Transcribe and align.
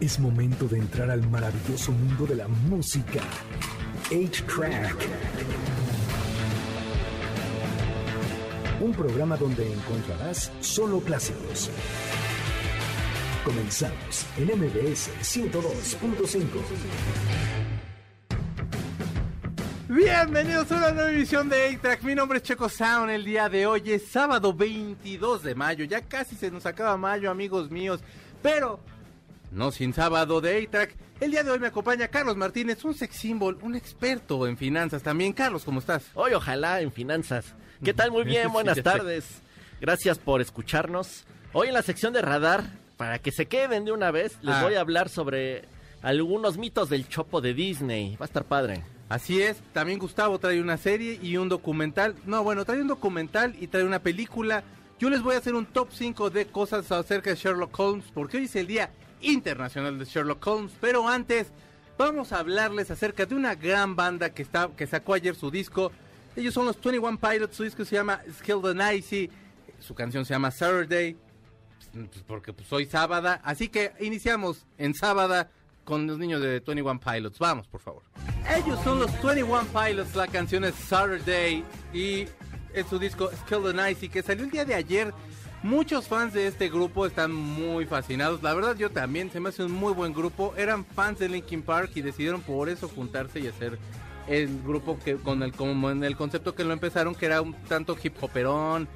Es 0.00 0.18
momento 0.18 0.66
de 0.66 0.78
entrar 0.78 1.10
al 1.10 1.28
maravilloso 1.28 1.92
mundo 1.92 2.24
de 2.24 2.34
la 2.34 2.48
música. 2.48 3.20
8-Track. 4.08 4.96
Un 8.80 8.92
programa 8.92 9.36
donde 9.36 9.70
encontrarás 9.70 10.50
solo 10.60 11.00
clásicos. 11.00 11.68
Comenzamos 13.44 14.24
en 14.38 14.46
MBS 14.58 15.10
102.5. 15.20 16.44
Bienvenidos 19.90 20.72
a 20.72 20.76
una 20.76 20.92
nueva 20.92 21.10
edición 21.10 21.50
de 21.50 21.76
A-Track. 21.76 22.04
Mi 22.04 22.14
nombre 22.14 22.38
es 22.38 22.44
Checo 22.44 22.70
Sound. 22.70 23.10
El 23.10 23.26
día 23.26 23.50
de 23.50 23.66
hoy 23.66 23.82
es 23.92 24.08
sábado 24.08 24.54
22 24.54 25.42
de 25.42 25.54
mayo. 25.54 25.84
Ya 25.84 26.00
casi 26.00 26.36
se 26.36 26.50
nos 26.50 26.64
acaba 26.64 26.96
mayo, 26.96 27.30
amigos 27.30 27.70
míos. 27.70 28.00
Pero 28.42 28.80
no 29.50 29.70
sin 29.72 29.92
sábado 29.92 30.40
de 30.40 30.62
A-Track. 30.62 30.94
El 31.20 31.32
día 31.32 31.42
de 31.42 31.50
hoy 31.50 31.58
me 31.58 31.66
acompaña 31.66 32.08
Carlos 32.08 32.36
Martínez, 32.36 32.84
un 32.84 32.94
sex 32.94 33.16
symbol, 33.16 33.58
un 33.62 33.74
experto 33.74 34.46
en 34.46 34.56
finanzas 34.56 35.02
también. 35.02 35.32
Carlos, 35.32 35.64
¿cómo 35.64 35.80
estás? 35.80 36.04
Hoy 36.14 36.32
ojalá 36.32 36.80
en 36.80 36.92
finanzas. 36.92 37.54
¿Qué 37.84 37.92
tal? 37.92 38.10
Muy 38.10 38.24
bien, 38.24 38.44
Sí, 38.46 38.52
buenas 38.52 38.76
sé. 38.76 38.82
tardes. 38.82 39.26
Gracias 39.80 40.18
por 40.18 40.40
escucharnos. 40.40 41.24
Hoy 41.52 41.68
en 41.68 41.74
la 41.74 41.82
sección 41.82 42.12
de 42.12 42.22
radar, 42.22 42.64
para 42.96 43.18
que 43.18 43.32
se 43.32 43.46
queden 43.46 43.84
de 43.84 43.92
una 43.92 44.10
vez, 44.10 44.38
les 44.42 44.54
Ah. 44.54 44.62
voy 44.62 44.74
a 44.74 44.80
hablar 44.80 45.08
sobre 45.08 45.64
algunos 46.02 46.56
mitos 46.56 46.88
del 46.88 47.08
chopo 47.08 47.40
de 47.40 47.54
Disney. 47.54 48.16
Va 48.16 48.24
a 48.24 48.28
estar 48.28 48.44
padre. 48.44 48.82
Así 49.08 49.42
es, 49.42 49.56
también 49.72 49.98
Gustavo 49.98 50.38
trae 50.38 50.60
una 50.60 50.76
serie 50.76 51.18
y 51.20 51.36
un 51.36 51.48
documental. 51.48 52.14
No, 52.26 52.44
bueno, 52.44 52.64
trae 52.64 52.80
un 52.80 52.86
documental 52.86 53.56
y 53.60 53.66
trae 53.66 53.82
una 53.82 53.98
película. 53.98 54.62
Yo 55.00 55.10
les 55.10 55.20
voy 55.22 55.34
a 55.34 55.38
hacer 55.38 55.54
un 55.54 55.66
top 55.66 55.88
5 55.92 56.30
de 56.30 56.46
cosas 56.46 56.92
acerca 56.92 57.30
de 57.30 57.36
Sherlock 57.36 57.76
Holmes, 57.80 58.04
porque 58.14 58.36
hoy 58.36 58.44
es 58.44 58.54
el 58.54 58.66
Día 58.68 58.90
Internacional 59.20 59.98
de 59.98 60.04
Sherlock 60.04 60.46
Holmes. 60.46 60.72
Pero 60.80 61.08
antes, 61.08 61.48
vamos 61.98 62.32
a 62.32 62.38
hablarles 62.38 62.90
acerca 62.90 63.26
de 63.26 63.34
una 63.34 63.54
gran 63.54 63.96
banda 63.96 64.30
que, 64.30 64.42
está, 64.42 64.70
que 64.76 64.86
sacó 64.86 65.14
ayer 65.14 65.34
su 65.34 65.50
disco. 65.50 65.92
Ellos 66.36 66.54
son 66.54 66.66
los 66.66 66.80
21 66.80 67.18
Pilots, 67.18 67.56
su 67.56 67.64
disco 67.64 67.84
se 67.84 67.96
llama 67.96 68.20
Skilled 68.38 68.80
and 68.80 68.94
Icy, 68.94 69.30
su 69.80 69.94
canción 69.94 70.24
se 70.24 70.32
llama 70.32 70.50
Saturday, 70.50 71.16
pues, 71.92 72.24
porque 72.26 72.52
pues, 72.52 72.68
soy 72.68 72.86
sábada. 72.86 73.40
Así 73.44 73.68
que 73.68 73.92
iniciamos 74.00 74.66
en 74.78 74.94
sábada 74.94 75.50
con 75.84 76.06
los 76.06 76.18
niños 76.18 76.40
de 76.40 76.60
21 76.60 77.00
Pilots. 77.00 77.38
Vamos, 77.38 77.66
por 77.66 77.80
favor. 77.80 78.02
Ellos 78.56 78.78
son 78.84 79.00
los 79.00 79.12
21 79.22 79.66
Pilots, 79.66 80.14
la 80.14 80.28
canción 80.28 80.64
es 80.64 80.74
Saturday 80.74 81.64
y 81.92 82.26
es 82.72 82.86
su 82.88 82.98
disco 82.98 83.30
Skilled 83.42 83.78
and 83.78 83.90
Icy 83.90 84.08
que 84.08 84.22
salió 84.22 84.44
el 84.44 84.50
día 84.50 84.64
de 84.64 84.74
ayer. 84.74 85.12
Muchos 85.62 86.08
fans 86.08 86.32
de 86.32 86.46
este 86.46 86.70
grupo 86.70 87.04
están 87.04 87.32
muy 87.34 87.84
fascinados. 87.84 88.42
La 88.42 88.54
verdad 88.54 88.76
yo 88.76 88.90
también, 88.90 89.30
se 89.30 89.40
me 89.40 89.50
hace 89.50 89.62
un 89.62 89.72
muy 89.72 89.92
buen 89.92 90.14
grupo. 90.14 90.54
Eran 90.56 90.86
fans 90.86 91.18
de 91.18 91.28
Linkin 91.28 91.60
Park 91.62 91.90
y 91.96 92.00
decidieron 92.00 92.40
por 92.40 92.70
eso 92.70 92.88
juntarse 92.88 93.40
y 93.40 93.46
hacer 93.46 93.78
el 94.26 94.62
grupo 94.62 94.98
que 95.04 95.16
con 95.16 95.42
el 95.42 95.52
como 95.52 95.90
en 95.90 96.02
el 96.02 96.16
concepto 96.16 96.54
que 96.54 96.64
lo 96.64 96.72
empezaron, 96.72 97.14
que 97.14 97.26
era 97.26 97.42
un 97.42 97.52
tanto 97.68 97.94
hip 98.02 98.14
hoperón, 98.22 98.88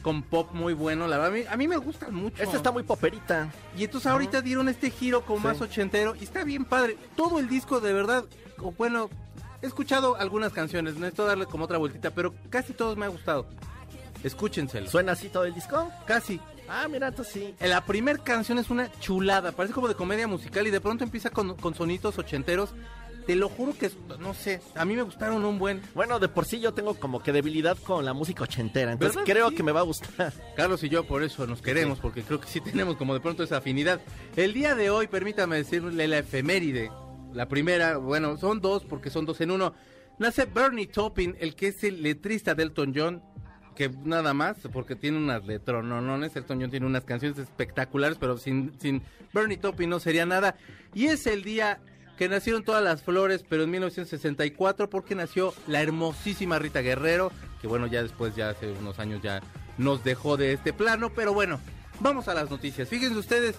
con 0.00 0.22
pop 0.22 0.52
muy 0.54 0.72
bueno. 0.72 1.06
La 1.06 1.18
verdad, 1.18 1.32
a 1.32 1.36
mí, 1.36 1.44
a 1.50 1.56
mí 1.58 1.68
me 1.68 1.76
gustan 1.76 2.14
mucho. 2.14 2.42
Esta 2.42 2.56
está 2.56 2.72
muy 2.72 2.82
poperita. 2.82 3.50
Y 3.76 3.84
entonces 3.84 4.10
ahorita 4.10 4.40
dieron 4.40 4.70
este 4.70 4.90
giro 4.90 5.22
como 5.22 5.40
Sí. 5.40 5.46
más 5.48 5.60
ochentero 5.60 6.14
y 6.18 6.24
está 6.24 6.44
bien 6.44 6.64
padre. 6.64 6.96
Todo 7.14 7.40
el 7.40 7.48
disco 7.48 7.80
de 7.80 7.92
verdad, 7.92 8.24
bueno, 8.78 9.10
he 9.60 9.66
escuchado 9.66 10.16
algunas 10.16 10.54
canciones, 10.54 10.94
necesito 10.94 11.26
darle 11.26 11.44
como 11.44 11.64
otra 11.64 11.76
vueltita, 11.76 12.10
pero 12.10 12.32
casi 12.48 12.72
todos 12.72 12.96
me 12.96 13.04
ha 13.04 13.08
gustado. 13.08 13.46
Escúchenselo. 14.26 14.88
¿Suena 14.90 15.12
así 15.12 15.28
todo 15.28 15.44
el 15.44 15.54
disco? 15.54 15.90
Casi. 16.06 16.40
Ah, 16.68 16.88
mira, 16.90 17.08
entonces 17.08 17.32
sí. 17.32 17.54
La 17.64 17.84
primera 17.84 18.18
canción 18.22 18.58
es 18.58 18.70
una 18.70 18.90
chulada, 18.98 19.52
parece 19.52 19.72
como 19.72 19.86
de 19.88 19.94
comedia 19.94 20.26
musical 20.26 20.66
y 20.66 20.70
de 20.70 20.80
pronto 20.80 21.04
empieza 21.04 21.30
con, 21.30 21.54
con 21.56 21.74
sonitos 21.74 22.18
ochenteros. 22.18 22.74
Te 23.24 23.34
lo 23.36 23.48
juro 23.48 23.72
que, 23.76 23.90
no 24.20 24.34
sé, 24.34 24.60
a 24.76 24.84
mí 24.84 24.94
me 24.94 25.02
gustaron 25.02 25.44
un 25.44 25.58
buen. 25.58 25.80
Bueno, 25.94 26.18
de 26.20 26.28
por 26.28 26.44
sí 26.44 26.60
yo 26.60 26.74
tengo 26.74 26.94
como 26.94 27.20
que 27.22 27.32
debilidad 27.32 27.76
con 27.78 28.04
la 28.04 28.12
música 28.12 28.44
ochentera, 28.44 28.92
entonces 28.92 29.16
¿Verdad? 29.16 29.32
creo 29.32 29.48
Sí. 29.50 29.56
que 29.56 29.62
me 29.64 29.72
va 29.72 29.80
a 29.80 29.84
gustar. 29.84 30.32
Carlos 30.56 30.82
y 30.84 30.88
yo 30.88 31.04
por 31.06 31.22
eso 31.24 31.44
nos 31.46 31.60
queremos, 31.62 31.98
porque 31.98 32.22
creo 32.22 32.40
que 32.40 32.46
sí 32.48 32.60
tenemos 32.60 32.96
como 32.96 33.14
de 33.14 33.20
pronto 33.20 33.42
esa 33.42 33.56
afinidad. 33.58 34.00
El 34.36 34.52
día 34.52 34.74
de 34.76 34.90
hoy, 34.90 35.06
permítame 35.08 35.56
decirle 35.56 36.06
la 36.08 36.18
efeméride. 36.18 36.90
La 37.32 37.46
primera, 37.48 37.96
bueno, 37.98 38.36
son 38.38 38.60
dos 38.60 38.84
porque 38.84 39.10
son 39.10 39.24
dos 39.26 39.40
en 39.40 39.50
uno. 39.50 39.74
Nace 40.20 40.44
Bernie 40.46 40.86
Taupin, 40.86 41.36
el 41.40 41.54
que 41.56 41.68
es 41.68 41.82
el 41.84 42.02
letrista 42.02 42.54
de 42.54 42.62
Elton 42.62 42.92
John, 42.94 43.22
que 43.76 43.90
nada 44.04 44.34
más, 44.34 44.56
porque 44.72 44.96
tiene 44.96 45.18
unas 45.18 45.46
letrononones. 45.46 46.34
Elton 46.34 46.60
John 46.60 46.70
tiene 46.70 46.86
unas 46.86 47.04
canciones 47.04 47.38
espectaculares, 47.38 48.18
pero 48.18 48.36
sin, 48.38 48.72
sin 48.80 49.02
Bernie 49.32 49.56
Taupin 49.56 49.88
no 49.88 50.00
sería 50.00 50.26
nada. 50.26 50.56
Y 50.94 51.06
es 51.06 51.26
el 51.28 51.44
día 51.44 51.78
que 52.16 52.28
nacieron 52.28 52.64
todas 52.64 52.82
las 52.82 53.02
flores, 53.02 53.44
pero 53.48 53.62
en 53.62 53.70
1964, 53.70 54.90
porque 54.90 55.14
nació 55.14 55.54
la 55.66 55.82
hermosísima 55.82 56.58
Rita 56.58 56.80
Guerrero, 56.80 57.30
que 57.60 57.68
bueno, 57.68 57.86
ya 57.86 58.02
después, 58.02 58.34
ya 58.34 58.50
hace 58.50 58.72
unos 58.72 58.98
años 58.98 59.20
ya 59.22 59.42
nos 59.78 60.02
dejó 60.02 60.36
de 60.36 60.54
este 60.54 60.72
plano, 60.72 61.12
pero 61.14 61.34
bueno, 61.34 61.60
vamos 62.00 62.28
a 62.28 62.34
las 62.34 62.50
noticias. 62.50 62.88
Fíjense 62.88 63.16
ustedes 63.16 63.56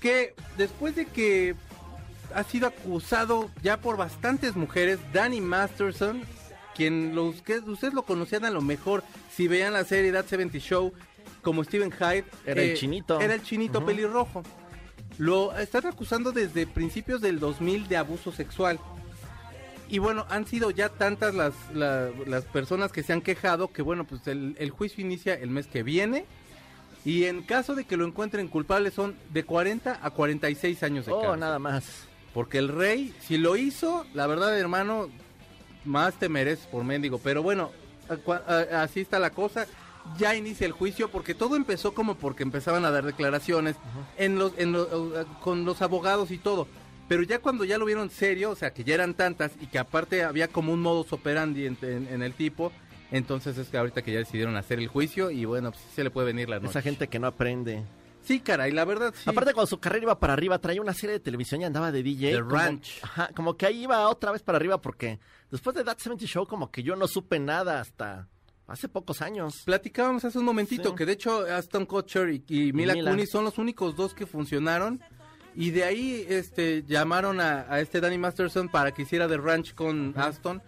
que 0.00 0.34
después 0.56 0.96
de 0.96 1.06
que 1.06 1.54
ha 2.34 2.44
sido 2.44 2.68
acusado 2.68 3.50
ya 3.62 3.78
por 3.78 3.96
bastantes 3.96 4.56
mujeres, 4.56 4.98
Danny 5.12 5.40
Masterson, 5.40 6.22
quien 6.78 7.14
los 7.14 7.42
que 7.42 7.58
ustedes 7.58 7.92
lo 7.92 8.02
conocían 8.04 8.46
a 8.46 8.50
lo 8.50 8.62
mejor 8.62 9.02
si 9.34 9.48
veían 9.48 9.74
la 9.74 9.84
serie 9.84 10.12
That 10.12 10.24
70 10.26 10.58
Show 10.60 10.94
como 11.42 11.62
Steven 11.64 11.90
Hyde, 11.92 12.24
Era 12.46 12.62
el 12.62 12.74
chinito. 12.76 13.20
Era 13.20 13.34
el 13.34 13.42
chinito 13.42 13.84
pelirrojo. 13.84 14.42
Lo 15.18 15.56
están 15.58 15.86
acusando 15.86 16.32
desde 16.32 16.66
principios 16.66 17.20
del 17.20 17.38
2000 17.40 17.88
de 17.88 17.96
abuso 17.96 18.32
sexual. 18.32 18.78
Y 19.90 19.98
bueno, 19.98 20.26
han 20.28 20.46
sido 20.46 20.70
ya 20.70 20.88
tantas 20.90 21.34
las, 21.34 21.54
la- 21.74 22.10
las 22.26 22.44
personas 22.44 22.92
que 22.92 23.02
se 23.02 23.12
han 23.12 23.20
quejado 23.22 23.72
que 23.72 23.82
bueno, 23.82 24.04
pues 24.06 24.26
el, 24.26 24.54
el 24.58 24.70
juicio 24.70 25.02
inicia 25.04 25.34
el 25.34 25.50
mes 25.50 25.66
que 25.66 25.82
viene. 25.82 26.24
Y 27.04 27.24
en 27.24 27.42
caso 27.42 27.74
de 27.74 27.84
que 27.84 27.96
lo 27.96 28.04
encuentren 28.04 28.48
culpable 28.48 28.90
son 28.90 29.16
de 29.32 29.44
40 29.44 29.98
a 30.02 30.10
46 30.10 30.82
años 30.82 31.06
de 31.06 31.12
Oh, 31.12 31.20
cárcel. 31.22 31.40
nada 31.40 31.58
más. 31.58 32.04
Porque 32.34 32.58
el 32.58 32.68
rey, 32.68 33.14
si 33.20 33.38
lo 33.38 33.56
hizo, 33.56 34.04
la 34.14 34.26
verdad, 34.26 34.58
hermano, 34.58 35.08
más 35.88 36.14
te 36.14 36.28
mereces 36.28 36.66
por 36.66 36.84
mendigo. 36.84 37.18
Pero 37.18 37.42
bueno, 37.42 37.70
así 38.72 39.00
está 39.00 39.18
la 39.18 39.30
cosa. 39.30 39.66
Ya 40.18 40.34
inicia 40.34 40.66
el 40.66 40.72
juicio 40.72 41.10
porque 41.10 41.34
todo 41.34 41.56
empezó 41.56 41.92
como 41.92 42.14
porque 42.14 42.42
empezaban 42.42 42.84
a 42.84 42.90
dar 42.90 43.04
declaraciones 43.04 43.76
en 44.16 44.38
los, 44.38 44.52
en 44.56 44.72
los- 44.72 44.88
con 45.42 45.64
los 45.64 45.82
abogados 45.82 46.30
y 46.30 46.38
todo. 46.38 46.66
Pero 47.08 47.22
ya 47.22 47.38
cuando 47.40 47.64
ya 47.64 47.78
lo 47.78 47.84
vieron 47.86 48.10
serio, 48.10 48.50
o 48.50 48.56
sea, 48.56 48.72
que 48.72 48.84
ya 48.84 48.94
eran 48.94 49.14
tantas 49.14 49.52
y 49.60 49.66
que 49.66 49.78
aparte 49.78 50.24
había 50.24 50.48
como 50.48 50.72
un 50.72 50.80
modus 50.80 51.12
operandi 51.12 51.66
en, 51.66 51.76
en- 51.82 52.06
en 52.10 52.22
el 52.22 52.32
tipo, 52.34 52.70
entonces 53.10 53.56
es 53.58 53.68
que 53.68 53.78
ahorita 53.78 54.02
que 54.02 54.12
ya 54.12 54.18
decidieron 54.18 54.56
hacer 54.56 54.78
el 54.78 54.88
juicio 54.88 55.30
y 55.30 55.44
bueno, 55.46 55.70
pues 55.72 55.82
se 55.94 56.04
le 56.04 56.10
puede 56.10 56.26
venir 56.28 56.48
la 56.48 56.56
noche. 56.56 56.70
Esa 56.70 56.82
gente 56.82 57.08
que 57.08 57.18
no 57.18 57.26
aprende. 57.26 57.82
Sí, 58.28 58.40
caray, 58.40 58.72
la 58.72 58.84
verdad 58.84 59.14
sí. 59.16 59.28
Aparte, 59.28 59.54
cuando 59.54 59.66
su 59.68 59.80
carrera 59.80 60.02
iba 60.04 60.20
para 60.20 60.34
arriba, 60.34 60.58
traía 60.58 60.80
una 60.82 60.92
serie 60.92 61.14
de 61.14 61.20
televisión 61.20 61.62
y 61.62 61.64
andaba 61.64 61.90
de 61.90 62.02
DJ. 62.02 62.32
The 62.32 62.40
como- 62.40 62.50
Ranch. 62.56 63.00
Ajá, 63.02 63.30
como 63.34 63.56
que 63.56 63.64
ahí 63.66 63.82
iba 63.84 64.06
otra 64.08 64.32
vez 64.32 64.42
para 64.42 64.56
arriba 64.56 64.80
porque 64.82 65.18
después 65.50 65.74
de 65.74 65.82
That 65.82 65.98
70 65.98 66.26
Show 66.26 66.46
como 66.46 66.70
que 66.70 66.82
yo 66.82 66.94
no 66.94 67.08
supe 67.08 67.38
nada 67.38 67.80
hasta 67.80 68.28
hace 68.66 68.86
pocos 68.88 69.22
años. 69.22 69.62
Platicábamos 69.64 70.26
hace 70.26 70.38
un 70.38 70.44
momentito 70.44 70.90
Sí. 70.90 70.94
que 70.94 71.06
de 71.06 71.12
hecho 71.12 71.40
Aston 71.46 71.86
Kutcher 71.86 72.28
y, 72.28 72.44
y 72.48 72.72
Mila, 72.74 72.92
Mila. 72.92 73.10
Kunis 73.12 73.30
son 73.30 73.44
los 73.44 73.56
únicos 73.56 73.96
dos 73.96 74.12
que 74.12 74.26
funcionaron 74.26 75.00
y 75.56 75.70
de 75.70 75.84
ahí 75.84 76.26
este 76.28 76.84
llamaron 76.86 77.40
a, 77.40 77.60
a 77.72 77.80
este 77.80 77.98
Danny 78.00 78.18
Masterson 78.18 78.68
para 78.68 78.92
que 78.92 79.02
hiciera 79.02 79.26
The 79.26 79.38
Ranch 79.38 79.74
con 79.74 80.12
Aston 80.18 80.62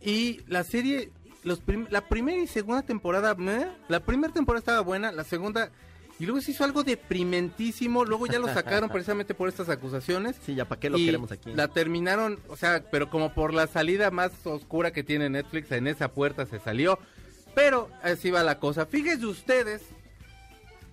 y 0.00 0.40
la 0.46 0.62
serie 0.62 1.10
los 1.42 1.58
prim- 1.60 1.88
la 1.90 2.02
primera 2.08 2.40
y 2.40 2.46
segunda 2.46 2.82
temporada 2.82 3.34
meh, 3.34 3.66
la 3.88 4.00
primera 4.00 4.32
temporada 4.32 4.60
estaba 4.60 4.80
buena 4.80 5.10
la 5.12 5.24
segunda 5.24 5.70
y 6.18 6.26
luego 6.26 6.40
se 6.40 6.52
hizo 6.52 6.64
algo 6.64 6.84
deprimentísimo 6.84 8.04
luego 8.04 8.26
ya 8.26 8.38
lo 8.38 8.46
sacaron 8.52 8.88
precisamente 8.92 9.34
por 9.34 9.48
estas 9.48 9.68
acusaciones 9.68 10.36
Sí, 10.44 10.54
ya 10.54 10.64
para 10.64 10.80
qué 10.80 10.90
lo 10.90 10.98
y 10.98 11.06
queremos 11.06 11.32
aquí. 11.32 11.52
La 11.52 11.68
terminaron, 11.68 12.38
o 12.48 12.56
sea, 12.56 12.84
pero 12.90 13.10
como 13.10 13.32
por 13.34 13.52
la 13.52 13.66
salida 13.66 14.10
más 14.10 14.32
oscura 14.44 14.92
que 14.92 15.02
tiene 15.02 15.28
Netflix, 15.30 15.70
en 15.72 15.86
esa 15.86 16.08
puerta 16.12 16.46
se 16.46 16.58
salió. 16.60 16.98
Pero 17.54 17.88
así 18.02 18.30
va 18.30 18.42
la 18.42 18.58
cosa. 18.58 18.84
Fíjense 18.86 19.26
ustedes 19.26 19.82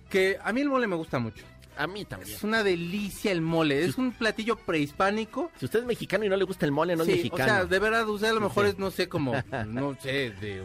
que 0.08 0.38
a 0.42 0.52
mí 0.52 0.60
el 0.60 0.68
mole 0.68 0.86
me 0.86 0.96
gusta 0.96 1.18
mucho. 1.18 1.44
A 1.76 1.86
mí 1.86 2.04
también. 2.04 2.34
Es 2.34 2.44
una 2.44 2.62
delicia 2.62 3.32
el 3.32 3.40
mole. 3.40 3.84
Es 3.84 3.96
un 3.98 4.12
platillo 4.12 4.56
prehispánico. 4.56 5.50
Si 5.58 5.64
usted 5.64 5.80
es 5.80 5.86
mexicano 5.86 6.24
y 6.24 6.28
no 6.28 6.36
le 6.36 6.44
gusta 6.44 6.66
el 6.66 6.72
mole, 6.72 6.94
no 6.96 7.04
Sí, 7.04 7.12
es 7.12 7.14
o 7.14 7.22
mexicano. 7.22 7.44
sea, 7.52 7.64
de 7.64 7.78
verdad, 7.78 8.06
usted 8.08 8.28
a 8.28 8.32
lo 8.34 8.40
mejor 8.42 8.66
es, 8.66 8.78
no 8.78 8.90
sé, 8.90 9.08
como, 9.08 9.32
no 9.66 9.96
sé, 10.00 10.30
de 10.40 10.62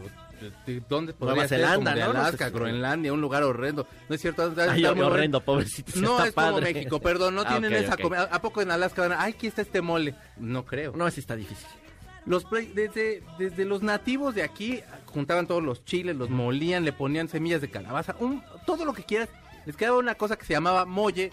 dónde 0.88 1.14
Nueva 1.18 1.48
ser, 1.48 1.60
Zelanda, 1.60 1.92
como. 1.94 2.04
No 2.12 2.18
Alaska, 2.20 2.44
sé 2.46 2.50
si- 2.50 2.56
Groenlandia, 2.56 3.12
un 3.12 3.20
lugar 3.20 3.42
horrendo. 3.42 3.86
No 4.08 4.14
es 4.14 4.20
cierto. 4.20 4.52
Ay, 4.56 4.84
horrendo, 4.84 5.40
pobrecito. 5.40 5.92
No 5.96 6.16
está 6.18 6.28
es 6.28 6.34
como 6.34 6.56
padre. 6.58 6.72
México, 6.74 7.00
perdón, 7.00 7.34
no 7.34 7.42
Ah, 7.42 7.48
tienen 7.48 7.72
esa 7.72 7.96
comida. 7.96 8.28
¿A 8.30 8.40
poco 8.42 8.60
en 8.62 8.70
Alaska 8.70 9.02
van 9.02 9.12
a, 9.12 9.22
ay, 9.22 9.32
aquí 9.32 9.46
está 9.46 9.62
este 9.62 9.80
mole? 9.82 10.14
No 10.36 10.64
creo. 10.64 10.92
No, 10.96 11.10
sí 11.10 11.20
está 11.20 11.36
difícil. 11.36 11.66
Los 12.26 12.44
pre- 12.44 12.66
desde, 12.74 13.22
desde 13.38 13.64
los 13.64 13.82
nativos 13.82 14.34
de 14.34 14.42
aquí 14.42 14.80
juntaban 15.06 15.46
todos 15.46 15.62
los 15.62 15.84
chiles, 15.84 16.14
los 16.16 16.28
molían, 16.28 16.84
le 16.84 16.92
ponían 16.92 17.28
semillas 17.28 17.60
de 17.62 17.70
calabaza, 17.70 18.16
un- 18.20 18.42
todo 18.66 18.84
lo 18.84 18.92
que 18.92 19.02
quieras. 19.04 19.28
Les 19.64 19.76
quedaba 19.76 19.96
una 19.98 20.14
cosa 20.14 20.36
que 20.36 20.44
se 20.44 20.52
llamaba 20.52 20.84
molle, 20.84 21.32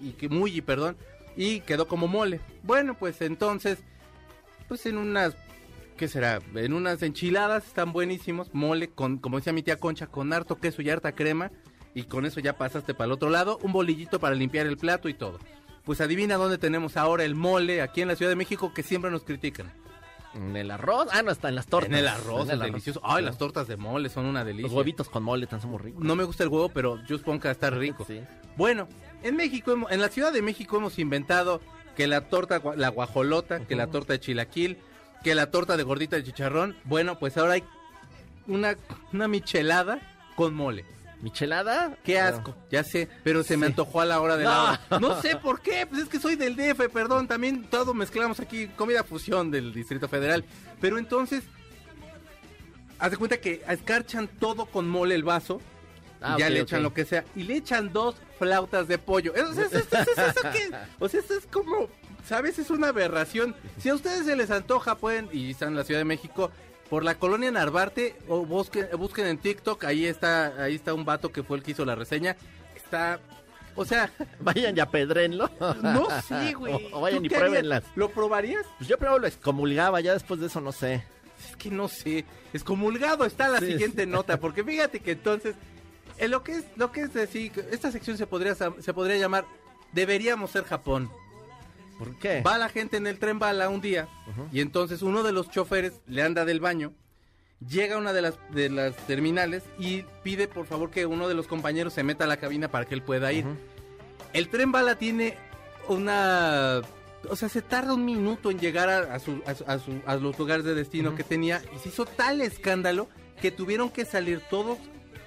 y 0.00 0.10
que 0.12 0.28
muy, 0.28 0.60
perdón, 0.60 0.96
y 1.36 1.60
quedó 1.60 1.88
como 1.88 2.06
mole. 2.06 2.40
Bueno, 2.62 2.94
pues 2.94 3.20
entonces, 3.22 3.78
pues 4.68 4.86
en 4.86 4.98
unas, 4.98 5.34
¿qué 5.96 6.08
será? 6.08 6.40
En 6.54 6.72
unas 6.72 7.02
enchiladas 7.02 7.66
están 7.66 7.92
buenísimos, 7.92 8.52
mole 8.54 8.88
con, 8.88 9.18
como 9.18 9.38
decía 9.38 9.52
mi 9.52 9.62
tía 9.62 9.76
Concha, 9.78 10.06
con 10.06 10.32
harto 10.32 10.56
queso 10.56 10.82
y 10.82 10.90
harta 10.90 11.12
crema 11.12 11.50
y 11.94 12.04
con 12.04 12.26
eso 12.26 12.40
ya 12.40 12.56
pasaste 12.56 12.94
para 12.94 13.06
el 13.06 13.12
otro 13.12 13.30
lado, 13.30 13.58
un 13.62 13.72
bolillito 13.72 14.20
para 14.20 14.34
limpiar 14.34 14.66
el 14.66 14.76
plato 14.76 15.08
y 15.08 15.14
todo. 15.14 15.38
Pues 15.84 16.00
adivina 16.00 16.34
dónde 16.36 16.58
tenemos 16.58 16.96
ahora 16.96 17.24
el 17.24 17.34
mole 17.34 17.80
aquí 17.80 18.02
en 18.02 18.08
la 18.08 18.16
Ciudad 18.16 18.30
de 18.30 18.36
México 18.36 18.72
que 18.74 18.82
siempre 18.82 19.10
nos 19.10 19.22
critican. 19.24 19.72
En 20.34 20.54
el 20.56 20.70
arroz. 20.70 21.08
Ah, 21.12 21.22
no, 21.22 21.30
está 21.30 21.48
en 21.48 21.54
las 21.54 21.66
tortas. 21.66 21.88
En 21.90 21.96
el 21.96 22.08
arroz, 22.08 22.42
En 22.42 22.48
es 22.48 22.52
el 22.54 22.60
arroz. 22.60 22.72
delicioso. 22.72 23.00
Ay, 23.02 23.20
Sí. 23.22 23.24
las 23.26 23.38
tortas 23.38 23.68
de 23.68 23.76
mole 23.78 24.10
son 24.10 24.26
una 24.26 24.44
delicia. 24.44 24.66
Los 24.68 24.76
huevitos 24.76 25.08
con 25.08 25.22
mole 25.22 25.46
tan 25.46 25.62
son 25.62 25.70
muy 25.70 25.78
ricos. 25.78 26.04
No 26.04 26.14
me 26.14 26.24
gusta 26.24 26.42
el 26.42 26.50
huevo, 26.50 26.68
pero 26.68 27.02
yo 27.06 27.16
supongo 27.16 27.40
que 27.40 27.50
estar 27.50 27.72
rico. 27.74 28.04
Sí. 28.06 28.20
Bueno, 28.56 28.86
en 29.22 29.34
México, 29.36 29.74
en 29.88 30.00
la 30.00 30.08
Ciudad 30.08 30.32
de 30.32 30.42
México 30.42 30.76
hemos 30.76 30.98
inventado 30.98 31.62
que 31.96 32.06
la 32.06 32.22
torta, 32.28 32.60
la 32.76 32.88
guajolota, 32.90 33.60
que 33.60 33.76
la 33.76 33.86
torta 33.86 34.12
de 34.12 34.20
chilaquil, 34.20 34.76
que 35.22 35.34
la 35.34 35.50
torta 35.50 35.76
de 35.76 35.82
gordita 35.82 36.16
de 36.16 36.24
chicharrón. 36.24 36.76
Bueno, 36.84 37.18
pues 37.18 37.36
ahora 37.36 37.54
hay 37.54 37.64
una, 38.46 38.76
una 39.12 39.28
michelada 39.28 40.00
con 40.36 40.54
mole. 40.54 40.84
¿Michelada? 41.22 41.96
Qué 42.04 42.20
asco, 42.20 42.54
ya 42.70 42.84
sé, 42.84 43.08
pero 43.24 43.42
se 43.42 43.56
me 43.56 43.66
antojó 43.66 44.02
a 44.02 44.04
la 44.04 44.20
hora 44.20 44.36
de 44.36 44.44
la 44.44 44.50
No. 44.50 44.62
hora. 44.64 44.80
No 45.00 45.22
sé 45.22 45.36
por 45.36 45.60
qué, 45.62 45.86
pues 45.86 46.02
es 46.02 46.08
que 46.08 46.20
soy 46.20 46.36
del 46.36 46.54
DF, 46.56 46.88
perdón, 46.92 47.26
también 47.26 47.64
todo 47.64 47.94
mezclamos 47.94 48.38
aquí, 48.38 48.68
comida 48.68 49.02
fusión 49.02 49.50
del 49.50 49.72
Distrito 49.72 50.08
Federal. 50.08 50.44
Pero 50.80 50.98
entonces, 50.98 51.42
haz 52.98 53.10
de 53.10 53.16
cuenta 53.16 53.38
que 53.38 53.62
escarchan 53.68 54.28
todo 54.28 54.66
con 54.66 54.88
mole 54.88 55.14
el 55.14 55.24
vaso, 55.24 55.60
Ah, 56.20 56.36
ya 56.38 56.48
le 56.48 56.60
echan 56.60 56.82
lo 56.82 56.94
que 56.94 57.04
sea, 57.04 57.24
y 57.36 57.42
le 57.42 57.56
echan 57.56 57.92
dos 57.92 58.16
flautas 58.38 58.88
de 58.88 58.96
pollo. 58.96 59.34
Eso, 59.34 59.50
eso, 59.52 59.62
eso, 59.62 59.78
eso, 59.78 59.98
eso, 60.00 60.22
eso 60.22 60.40
qué? 60.52 60.70
O 60.98 61.08
sea, 61.08 61.20
esto 61.20 61.34
es 61.34 61.46
como, 61.46 61.88
¿sabes? 62.26 62.58
Es 62.58 62.70
una 62.70 62.88
aberración. 62.88 63.54
Si 63.78 63.88
a 63.88 63.94
ustedes 63.94 64.26
se 64.26 64.36
les 64.36 64.50
antoja, 64.50 64.96
pueden, 64.96 65.28
y 65.32 65.50
están 65.50 65.70
en 65.70 65.76
la 65.76 65.84
Ciudad 65.84 66.00
de 66.00 66.04
México, 66.04 66.50
por 66.90 67.02
la 67.04 67.16
colonia 67.16 67.50
Narvarte, 67.50 68.16
o 68.28 68.44
busquen, 68.46 68.88
busquen 68.98 69.26
en 69.26 69.38
TikTok, 69.38 69.84
ahí 69.84 70.06
está, 70.06 70.62
ahí 70.62 70.74
está 70.74 70.94
un 70.94 71.04
vato 71.04 71.32
que 71.32 71.42
fue 71.42 71.56
el 71.56 71.62
que 71.62 71.72
hizo 71.72 71.84
la 71.84 71.94
reseña. 71.94 72.36
Está, 72.76 73.18
o 73.74 73.84
sea, 73.84 74.10
Vayan 74.40 74.76
y 74.76 74.80
apedrenlo. 74.80 75.50
no 75.82 76.06
sé, 76.22 76.54
güey. 76.54 76.74
O, 76.74 76.80
o 76.98 77.00
vayan 77.00 77.20
¿Tú 77.20 77.24
y 77.24 77.28
harías? 77.28 77.40
pruébenlas. 77.40 77.84
¿Lo 77.96 78.10
probarías? 78.10 78.64
Pues 78.78 78.88
yo 78.88 78.98
primero 78.98 79.18
lo 79.18 79.26
excomulgaba, 79.26 80.00
ya 80.00 80.12
después 80.12 80.38
de 80.40 80.46
eso 80.46 80.60
no 80.60 80.72
sé. 80.72 81.04
Es 81.50 81.56
que 81.56 81.70
no 81.70 81.86
sé, 81.88 82.24
excomulgado 82.54 83.24
está 83.26 83.48
la 83.48 83.58
Sí, 83.58 83.66
siguiente 83.72 84.04
sí. 84.04 84.08
nota, 84.10 84.36
porque 84.40 84.64
fíjate 84.64 85.00
que 85.00 85.12
entonces, 85.12 85.54
en 86.18 86.30
lo 86.30 86.42
que 86.42 86.52
es, 86.52 86.64
lo 86.76 86.92
que 86.92 87.02
es 87.02 87.12
decir, 87.12 87.52
esta 87.72 87.90
sección 87.90 88.16
se 88.16 88.26
podría, 88.26 88.54
se 88.54 88.94
podría 88.94 89.16
llamar 89.16 89.44
Deberíamos 89.92 90.50
ser 90.50 90.64
Japón. 90.64 91.10
¿Por 91.98 92.18
qué? 92.18 92.42
Va 92.42 92.58
la 92.58 92.68
gente 92.68 92.96
en 92.98 93.06
el 93.06 93.18
tren 93.18 93.38
bala 93.38 93.68
un 93.68 93.80
día 93.80 94.08
y 94.52 94.60
entonces 94.60 95.02
uno 95.02 95.22
de 95.22 95.32
los 95.32 95.50
choferes 95.50 96.00
le 96.06 96.22
anda 96.22 96.44
del 96.44 96.60
baño, 96.60 96.92
llega 97.66 97.94
a 97.94 97.98
una 97.98 98.12
de 98.12 98.20
las, 98.22 98.34
de 98.52 98.68
las 98.68 98.94
terminales 99.06 99.62
y 99.78 100.02
pide 100.22 100.46
por 100.46 100.66
favor 100.66 100.90
que 100.90 101.06
uno 101.06 101.26
de 101.28 101.34
los 101.34 101.46
compañeros 101.46 101.94
se 101.94 102.02
meta 102.02 102.24
a 102.24 102.26
la 102.26 102.36
cabina 102.36 102.68
para 102.70 102.84
que 102.84 102.94
él 102.94 103.02
pueda 103.02 103.32
ir. 103.32 103.46
El 104.34 104.48
tren 104.50 104.72
bala 104.72 104.96
tiene 104.96 105.36
una... 105.88 106.82
O 107.28 107.34
sea, 107.34 107.48
se 107.48 107.62
tarda 107.62 107.94
un 107.94 108.04
minuto 108.04 108.50
en 108.50 108.58
llegar 108.60 108.88
a, 108.88 109.14
a 109.14 109.18
su- 109.18 109.42
a 109.46 109.54
su- 109.54 109.64
a 109.66 109.78
su- 109.78 110.02
a 110.06 110.14
los 110.16 110.38
lugares 110.38 110.64
de 110.64 110.74
destino 110.74 111.14
que 111.16 111.24
tenía 111.24 111.60
y 111.74 111.78
se 111.78 111.88
hizo 111.88 112.04
tal 112.04 112.40
escándalo 112.40 113.08
que 113.40 113.50
tuvieron 113.50 113.90
que 113.90 114.04
salir 114.04 114.40
todos 114.48 114.78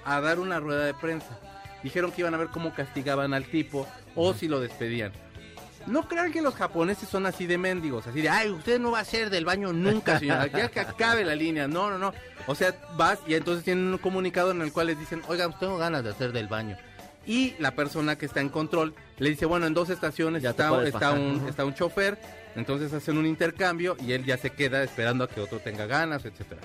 a 0.04 0.20
dar 0.20 0.38
una 0.38 0.60
rueda 0.60 0.86
de 0.86 0.94
prensa. 0.94 1.38
Dijeron 1.82 2.12
que 2.12 2.22
iban 2.22 2.32
a 2.34 2.38
ver 2.38 2.48
cómo 2.48 2.72
castigaban 2.74 3.34
al 3.34 3.44
tipo 3.44 3.86
o 4.14 4.32
si 4.34 4.48
lo 4.48 4.60
despedían. 4.60 5.12
No 5.86 6.06
crean 6.06 6.32
que 6.32 6.42
los 6.42 6.54
japoneses 6.54 7.08
son 7.08 7.26
así 7.26 7.46
de 7.46 7.58
mendigos, 7.58 8.06
así 8.06 8.20
de, 8.20 8.28
ay, 8.28 8.50
usted 8.50 8.78
no 8.78 8.90
va 8.90 9.00
a 9.00 9.04
ser 9.04 9.30
del 9.30 9.44
baño 9.44 9.72
nunca, 9.72 10.18
señora, 10.18 10.46
ya 10.46 10.68
que 10.68 10.80
acabe 10.80 11.24
la 11.24 11.34
línea. 11.34 11.66
No, 11.66 11.90
no, 11.90 11.98
no. 11.98 12.12
O 12.46 12.54
sea, 12.54 12.74
vas 12.96 13.18
y 13.26 13.34
entonces 13.34 13.64
tienen 13.64 13.86
un 13.86 13.98
comunicado 13.98 14.50
en 14.50 14.62
el 14.62 14.72
cual 14.72 14.88
les 14.88 14.98
dicen, 14.98 15.22
oigan, 15.28 15.58
tengo 15.58 15.78
ganas 15.78 16.04
de 16.04 16.10
hacer 16.10 16.32
del 16.32 16.48
baño. 16.48 16.76
Y 17.26 17.54
la 17.58 17.74
persona 17.74 18.16
que 18.16 18.26
está 18.26 18.40
en 18.40 18.48
control 18.48 18.94
le 19.18 19.30
dice, 19.30 19.46
bueno, 19.46 19.66
en 19.66 19.74
dos 19.74 19.90
estaciones 19.90 20.42
Ya 20.42 20.50
está, 20.50 20.72
un, 20.72 21.46
está 21.48 21.64
un 21.64 21.74
chofer, 21.74 22.18
entonces 22.56 22.92
hacen 22.92 23.18
un 23.18 23.26
intercambio 23.26 23.96
y 24.00 24.12
él 24.12 24.24
ya 24.24 24.36
se 24.36 24.50
queda 24.50 24.82
esperando 24.82 25.24
a 25.24 25.28
que 25.28 25.40
otro 25.40 25.58
tenga 25.58 25.86
ganas, 25.86 26.24
etcétera. 26.24 26.60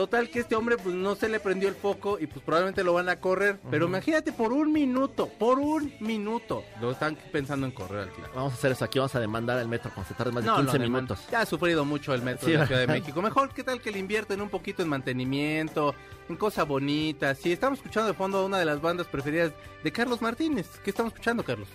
Total 0.00 0.30
que 0.30 0.40
este 0.40 0.56
hombre 0.56 0.78
pues 0.78 0.94
no 0.94 1.14
se 1.14 1.28
le 1.28 1.40
prendió 1.40 1.68
el 1.68 1.74
foco 1.74 2.18
y 2.18 2.26
pues 2.26 2.42
probablemente 2.42 2.82
lo 2.82 2.94
van 2.94 3.10
a 3.10 3.16
correr, 3.20 3.60
pero 3.70 3.84
imagínate 3.84 4.32
por 4.32 4.50
un 4.50 4.72
minuto, 4.72 5.26
por 5.28 5.58
un 5.58 5.92
minuto, 6.00 6.64
lo 6.80 6.92
están 6.92 7.18
pensando 7.30 7.66
en 7.66 7.72
correr 7.72 8.04
al 8.04 8.10
tipo. 8.14 8.26
Vamos 8.34 8.54
a 8.54 8.56
hacer 8.56 8.72
eso 8.72 8.82
aquí, 8.86 8.98
vamos 8.98 9.14
a 9.14 9.20
demandar 9.20 9.58
al 9.58 9.68
metro 9.68 9.90
cuando 9.94 10.08
se 10.08 10.14
tarde 10.14 10.32
más 10.32 10.42
de 10.42 10.48
No, 10.48 10.56
15 10.56 10.78
no, 10.78 10.84
minutos. 10.84 11.18
Ya 11.30 11.42
ha 11.42 11.44
sufrido 11.44 11.84
mucho 11.84 12.14
el 12.14 12.22
metro 12.22 12.46
Sí, 12.46 12.52
de 12.52 12.58
la 12.60 12.66
Ciudad 12.66 12.80
de. 12.80 12.86
México. 12.86 13.20
Mejor, 13.20 13.52
¿qué 13.52 13.62
tal 13.62 13.82
que 13.82 13.90
le 13.90 13.98
invierten 13.98 14.40
un 14.40 14.48
poquito 14.48 14.82
en 14.82 14.88
mantenimiento, 14.88 15.94
en 16.30 16.36
cosas 16.36 16.66
bonitas? 16.66 17.36
Si 17.36 17.52
estamos 17.52 17.78
escuchando 17.80 18.08
de 18.08 18.14
fondo 18.14 18.38
a 18.38 18.46
una 18.46 18.58
de 18.58 18.64
las 18.64 18.80
bandas 18.80 19.06
preferidas 19.06 19.52
de 19.84 19.92
Carlos 19.92 20.22
Martínez. 20.22 20.66
¿Qué 20.82 20.88
estamos 20.88 21.12
escuchando, 21.12 21.42
Carlos? 21.44 21.68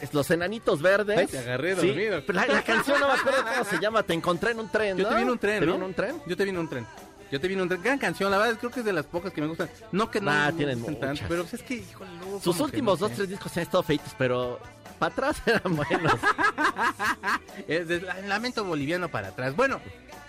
Es 0.00 0.12
los 0.14 0.30
enanitos 0.30 0.80
verdes. 0.82 1.18
Ay, 1.18 1.26
te 1.26 1.38
agarré 1.38 1.74
Sí, 1.74 1.86
dormido. 1.88 2.22
la, 2.28 2.46
la 2.46 2.62
canción 2.62 3.00
no 3.00 3.08
me 3.08 3.14
acuerdo 3.14 3.42
cómo 3.50 3.64
se 3.64 3.78
llama. 3.80 4.02
Te 4.04 4.12
encontré 4.12 4.50
en 4.52 4.60
un 4.60 4.70
tren, 4.70 4.96
Yo 4.98 5.08
te 5.08 5.14
vi 5.16 5.22
en 5.22 5.30
un 5.30 5.38
tren, 5.38 5.58
¿Te 5.60 5.66
vi 5.66 5.72
en 5.72 5.82
un 5.82 5.94
tren? 5.94 6.22
Yo 6.26 6.36
te 6.36 6.44
vi 6.44 6.50
en 6.50 6.58
un 6.58 6.68
tren. 6.68 6.86
Yo 7.30 7.40
te 7.40 7.48
vi 7.48 7.54
en 7.54 7.60
un 7.62 7.68
tren. 7.68 7.82
Gran 7.82 7.98
canción, 7.98 8.30
la 8.30 8.38
verdad, 8.38 8.56
creo 8.58 8.70
que 8.70 8.80
es 8.80 8.86
de 8.86 8.92
las 8.92 9.06
pocas 9.06 9.32
que 9.32 9.40
me 9.40 9.46
gustan. 9.48 9.68
No 9.92 10.10
que 10.10 10.20
no 10.20 10.30
Ah, 10.30 10.46
me 10.46 10.52
tienen 10.52 10.78
gusten 10.78 10.94
tanto, 11.00 11.12
muchas. 11.14 11.28
pero 11.28 11.42
pues, 11.42 11.54
es 11.54 11.62
que, 11.62 11.74
híjole, 11.74 12.10
luego 12.20 12.40
Sus 12.40 12.60
últimos 12.60 13.00
no 13.00 13.08
dos, 13.08 13.16
tres 13.16 13.28
discos 13.28 13.50
se 13.52 13.60
han 13.60 13.64
estado 13.66 13.82
feitos, 13.82 14.12
pero 14.16 14.60
para 14.98 15.12
atrás 15.12 15.36
eran 15.46 15.74
buenos. 15.76 16.12
Es 17.68 17.88
de 17.88 18.00
la- 18.00 18.20
lamento 18.22 18.64
boliviano 18.64 19.08
para 19.08 19.28
atrás. 19.28 19.56
Bueno, 19.56 19.80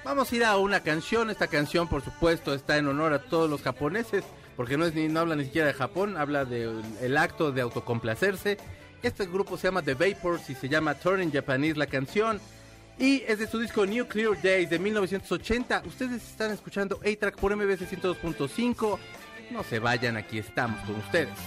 vamos 0.03 0.31
a 0.31 0.35
ir 0.35 0.43
a 0.45 0.57
una 0.57 0.81
canción. 0.81 1.29
Esta 1.29 1.47
canción, 1.47 1.87
por 1.87 2.03
supuesto, 2.03 2.53
está 2.53 2.77
en 2.77 2.87
honor 2.87 3.13
a 3.13 3.19
todos 3.19 3.49
los 3.49 3.61
japoneses, 3.61 4.23
porque 4.55 4.77
no 4.77 4.85
es 4.85 4.93
ni 4.95 5.07
no 5.07 5.19
habla 5.19 5.35
ni 5.35 5.45
siquiera 5.45 5.67
de 5.67 5.73
Japón, 5.73 6.17
habla 6.17 6.45
del 6.45 6.81
el 7.01 7.17
acto 7.17 7.51
de 7.51 7.61
autocomplacerse. 7.61 8.57
Este 9.03 9.25
grupo 9.27 9.57
se 9.57 9.67
llama 9.67 9.83
The 9.83 9.93
Vapors 9.93 10.49
y 10.49 10.55
se 10.55 10.67
llama 10.69 10.95
Turn 10.95 11.21
in 11.21 11.31
Japanese 11.31 11.77
la 11.77 11.85
canción. 11.87 12.39
Y 12.99 13.23
es 13.27 13.39
de 13.39 13.47
su 13.47 13.59
disco 13.59 13.85
Nuclear 13.85 14.41
Days 14.41 14.69
de 14.69 14.79
1980. 14.79 15.83
Ustedes 15.85 16.23
están 16.23 16.51
escuchando 16.51 16.99
A-Track 17.05 17.37
por 17.37 17.55
MBS 17.55 17.81
102.5. 17.89 18.99
No 19.51 19.63
se 19.63 19.79
vayan, 19.79 20.17
aquí 20.17 20.39
estamos 20.39 20.79
con 20.81 20.95
ustedes. 20.95 21.37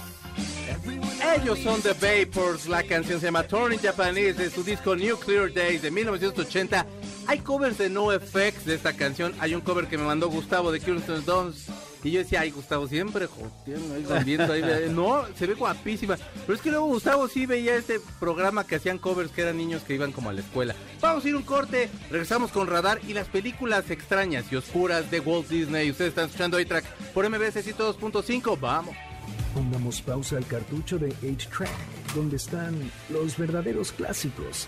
Ellos 1.35 1.59
son 1.59 1.81
The 1.81 1.93
Vapors, 1.93 2.67
la 2.67 2.83
canción 2.83 3.19
se 3.19 3.27
llama 3.27 3.43
Turn 3.43 3.73
in 3.73 3.79
Japanese 3.79 4.33
de 4.33 4.49
su 4.49 4.63
disco 4.63 4.95
Nuclear 4.95 5.53
Days 5.53 5.81
de 5.81 5.91
1980. 5.91 6.85
Hay 7.27 7.39
covers 7.39 7.77
de 7.77 7.89
NoFX 7.89 8.65
de 8.65 8.75
esta 8.75 8.93
canción. 8.93 9.33
Hay 9.39 9.55
un 9.55 9.61
cover 9.61 9.87
que 9.87 9.97
me 9.97 10.03
mandó 10.03 10.29
Gustavo 10.29 10.71
de 10.71 10.79
Kirsten 10.79 11.25
Dons. 11.25 11.67
Y 12.03 12.11
yo 12.11 12.19
decía, 12.19 12.41
ay, 12.41 12.49
Gustavo, 12.49 12.87
siempre 12.87 13.27
joteando 13.27 14.53
ahí, 14.53 14.63
No, 14.89 15.23
se 15.37 15.45
ve 15.45 15.53
guapísima. 15.53 16.17
Pero 16.17 16.53
es 16.55 16.61
que 16.61 16.71
luego 16.71 16.87
Gustavo 16.87 17.27
sí 17.27 17.45
veía 17.45 17.75
este 17.75 17.99
programa 18.19 18.65
que 18.65 18.75
hacían 18.75 18.97
covers 18.97 19.31
que 19.31 19.43
eran 19.43 19.57
niños 19.57 19.83
que 19.83 19.93
iban 19.93 20.11
como 20.11 20.29
a 20.29 20.33
la 20.33 20.41
escuela. 20.41 20.75
Vamos 20.99 21.23
a 21.23 21.29
ir 21.29 21.35
un 21.35 21.43
corte, 21.43 21.89
regresamos 22.09 22.51
con 22.51 22.67
Radar 22.67 22.99
y 23.07 23.13
las 23.13 23.27
películas 23.27 23.89
extrañas 23.91 24.45
y 24.51 24.55
oscuras 24.55 25.11
de 25.11 25.19
Walt 25.19 25.47
Disney. 25.47 25.91
Ustedes 25.91 26.09
están 26.09 26.25
escuchando 26.25 26.57
A-Track 26.57 26.85
por 27.13 27.29
MBS 27.29 27.63
102.5. 27.63 28.59
Vamos. 28.59 28.95
Pongamos 29.53 30.01
pausa 30.01 30.37
al 30.37 30.47
cartucho 30.47 30.97
de 30.97 31.09
8-Track, 31.21 31.69
donde 32.15 32.37
están 32.37 32.91
los 33.09 33.37
verdaderos 33.37 33.91
clásicos, 33.91 34.67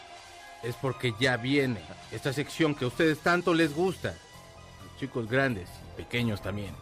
es 0.63 0.75
porque 0.75 1.13
ya 1.19 1.37
viene 1.37 1.81
esta 2.11 2.33
sección 2.33 2.75
que 2.75 2.85
a 2.85 2.87
ustedes 2.87 3.19
tanto 3.19 3.53
les 3.53 3.73
gusta. 3.73 4.15
Chicos 4.99 5.27
grandes 5.27 5.67
y 5.93 5.97
pequeños 5.97 6.41
también. 6.41 6.73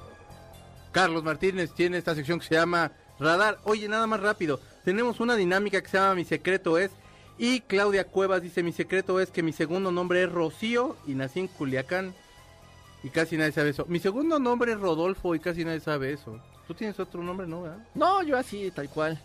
Carlos 0.92 1.24
Martínez 1.24 1.72
tiene 1.74 1.98
esta 1.98 2.16
sección 2.16 2.40
que 2.40 2.48
se 2.48 2.56
llama 2.56 2.92
Radar. 3.20 3.60
Oye, 3.64 3.88
nada 3.88 4.08
más 4.08 4.20
rápido. 4.20 4.60
Tenemos 4.84 5.20
una 5.20 5.36
dinámica 5.36 5.82
que 5.82 5.88
se 5.88 5.98
llama 5.98 6.16
Mi 6.16 6.26
secreto 6.26 6.78
es. 6.78 6.92
Y 7.38 7.62
Claudia 7.62 8.06
Cuevas 8.06 8.42
dice: 8.42 8.64
Mi 8.64 8.74
secreto 8.74 9.20
es 9.20 9.30
que 9.30 9.44
mi 9.44 9.54
segundo 9.54 9.92
nombre 9.92 10.24
es 10.24 10.32
Rocío 10.32 10.98
y 11.08 11.14
nací 11.14 11.40
en 11.40 11.48
Culiacán. 11.48 12.14
Y 13.04 13.10
casi 13.10 13.38
nadie 13.38 13.54
sabe 13.54 13.70
eso. 13.70 13.86
Mi 13.88 14.00
segundo 14.00 14.40
nombre 14.40 14.74
es 14.74 14.80
Rodolfo 14.80 15.34
y 15.36 15.40
casi 15.40 15.64
nadie 15.64 15.80
sabe 15.80 16.12
eso. 16.12 16.40
Tú 16.68 16.74
tienes 16.74 17.00
otro 17.00 17.24
nombre, 17.24 17.48
¿no? 17.48 17.62
verdad? 17.64 17.80
No, 17.96 18.22
yo 18.24 18.38
así, 18.38 18.70
tal 18.72 18.90
cual. 18.90 19.20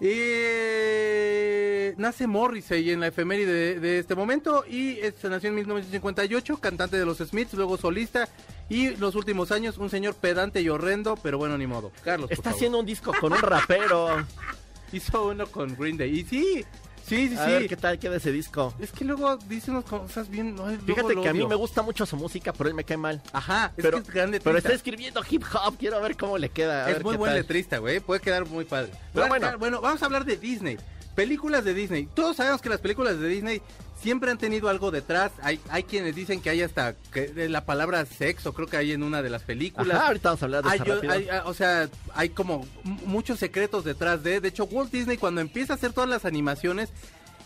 Y 0.00 1.67
eh, 1.88 1.94
nace 1.98 2.26
Morrissey 2.26 2.90
en 2.90 3.00
la 3.00 3.08
efeméride 3.08 3.52
de, 3.52 3.80
de 3.80 3.98
este 3.98 4.14
momento 4.14 4.64
y 4.68 4.98
este, 5.00 5.28
nació 5.28 5.48
en 5.50 5.56
1958, 5.56 6.56
cantante 6.58 6.96
de 6.98 7.04
los 7.06 7.18
Smiths, 7.18 7.54
luego 7.54 7.76
solista 7.76 8.28
y 8.68 8.96
los 8.96 9.14
últimos 9.14 9.50
años 9.52 9.78
un 9.78 9.90
señor 9.90 10.14
pedante 10.14 10.60
y 10.60 10.68
horrendo, 10.68 11.16
pero 11.22 11.38
bueno, 11.38 11.56
ni 11.58 11.66
modo. 11.66 11.90
Carlos, 12.04 12.28
por 12.28 12.32
Está 12.32 12.44
favor. 12.50 12.56
haciendo 12.56 12.78
un 12.80 12.86
disco 12.86 13.12
con 13.20 13.32
un 13.32 13.38
rapero. 13.40 14.08
Hizo 14.92 15.28
uno 15.28 15.46
con 15.46 15.76
Green 15.76 15.98
Day 15.98 16.20
y 16.20 16.24
sí, 16.24 16.64
sí, 17.04 17.28
sí, 17.28 17.36
A 17.36 17.44
sí. 17.44 17.50
ver 17.50 17.68
qué 17.68 17.76
tal 17.76 17.98
queda 17.98 18.16
ese 18.16 18.32
disco. 18.32 18.72
Es 18.80 18.90
que 18.90 19.04
luego 19.04 19.36
dice 19.36 19.70
unas 19.70 19.84
cosas 19.84 20.30
bien... 20.30 20.56
Fíjate 20.86 21.14
que 21.14 21.28
a 21.28 21.34
mí 21.34 21.46
me 21.46 21.54
gusta 21.56 21.82
mucho 21.82 22.06
su 22.06 22.16
música, 22.16 22.54
pero 22.54 22.70
él 22.70 22.74
me 22.74 22.84
cae 22.84 22.96
mal. 22.96 23.20
Ajá, 23.34 23.72
es 23.76 23.82
Pero, 23.84 23.98
que 23.98 24.08
es 24.08 24.14
grande 24.14 24.40
pero 24.40 24.56
está 24.56 24.72
escribiendo 24.72 25.20
hip 25.28 25.42
hop, 25.52 25.76
quiero 25.78 26.00
ver 26.00 26.16
cómo 26.16 26.38
le 26.38 26.48
queda. 26.48 26.86
a 26.86 26.88
Es 26.88 26.94
ver 26.96 27.04
muy 27.04 27.12
qué 27.12 27.18
buen 27.18 27.30
tal. 27.32 27.38
letrista, 27.40 27.76
güey. 27.78 28.00
Puede 28.00 28.20
quedar 28.22 28.46
muy 28.46 28.64
padre. 28.64 28.92
Pero 29.12 29.28
bueno. 29.28 29.46
bueno. 29.46 29.58
bueno, 29.58 29.80
vamos 29.82 30.02
a 30.02 30.06
hablar 30.06 30.24
de 30.24 30.38
Disney. 30.38 30.78
Películas 31.18 31.64
de 31.64 31.74
Disney. 31.74 32.08
Todos 32.14 32.36
sabemos 32.36 32.62
que 32.62 32.68
las 32.68 32.78
películas 32.80 33.18
de 33.18 33.26
Disney 33.28 33.60
siempre 34.00 34.30
han 34.30 34.38
tenido 34.38 34.68
algo 34.68 34.92
detrás. 34.92 35.32
Hay, 35.42 35.58
hay 35.68 35.82
quienes 35.82 36.14
dicen 36.14 36.40
que 36.40 36.48
hay 36.48 36.62
hasta 36.62 36.94
que 37.12 37.48
la 37.48 37.64
palabra 37.66 38.06
sexo, 38.06 38.54
creo 38.54 38.68
que 38.68 38.76
hay 38.76 38.92
en 38.92 39.02
una 39.02 39.20
de 39.20 39.28
las 39.28 39.42
películas. 39.42 39.96
Ajá, 39.96 40.06
ahorita 40.06 40.28
vamos 40.28 40.42
a 40.42 40.44
hablar 40.44 40.62
de 40.62 40.70
Hay, 40.70 40.78
yo- 40.78 41.00
ah, 41.32 41.42
o 41.46 41.54
sea, 41.54 41.88
hay 42.14 42.28
como 42.28 42.64
muchos 43.04 43.40
secretos 43.40 43.82
detrás 43.82 44.22
de. 44.22 44.40
De 44.40 44.46
hecho, 44.46 44.62
Walt 44.66 44.92
Disney 44.92 45.16
cuando 45.16 45.40
empieza 45.40 45.72
a 45.72 45.76
hacer 45.76 45.92
todas 45.92 46.08
las 46.08 46.24
animaciones 46.24 46.90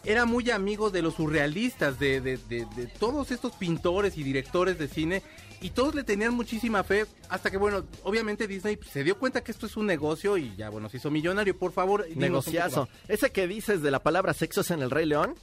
era 0.04 0.26
muy 0.26 0.50
amigo 0.50 0.90
de 0.90 1.00
los 1.00 1.14
surrealistas, 1.14 1.98
de, 1.98 2.20
de- 2.20 2.36
de- 2.36 2.66
de 2.76 2.86
todos 2.98 3.30
estos 3.30 3.52
pintores 3.52 4.18
y 4.18 4.22
directores 4.22 4.78
de 4.78 4.88
cine. 4.88 5.22
Y 5.62 5.70
todos 5.70 5.94
le 5.94 6.02
tenían 6.04 6.34
muchísima 6.34 6.82
fe 6.82 7.06
hasta 7.28 7.50
que, 7.50 7.56
bueno, 7.56 7.84
obviamente 8.02 8.46
Disney 8.48 8.78
se 8.90 9.04
dio 9.04 9.16
cuenta 9.18 9.42
que 9.42 9.52
esto 9.52 9.66
es 9.66 9.76
un 9.76 9.86
negocio 9.86 10.36
y 10.36 10.54
ya, 10.56 10.68
bueno, 10.70 10.88
se 10.88 10.96
hizo 10.98 11.10
millonario. 11.10 11.56
Por 11.56 11.72
favor, 11.72 12.06
Negociazo. 12.16 12.88
Ese 13.08 13.30
que 13.30 13.46
dices 13.46 13.80
de 13.80 13.90
la 13.90 14.00
palabra 14.02 14.34
sexo 14.34 14.62
es 14.62 14.70
en 14.72 14.82
el 14.82 14.90
Rey 14.90 15.06
León. 15.06 15.34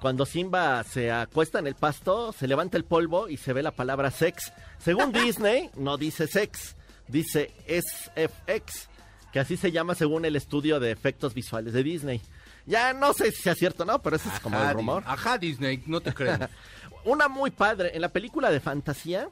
Cuando 0.00 0.26
Simba 0.26 0.82
se 0.84 1.10
acuesta 1.12 1.58
en 1.60 1.66
el 1.68 1.74
pasto, 1.76 2.32
se 2.32 2.48
levanta 2.48 2.76
el 2.76 2.84
polvo 2.84 3.28
y 3.28 3.36
se 3.36 3.52
ve 3.52 3.62
la 3.62 3.70
palabra 3.70 4.10
sex. 4.10 4.52
Según 4.78 5.12
Disney, 5.12 5.70
no 5.76 5.96
dice 5.96 6.26
sex, 6.26 6.74
dice 7.08 7.52
SFX, 7.68 8.88
que 9.32 9.40
así 9.40 9.56
se 9.56 9.72
llama 9.72 9.94
según 9.94 10.24
el 10.24 10.36
estudio 10.36 10.80
de 10.80 10.90
efectos 10.90 11.34
visuales 11.34 11.72
de 11.72 11.82
Disney. 11.82 12.20
Ya 12.66 12.92
no 12.92 13.12
sé 13.12 13.32
si 13.32 13.42
sea 13.42 13.54
cierto 13.54 13.84
o 13.84 13.86
no, 13.86 14.02
pero 14.02 14.16
ese 14.16 14.28
es 14.28 14.34
Ajá, 14.34 14.42
como 14.42 14.60
el 14.60 14.68
Di- 14.68 14.74
rumor. 14.74 15.02
Ajá, 15.06 15.38
Disney, 15.38 15.82
no 15.86 16.00
te 16.00 16.12
creemos. 16.12 16.48
Una 17.04 17.28
muy 17.28 17.50
padre, 17.50 17.92
en 17.94 18.00
la 18.00 18.08
película 18.10 18.50
de 18.50 18.60
fantasía, 18.60 19.28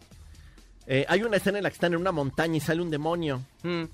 eh, 0.87 1.05
hay 1.09 1.23
una 1.23 1.37
escena 1.37 1.59
en 1.59 1.65
la 1.65 1.71
que 1.71 1.75
están 1.75 1.93
en 1.95 2.01
una 2.01 2.13
montaña 2.13 2.57
y 2.57 2.61
sale 2.61 2.83
un 2.83 2.91
demonio. 2.91 3.43
Mm, 3.63 3.85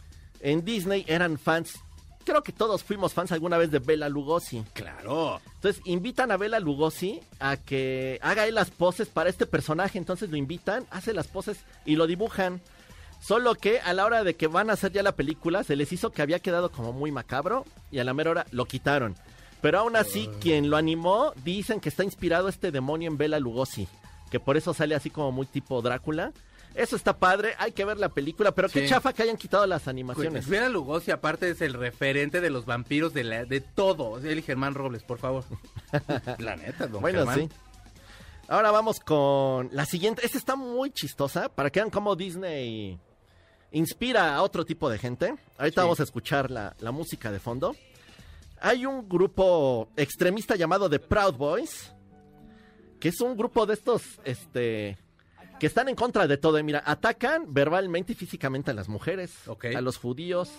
En 0.40 0.64
Disney 0.64 1.04
eran 1.08 1.38
fans, 1.38 1.78
creo 2.24 2.42
que 2.42 2.52
todos 2.52 2.84
fuimos 2.84 3.14
fans 3.14 3.32
alguna 3.32 3.56
vez 3.58 3.70
de 3.70 3.78
Bela 3.78 4.08
Lugosi. 4.08 4.62
claro. 4.74 5.40
Entonces 5.54 5.82
invitan 5.86 6.30
a 6.30 6.36
Bela 6.36 6.60
Lugosi 6.60 7.20
a 7.40 7.56
que 7.56 8.18
haga 8.22 8.46
él 8.46 8.54
las 8.54 8.70
poses 8.70 9.08
para 9.08 9.30
este 9.30 9.46
personaje. 9.46 9.98
Entonces 9.98 10.30
lo 10.30 10.36
invitan, 10.36 10.86
hace 10.90 11.12
las 11.12 11.26
poses 11.26 11.58
y 11.84 11.96
lo 11.96 12.06
dibujan. 12.06 12.60
Solo 13.20 13.54
que 13.54 13.80
a 13.80 13.92
la 13.94 14.04
hora 14.04 14.22
de 14.22 14.36
que 14.36 14.46
van 14.46 14.68
a 14.70 14.74
hacer 14.74 14.92
ya 14.92 15.02
la 15.02 15.16
película, 15.16 15.64
se 15.64 15.74
les 15.74 15.90
hizo 15.92 16.10
que 16.12 16.22
había 16.22 16.38
quedado 16.38 16.70
como 16.70 16.92
muy 16.92 17.10
macabro 17.10 17.64
y 17.90 17.98
a 17.98 18.04
la 18.04 18.14
mera 18.14 18.30
hora 18.30 18.46
lo 18.52 18.66
quitaron. 18.66 19.16
Pero 19.62 19.78
aún 19.80 19.96
así, 19.96 20.28
quien 20.40 20.68
lo 20.70 20.76
animó, 20.76 21.32
dicen 21.42 21.80
que 21.80 21.88
está 21.88 22.04
inspirado 22.04 22.48
este 22.48 22.70
demonio 22.70 23.10
en 23.10 23.16
Bela 23.16 23.40
Lugosi. 23.40 23.88
Que 24.30 24.38
por 24.38 24.56
eso 24.56 24.74
sale 24.74 24.94
así 24.94 25.08
como 25.10 25.32
muy 25.32 25.46
tipo 25.46 25.80
Drácula. 25.82 26.32
Eso 26.76 26.94
está 26.94 27.18
padre, 27.18 27.54
hay 27.58 27.72
que 27.72 27.84
ver 27.86 27.96
la 27.96 28.10
película, 28.10 28.52
pero 28.52 28.68
qué 28.68 28.86
chafa 28.86 29.12
que 29.14 29.22
hayan 29.22 29.36
quitado 29.38 29.66
las 29.66 29.88
animaciones. 29.88 30.32
Pues, 30.44 30.48
Vera 30.48 30.68
Lugosi 30.68 31.10
aparte 31.10 31.48
es 31.50 31.62
el 31.62 31.72
referente 31.72 32.40
de 32.42 32.50
los 32.50 32.66
vampiros 32.66 33.14
de, 33.14 33.24
la, 33.24 33.44
de 33.46 33.60
todo. 33.62 34.20
Y 34.30 34.42
Germán 34.42 34.74
Robles, 34.74 35.02
por 35.02 35.18
favor. 35.18 35.42
la 36.38 36.56
neta, 36.56 36.86
don 36.86 37.00
Bueno, 37.00 37.20
Germán. 37.20 37.40
sí. 37.40 37.48
Ahora 38.48 38.70
vamos 38.70 39.00
con 39.00 39.70
la 39.72 39.86
siguiente. 39.86 40.24
Esta 40.24 40.36
está 40.38 40.54
muy 40.54 40.90
chistosa 40.90 41.48
para 41.48 41.70
que 41.70 41.80
vean 41.80 41.90
cómo 41.90 42.14
Disney 42.14 42.98
inspira 43.72 44.36
a 44.36 44.42
otro 44.42 44.64
tipo 44.64 44.88
de 44.90 44.98
gente. 44.98 45.34
Ahorita 45.58 45.80
Sí. 45.80 45.84
vamos 45.84 46.00
a 46.00 46.02
escuchar 46.02 46.50
la, 46.50 46.76
la 46.80 46.92
música 46.92 47.32
de 47.32 47.40
fondo. 47.40 47.74
Hay 48.60 48.84
un 48.86 49.08
grupo 49.08 49.88
extremista 49.96 50.56
llamado 50.56 50.88
The 50.90 50.98
Proud 50.98 51.34
Boys, 51.36 51.92
que 53.00 53.08
es 53.08 53.20
un 53.20 53.36
grupo 53.36 53.66
de 53.66 53.74
estos, 53.74 54.02
este, 54.24 54.96
que 55.58 55.66
están 55.66 55.88
en 55.88 55.94
contra 55.96 56.26
de 56.26 56.36
todo. 56.36 56.58
Y 56.58 56.62
mira, 56.62 56.82
atacan 56.84 57.52
verbalmente 57.52 58.12
y 58.12 58.14
físicamente 58.16 58.70
a 58.70 58.74
las 58.74 58.88
mujeres, 58.88 59.34
a 59.74 59.80
los 59.80 59.96
judíos, 59.98 60.50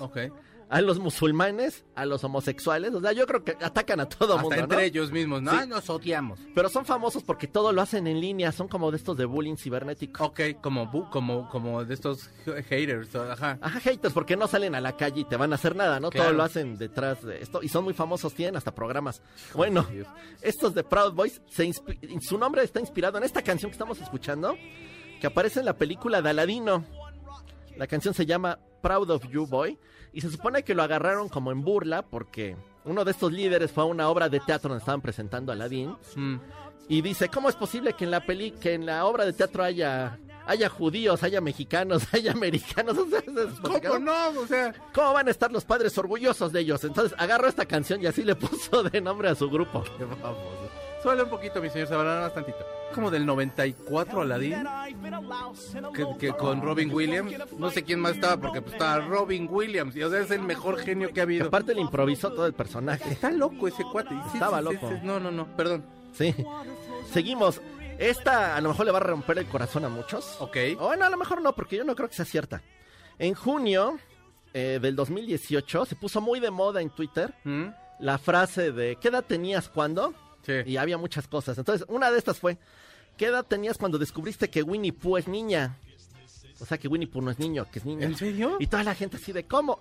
a 0.69 0.81
los 0.81 0.99
musulmanes, 0.99 1.85
a 1.95 2.05
los 2.05 2.25
homosexuales. 2.25 2.93
O 2.93 2.99
sea, 2.99 3.13
yo 3.13 3.25
creo 3.25 3.41
que 3.45 3.55
atacan 3.61 4.01
a 4.01 4.09
todo 4.09 4.33
Hasta 4.33 4.41
mundo, 4.43 4.55
entre 4.59 4.77
¿no? 4.77 4.83
ellos 4.83 5.11
mismos, 5.13 5.41
¿no? 5.41 5.57
Sí. 5.57 5.65
Nos 5.65 5.89
odiamos. 5.89 6.39
Pero 6.53 6.67
son 6.67 6.85
famosos 6.85 7.23
porque 7.23 7.47
todo 7.47 7.71
lo 7.71 7.81
hacen 7.81 8.05
en 8.05 8.19
línea, 8.19 8.51
son 8.51 8.67
como 8.67 8.91
de 8.91 8.97
estos 8.97 9.15
de 9.15 9.23
bullying 9.23 9.55
cibernético. 9.55 10.25
Ok, 10.25 10.41
como, 10.61 10.91
bu- 10.91 11.09
como, 11.09 11.47
como 11.47 11.85
de 11.85 11.93
estos 11.93 12.29
haters, 12.67 13.15
ajá. 13.15 13.57
Ajá, 13.61 13.79
haters, 13.79 14.13
porque 14.13 14.35
no 14.35 14.47
salen 14.47 14.75
a 14.75 14.81
la 14.81 14.97
calle 14.97 15.21
y 15.21 15.23
te 15.23 15.37
van 15.37 15.53
a 15.53 15.55
hacer 15.55 15.73
nada, 15.73 16.01
¿no? 16.01 16.09
Claro. 16.09 16.31
Todo 16.31 16.37
lo 16.37 16.43
hacen 16.43 16.77
detrás 16.77 17.23
de 17.23 17.41
esto. 17.41 17.63
Y 17.63 17.69
son 17.69 17.85
muy 17.85 17.93
famosos, 17.93 18.33
tienen 18.33 18.57
hasta 18.57 18.75
programas. 18.75 19.21
Bueno, 19.53 19.83
Dios. 19.83 20.07
estos 20.41 20.73
de 20.75 20.83
Proud 20.83 21.13
Boys, 21.13 21.41
se 21.47 21.71
su 22.19 22.37
nombre 22.37 22.61
está 22.63 22.81
inspirado 22.81 23.17
en 23.17 23.23
esta 23.23 23.41
canción 23.41 23.71
que 23.71 23.75
estamos 23.75 24.01
escuchando, 24.01 24.57
que 25.17 25.27
aparece 25.27 25.59
en 25.59 25.65
la 25.65 25.77
película 25.77 26.21
de 26.21 26.29
Aladino. 26.29 26.83
La 27.75 27.87
canción 27.87 28.13
se 28.13 28.25
llama 28.25 28.57
Proud 28.81 29.09
of 29.11 29.27
You 29.29 29.45
Boy. 29.45 29.77
Y 30.13 30.21
se 30.21 30.31
supone 30.31 30.63
que 30.63 30.73
lo 30.73 30.83
agarraron 30.83 31.29
como 31.29 31.51
en 31.51 31.61
burla 31.61 32.01
porque 32.01 32.55
uno 32.85 33.03
de 33.05 33.11
estos 33.11 33.31
líderes 33.31 33.71
fue 33.71 33.83
a 33.83 33.87
una 33.87 34.09
obra 34.09 34.29
de 34.29 34.39
teatro 34.39 34.69
donde 34.69 34.79
estaban 34.81 35.01
presentando 35.01 35.51
a 35.51 35.55
Aladín. 35.55 35.95
Mm. 36.15 36.37
Y 36.89 37.01
dice, 37.01 37.27
¿cómo 37.29 37.49
es 37.49 37.55
posible 37.55 37.93
que 37.93 38.05
en 38.05 38.11
la 38.11 38.25
peli, 38.25 38.51
que 38.51 38.73
en 38.73 38.85
la 38.85 39.05
obra 39.05 39.25
de 39.25 39.33
teatro 39.33 39.61
haya, 39.63 40.17
haya 40.45 40.69
judíos, 40.69 41.21
haya 41.21 41.41
mexicanos, 41.41 42.07
haya 42.13 42.31
americanos? 42.31 42.97
O 42.97 43.05
sea, 43.09 43.19
es- 43.19 43.59
¿Cómo 43.85 43.99
no? 43.99 44.29
O 44.39 44.47
sea, 44.47 44.73
¿Cómo 44.93 45.13
van 45.13 45.27
a 45.27 45.31
estar 45.31 45.51
los 45.51 45.65
padres 45.65 45.95
orgullosos 45.97 46.51
de 46.53 46.61
ellos? 46.61 46.83
Entonces 46.85 47.13
agarró 47.19 47.47
esta 47.47 47.65
canción 47.65 48.01
y 48.01 48.07
así 48.07 48.23
le 48.23 48.35
puso 48.37 48.81
de 48.83 49.01
nombre 49.01 49.29
a 49.29 49.35
su 49.35 49.49
grupo. 49.49 49.83
baboso. 50.21 50.66
Suele 51.01 51.23
un 51.23 51.29
poquito, 51.29 51.61
mi 51.61 51.69
señor 51.69 51.87
Sabrán, 51.87 52.21
más 52.21 52.33
tantito. 52.33 52.57
Como 52.93 53.11
del 53.11 53.25
94 53.25 54.21
Aladdin, 54.21 54.63
que, 55.93 56.05
que 56.17 56.33
con 56.33 56.61
Robin 56.61 56.91
Williams. 56.93 57.33
No 57.57 57.69
sé 57.69 57.83
quién 57.83 57.99
más 57.99 58.15
estaba, 58.15 58.37
porque 58.37 58.61
pues, 58.61 58.73
estaba 58.73 58.99
Robin 59.05 59.47
Williams. 59.49 59.95
Y 59.95 60.03
o 60.03 60.09
sea, 60.09 60.21
es 60.21 60.31
el 60.31 60.41
mejor 60.41 60.79
genio 60.79 61.13
que 61.13 61.19
ha 61.19 61.23
habido. 61.23 61.47
aparte 61.47 61.75
le 61.75 61.81
improvisó 61.81 62.31
todo 62.31 62.45
el 62.45 62.53
personaje. 62.53 63.11
Está 63.11 63.29
loco 63.31 63.67
ese 63.67 63.83
cuate. 63.83 64.15
Sí, 64.31 64.31
Estaba 64.35 64.59
sí, 64.59 64.63
loco. 64.65 64.89
sí, 64.89 64.95
no, 65.03 65.19
no, 65.19 65.31
no, 65.31 65.45
perdón. 65.55 65.85
Sí. 66.13 66.33
Seguimos. 67.11 67.61
Esta 67.99 68.55
a 68.55 68.61
lo 68.61 68.69
mejor 68.69 68.85
le 68.85 68.91
va 68.91 68.99
a 68.99 69.01
romper 69.01 69.37
el 69.39 69.47
corazón 69.47 69.85
a 69.85 69.89
muchos. 69.89 70.37
Ok. 70.39 70.57
O 70.79 70.87
bueno, 70.87 71.05
a 71.05 71.09
lo 71.09 71.17
mejor 71.17 71.41
no, 71.41 71.53
porque 71.53 71.77
yo 71.77 71.83
no 71.83 71.95
creo 71.95 72.09
que 72.09 72.15
sea 72.15 72.25
cierta. 72.25 72.61
En 73.19 73.33
junio 73.33 73.97
eh, 74.53 74.79
del 74.81 74.95
2018 74.95 75.85
se 75.85 75.95
puso 75.95 76.21
muy 76.21 76.39
de 76.39 76.51
moda 76.51 76.81
en 76.81 76.89
Twitter 76.91 77.33
¿Mm? 77.43 77.65
la 77.99 78.17
frase 78.19 78.71
de 78.71 78.97
¿qué 79.01 79.07
edad 79.07 79.23
tenías 79.23 79.67
cuando? 79.69 80.13
Sí. 80.45 80.53
Y 80.65 80.77
había 80.77 80.97
muchas 80.97 81.27
cosas. 81.27 81.57
Entonces, 81.57 81.85
una 81.89 82.11
de 82.11 82.17
estas 82.17 82.39
fue, 82.39 82.57
¿qué 83.17 83.25
edad 83.27 83.45
tenías 83.45 83.77
cuando 83.77 83.97
descubriste 83.97 84.49
que 84.49 84.63
Winnie 84.63 84.93
Pooh 84.93 85.17
es 85.17 85.27
niña? 85.27 85.77
O 86.59 86.65
sea, 86.65 86.77
que 86.77 86.87
Winnie 86.87 87.07
Pooh 87.07 87.21
no 87.21 87.31
es 87.31 87.39
niño, 87.39 87.65
que 87.71 87.79
es 87.79 87.85
niña. 87.85 88.05
¿En 88.05 88.15
serio? 88.15 88.57
Y 88.59 88.67
toda 88.67 88.83
la 88.83 88.95
gente 88.95 89.17
así 89.17 89.31
de, 89.31 89.45
¿cómo? 89.45 89.79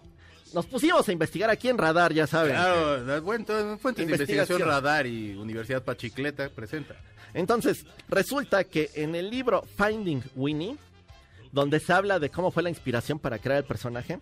Nos 0.54 0.66
pusimos 0.66 1.08
a 1.08 1.12
investigar 1.12 1.50
aquí 1.50 1.68
en 1.68 1.78
Radar, 1.78 2.12
ya 2.12 2.26
saben. 2.26 2.52
Claro, 2.52 3.04
las 3.04 3.22
fuentes 3.22 3.96
de 3.96 4.02
investigación 4.02 4.60
radar 4.60 5.06
y 5.06 5.34
Universidad 5.34 5.82
Pachicleta 5.82 6.48
presenta. 6.50 6.96
Entonces, 7.34 7.84
resulta 8.08 8.64
que 8.64 8.90
en 8.94 9.14
el 9.14 9.28
libro 9.28 9.64
Finding 9.76 10.22
Winnie, 10.34 10.76
donde 11.52 11.80
se 11.80 11.92
habla 11.92 12.18
de 12.18 12.30
cómo 12.30 12.50
fue 12.50 12.62
la 12.62 12.70
inspiración 12.70 13.18
para 13.18 13.38
crear 13.38 13.58
el 13.58 13.64
personaje, 13.64 14.20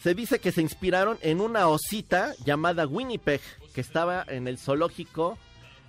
se 0.00 0.14
dice 0.14 0.38
que 0.38 0.52
se 0.52 0.60
inspiraron 0.60 1.18
en 1.22 1.40
una 1.40 1.66
osita 1.68 2.34
llamada 2.44 2.86
Winnipeg, 2.86 3.40
que 3.74 3.80
estaba 3.80 4.24
en 4.28 4.46
el 4.46 4.58
zoológico 4.58 5.38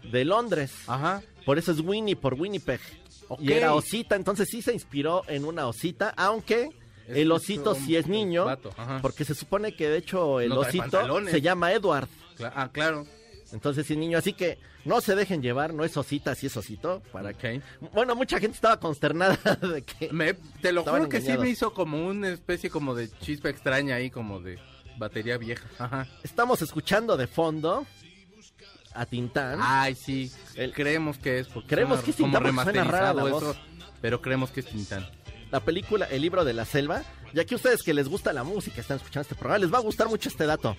de 0.03 0.25
Londres. 0.25 0.71
Ajá. 0.87 1.21
Por 1.45 1.57
eso 1.57 1.71
es 1.71 1.79
Winnie 1.79 2.15
por 2.15 2.33
Winnipeg. 2.35 2.79
Ok. 3.27 3.39
Y 3.41 3.53
era 3.53 3.73
osita, 3.75 4.15
entonces 4.15 4.47
sí 4.49 4.61
se 4.61 4.73
inspiró 4.73 5.23
en 5.27 5.45
una 5.45 5.67
osita, 5.67 6.13
aunque 6.17 6.69
Es- 7.07 7.17
el 7.17 7.31
osito 7.31 7.73
un- 7.73 7.85
sí 7.85 7.95
es 7.95 8.07
niño, 8.07 8.45
vato, 8.45 8.71
porque 9.01 9.23
se 9.25 9.35
supone 9.35 9.75
que 9.75 9.87
de 9.89 9.97
hecho 9.97 10.39
el 10.39 10.49
No 10.49 10.59
osito 10.61 11.19
se 11.27 11.41
llama 11.41 11.71
Edward. 11.73 12.07
Cla- 12.37 12.51
ah, 12.55 12.69
claro. 12.71 13.05
Entonces 13.51 13.85
sí 13.87 13.93
es 13.93 13.99
niño, 13.99 14.17
así 14.17 14.33
que 14.33 14.59
no 14.85 15.01
se 15.01 15.15
dejen 15.15 15.41
llevar, 15.41 15.73
no 15.73 15.83
es 15.83 15.97
osita, 15.97 16.35
sí 16.35 16.45
es 16.47 16.55
osito. 16.55 17.01
Para 17.11 17.33
que... 17.33 17.61
Ok. 17.81 17.93
Bueno, 17.93 18.15
mucha 18.15 18.39
gente 18.39 18.55
estaba 18.55 18.79
consternada 18.79 19.37
de 19.73 19.81
que... 19.83 20.09
Me- 20.11 20.35
te 20.61 20.71
lo 20.71 20.83
juro 20.83 21.09
que 21.09 21.19
sí 21.21 21.35
me 21.37 21.49
hizo 21.49 21.73
como 21.73 22.07
una 22.07 22.29
especie 22.29 22.69
como 22.69 22.93
de 22.93 23.09
chispa 23.19 23.49
extraña 23.49 23.95
ahí, 23.95 24.09
como 24.11 24.39
de 24.39 24.59
batería 24.97 25.37
vieja. 25.37 25.67
Ajá. 25.79 26.07
Estamos 26.23 26.61
escuchando 26.61 27.17
de 27.17 27.25
fondo 27.27 27.85
a 28.93 29.05
Tintán. 29.05 29.59
Ay, 29.61 29.95
sí. 29.95 30.31
El- 30.55 30.73
creemos 30.73 31.17
que 31.17 31.39
es 31.39 31.47
porque 31.47 31.67
Creemos 31.69 32.01
que 32.01 32.11
es 32.11 32.17
como 32.17 32.27
Tintán 32.37 32.43
remasterizado 32.43 33.29
voz. 33.29 33.43
eso, 33.43 33.55
pero 34.01 34.21
creemos 34.21 34.51
que 34.51 34.59
es 34.61 34.65
Tintán. 34.67 35.07
La 35.51 35.59
película 35.61 36.05
El 36.05 36.21
libro 36.21 36.45
de 36.45 36.53
la 36.53 36.65
selva. 36.65 37.03
Y 37.33 37.39
aquí 37.39 37.53
ustedes 37.55 37.83
que 37.83 37.93
les 37.93 38.07
gusta 38.09 38.33
la 38.33 38.43
música, 38.43 38.81
están 38.81 38.97
escuchando 38.97 39.21
este 39.21 39.35
programa, 39.35 39.59
les 39.59 39.71
va 39.73 39.77
a 39.77 39.81
gustar 39.81 40.07
mucho 40.09 40.29
este 40.29 40.45
dato. 40.47 40.75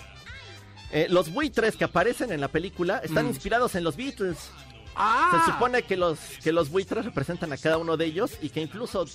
Eh, 0.93 1.07
los 1.09 1.33
buitres 1.33 1.77
que 1.77 1.85
aparecen 1.85 2.33
en 2.33 2.41
la 2.41 2.49
película 2.49 2.99
están 2.99 3.27
Mm. 3.27 3.31
inspirados 3.31 3.75
en 3.77 3.85
los 3.85 3.97
Beatles. 3.97 4.51
Ah, 4.97 5.45
Se 5.47 5.53
supone 5.53 5.83
que 5.85 5.97
los, 5.97 6.19
que 6.43 6.51
los 6.53 6.69
buitres 6.69 7.05
representan 7.05 7.53
a 7.53 7.57
cada 7.57 7.79
uno 7.79 7.97
de 7.97 8.07
ellos 8.07 8.33
y 8.43 8.49
que 8.51 8.61
incluso 8.61 9.07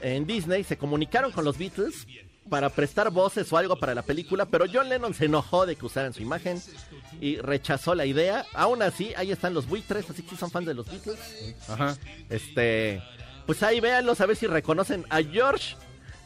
en 0.00 0.26
Disney 0.26 0.64
se 0.64 0.78
comunicaron 0.78 1.30
con 1.32 1.44
los 1.44 1.58
Beatles 1.58 2.06
para 2.48 2.70
prestar 2.70 3.10
voces 3.10 3.52
o 3.52 3.56
algo 3.56 3.76
para 3.76 3.94
la 3.94 4.02
película, 4.02 4.46
pero 4.46 4.64
John 4.72 4.88
Lennon 4.88 5.14
se 5.14 5.26
enojó 5.26 5.66
de 5.66 5.76
que 5.76 5.86
usaran 5.86 6.12
su 6.12 6.22
imagen 6.22 6.60
y 7.20 7.36
rechazó 7.36 7.94
la 7.94 8.06
idea. 8.06 8.46
Aún 8.54 8.82
así, 8.82 9.12
ahí 9.16 9.30
están 9.30 9.54
los 9.54 9.66
buitres, 9.68 10.08
así 10.10 10.22
que 10.22 10.30
si 10.30 10.36
son 10.36 10.50
fans 10.50 10.66
de 10.66 10.74
los 10.74 10.86
Beatles. 10.86 11.18
Ajá. 11.68 11.96
Este, 12.28 13.02
pues 13.46 13.62
ahí 13.62 13.80
véanlos 13.80 14.20
a 14.20 14.26
ver 14.26 14.36
si 14.36 14.46
reconocen 14.46 15.04
a 15.10 15.22
George. 15.22 15.76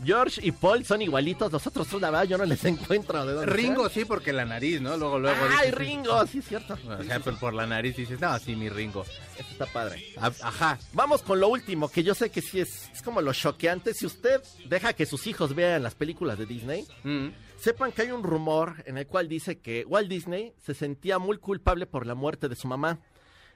George 0.02 0.40
y 0.44 0.50
Paul 0.52 0.84
son 0.84 1.02
igualitos, 1.02 1.52
los 1.52 1.66
otros 1.66 1.92
la 2.00 2.10
verdad, 2.10 2.24
yo 2.24 2.38
no 2.38 2.44
les 2.44 2.64
encuentro 2.64 3.24
de 3.24 3.32
dónde 3.34 3.52
Ringo 3.52 3.88
sí, 3.88 4.04
porque 4.04 4.32
la 4.32 4.44
nariz, 4.44 4.80
¿no? 4.80 4.96
Luego, 4.96 5.18
luego. 5.18 5.36
Ay, 5.58 5.66
dices, 5.66 5.74
Ringo, 5.74 6.26
sí 6.26 6.38
es 6.38 6.44
cierto. 6.46 6.76
O 6.98 7.02
sea, 7.04 7.20
por, 7.20 7.38
por 7.38 7.54
la 7.54 7.66
nariz 7.66 7.96
dices, 7.96 8.20
no, 8.20 8.36
sí, 8.38 8.56
mi 8.56 8.68
Ringo. 8.68 9.02
Eso 9.38 9.48
está 9.52 9.66
padre. 9.66 10.02
A- 10.20 10.32
Ajá. 10.42 10.78
Vamos 10.92 11.22
con 11.22 11.38
lo 11.40 11.48
último, 11.48 11.88
que 11.88 12.02
yo 12.02 12.14
sé 12.14 12.30
que 12.30 12.40
sí 12.42 12.60
es, 12.60 12.90
es 12.92 13.02
como 13.02 13.20
lo 13.20 13.32
choqueante. 13.32 13.94
Si 13.94 14.06
usted 14.06 14.40
deja 14.68 14.92
que 14.94 15.06
sus 15.06 15.26
hijos 15.26 15.54
vean 15.54 15.82
las 15.82 15.94
películas 15.94 16.38
de 16.38 16.46
Disney, 16.46 16.86
Mm. 17.04 17.28
sepan 17.58 17.92
que 17.92 18.02
hay 18.02 18.10
un 18.10 18.22
rumor 18.22 18.82
en 18.86 18.98
el 18.98 19.06
cual 19.06 19.28
dice 19.28 19.58
que 19.58 19.84
Walt 19.86 20.08
Disney 20.08 20.52
se 20.64 20.74
sentía 20.74 21.18
muy 21.18 21.38
culpable 21.38 21.86
por 21.86 22.06
la 22.06 22.14
muerte 22.14 22.48
de 22.48 22.56
su 22.56 22.68
mamá. 22.68 22.98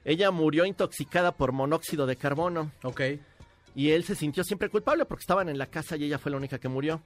Ella 0.05 0.31
murió 0.31 0.63
intoxicada 0.65 1.33
por 1.33 1.51
monóxido 1.51 2.05
de 2.07 2.15
carbono 2.15 2.71
Ok. 2.83 3.01
Y 3.79 3.91
él 3.91 4.03
se 4.03 4.15
sintió 4.15 4.43
siempre 4.43 4.69
culpable 4.69 5.05
porque 5.05 5.21
estaban 5.21 5.47
en 5.49 5.57
la 5.57 5.67
casa 5.67 5.95
y 5.95 6.03
ella 6.03 6.17
fue 6.19 6.31
la 6.31 6.37
única 6.37 6.57
que 6.59 6.67
murió. 6.67 7.01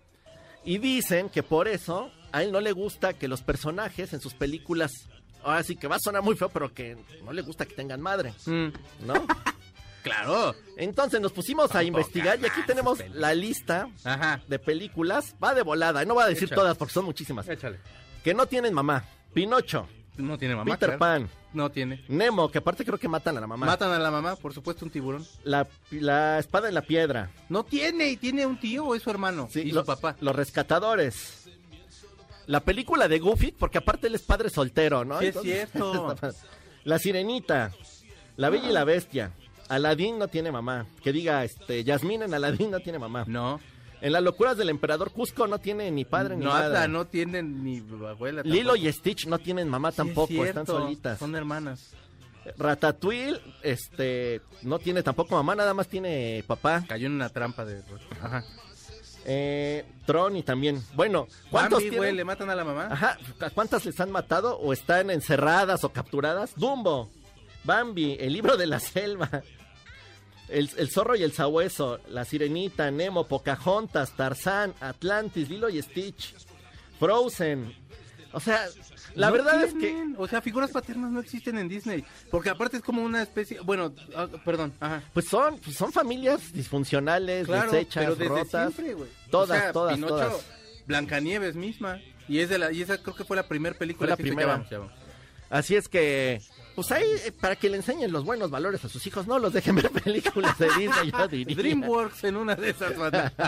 Y 0.65 0.77
dicen 0.77 1.30
que 1.30 1.44
por 1.44 1.68
eso 1.68 2.10
a 2.32 2.42
él 2.42 2.51
no 2.51 2.62
le 2.62 2.72
gusta 2.72 3.13
que 3.13 3.27
los 3.27 3.42
personajes 3.42 4.13
en 4.13 4.22
sus 4.22 4.34
películas, 4.34 4.92
ahora 5.44 5.62
sí 5.63 5.75
que 5.75 5.88
va 5.88 5.98
a 5.98 6.00
sonar 6.00 6.22
muy 6.24 6.36
feo, 6.36 6.50
pero 6.50 6.74
que 6.74 6.98
no 7.24 7.32
le 7.34 7.42
gusta 7.42 7.65
que 7.65 7.75
tengan 7.75 8.01
madre, 8.01 8.34
Mm. 8.46 8.68
¿no? 9.06 9.13
Claro. 10.03 10.53
Entonces 10.75 11.22
nos 11.22 11.32
pusimos 11.32 11.74
a 11.75 11.82
investigar 11.84 12.38
y 12.42 12.46
aquí 12.46 12.60
tenemos 12.68 13.00
la 13.13 13.34
lista 13.34 13.88
Ajá. 14.03 14.42
de 14.50 14.60
películas. 14.60 15.34
Va 15.42 15.53
de 15.53 15.62
volada, 15.62 16.03
y 16.03 16.06
no 16.06 16.15
voy 16.15 16.24
a 16.24 16.27
decir 16.27 16.44
Échale. 16.46 16.60
todas 16.62 16.77
porque 16.77 16.94
son 16.94 17.06
muchísimas. 17.06 17.48
Échale. 17.48 17.80
Que 18.22 18.34
no 18.34 18.46
tienen 18.46 18.74
mamá. 18.74 19.06
Pinocho, 19.34 19.88
No 20.18 20.38
tiene 20.38 20.56
mamá. 20.58 20.65
Peter 20.74 20.98
claro. 20.98 21.00
Pan, 21.00 21.30
No 21.53 21.69
tiene. 21.69 22.03
Nemo, 22.07 22.50
que 22.50 22.57
aparte 22.57 22.83
creo 22.83 22.98
que 22.98 23.07
matan 23.07 23.38
a 23.38 23.41
la 23.41 23.48
mamá. 23.48 23.65
Matan 23.65 23.91
a 23.91 24.00
la 24.00 24.10
mamá, 24.12 24.36
por 24.36 24.53
supuesto, 24.53 24.86
un 24.86 24.91
tiburón. 24.91 25.25
la, 25.43 25.67
la 25.91 26.39
espada 26.39 26.67
en 26.67 26.74
la 26.74 26.81
piedra. 26.81 27.29
No 27.50 27.63
tiene, 27.63 28.10
y 28.10 28.17
tiene 28.17 28.45
un 28.45 28.60
tío 28.60 28.86
o 28.86 28.95
es 28.95 29.03
su 29.03 29.10
hermano. 29.12 29.48
Sí, 29.51 29.62
y 29.62 29.72
lo- 29.72 29.81
su 29.81 29.86
papá. 29.88 30.15
Los 30.19 30.36
rescatadores. 30.36 31.48
La 32.48 32.60
película 32.60 33.07
de 33.07 33.19
Goofy, 33.19 33.51
porque 33.51 33.77
aparte 33.77 34.07
él 34.07 34.15
es 34.15 34.22
padre 34.24 34.50
soltero, 34.50 35.05
¿no? 35.05 35.19
Sí, 35.19 35.27
es 35.27 35.39
cierto. 35.41 36.15
la 36.83 37.00
sirenita. 37.00 37.72
La 38.36 38.50
bella 38.50 38.69
y 38.69 38.74
la 38.74 38.83
bestia. 38.83 39.31
Aladín 39.69 40.19
no 40.19 40.27
tiene 40.27 40.51
mamá. 40.51 40.86
Que 41.03 41.13
diga, 41.13 41.43
este, 41.45 41.83
Yasmín 41.83 42.24
en 42.24 42.33
Aladín 42.33 42.72
no 42.72 42.79
tiene 42.79 43.00
mamá. 43.00 43.24
No. 43.27 43.60
En 44.03 44.12
las 44.12 44.22
locuras 44.22 44.57
del 44.57 44.69
emperador 44.69 45.12
Cusco 45.12 45.48
no 45.48 45.60
tiene 45.60 45.89
ni 45.89 46.03
padre 46.03 46.36
ni 46.36 46.43
no, 46.43 46.51
madre. 46.51 46.89
no 46.89 47.05
tienen 47.07 47.63
ni 47.63 47.81
abuela. 48.05 48.41
Lilo 48.43 48.74
tampoco. 48.74 48.89
y 48.89 48.91
Stitch 48.91 49.27
no 49.27 49.39
tienen 49.39 49.69
mamá 49.69 49.91
Sí, 49.91 49.93
es 49.93 49.98
tampoco, 49.98 50.45
están 50.45 50.65
solitas. 50.65 51.19
Son 51.19 51.33
hermanas. 51.36 51.93
Ratatouille, 52.57 53.39
este, 53.62 54.41
no 54.62 54.77
tiene 54.79 55.03
tampoco 55.03 55.36
mamá, 55.36 55.55
nada 55.55 55.74
más 55.74 55.88
tiene 55.88 56.43
papá. 56.45 56.83
Cayó 56.86 57.07
en 57.07 57.13
una 57.13 57.29
trampa 57.29 57.63
de. 57.63 57.81
Ajá. 58.22 58.43
Eh, 59.25 59.86
Tron 60.05 60.36
y 60.36 60.43
también. 60.43 60.83
Bueno, 60.95 61.27
¿cuántos 61.50 61.79
Bambi, 61.79 61.89
tienen? 61.91 62.17
le 62.17 62.25
matan 62.25 62.50
a 62.50 62.55
la 62.55 62.65
mamá. 62.65 62.88
Ajá, 62.91 63.17
¿a 63.39 63.50
¿cuántas 63.51 63.86
les 63.86 63.98
han 64.01 64.12
matado 64.12 64.57
o 64.57 64.74
están 64.74 65.10
encerradas 65.12 65.86
o 65.86 65.93
capturadas? 65.93 66.55
Dumbo, 66.57 67.10
Bambi, 67.63 68.17
el 68.19 68.33
libro 68.33 68.57
de 68.57 68.67
la 68.67 68.81
selva, 68.81 69.29
el, 70.53 70.69
el 70.77 70.89
zorro 70.89 71.15
y 71.15 71.24
el 71.24 71.33
sabueso, 71.33 72.00
la 72.07 72.25
sirenita, 72.25 72.89
Nemo, 72.92 73.27
Pocahontas, 73.27 74.16
Tarzán, 74.16 74.74
Atlantis, 74.79 75.50
Lilo 75.50 75.70
y 75.70 75.81
Stitch, 75.81 76.35
Frozen. 77.00 77.74
O 78.31 78.39
sea, 78.39 78.66
la 79.16 79.27
No 79.27 79.33
verdad 79.33 79.63
es 79.63 79.74
que 79.75 80.13
O 80.18 80.27
sea, 80.27 80.42
figuras 80.42 80.72
paternas 80.72 81.11
no 81.11 81.20
existen 81.20 81.57
en 81.57 81.68
Disney. 81.68 82.03
Porque 82.31 82.50
aparte 82.50 82.77
es 82.77 82.83
como 82.83 83.03
una 83.03 83.22
especie. 83.22 83.59
Bueno, 83.59 83.94
ah, 84.16 84.27
perdón. 84.44 84.74
Ajá. 84.79 85.03
pues 85.13 85.27
son, 85.27 85.59
pues 85.59 85.75
son 85.75 85.92
familias 85.92 86.51
disfuncionales, 86.51 87.46
Claro, 87.46 87.72
desechas, 87.72 88.03
pero 88.03 88.16
desde 88.16 88.29
rotas. 88.29 88.74
siempre, 88.74 88.94
güey. 88.96 89.09
Todas, 89.29 89.57
O 89.57 89.61
sea, 89.61 89.72
todas, 89.72 89.94
Pinocho, 89.96 90.16
todas. 90.16 90.46
Blancanieves 90.87 91.55
misma. 91.55 92.01
Y, 92.27 92.39
es 92.39 92.50
de 92.50 92.57
la, 92.57 92.72
y 92.72 92.81
esa 92.81 92.98
creo 92.98 93.16
que 93.16 93.24
fue 93.24 93.35
la 93.35 93.48
primera 93.48 93.77
película. 93.77 94.07
Fue 94.07 94.09
la 94.11 94.18
que 94.18 94.24
primera. 94.24 94.66
Ya 94.70 94.79
vamos. 94.79 94.94
Así 95.50 95.75
es 95.75 95.87
que, 95.87 96.42
pues 96.75 96.92
ahí, 96.92 97.05
eh, 97.25 97.31
para 97.31 97.55
que 97.55 97.70
le 97.70 97.77
enseñen 97.77 98.12
los 98.12 98.24
buenos 98.24 98.50
valores 98.50 98.83
a 98.86 98.90
sus 98.90 99.05
hijos, 99.07 99.27
no 99.27 99.40
los 99.40 99.53
dejen 99.53 99.75
ver 99.75 99.90
películas 100.03 100.57
de 100.57 100.68
Disney, 100.77 101.12
yo 101.12 101.27
diría. 101.27 101.55
DreamWorks 101.55 102.24
en 102.24 102.36
una 102.36 102.55
de 102.55 102.70
esas 102.70 102.98
bandas. 102.98 103.31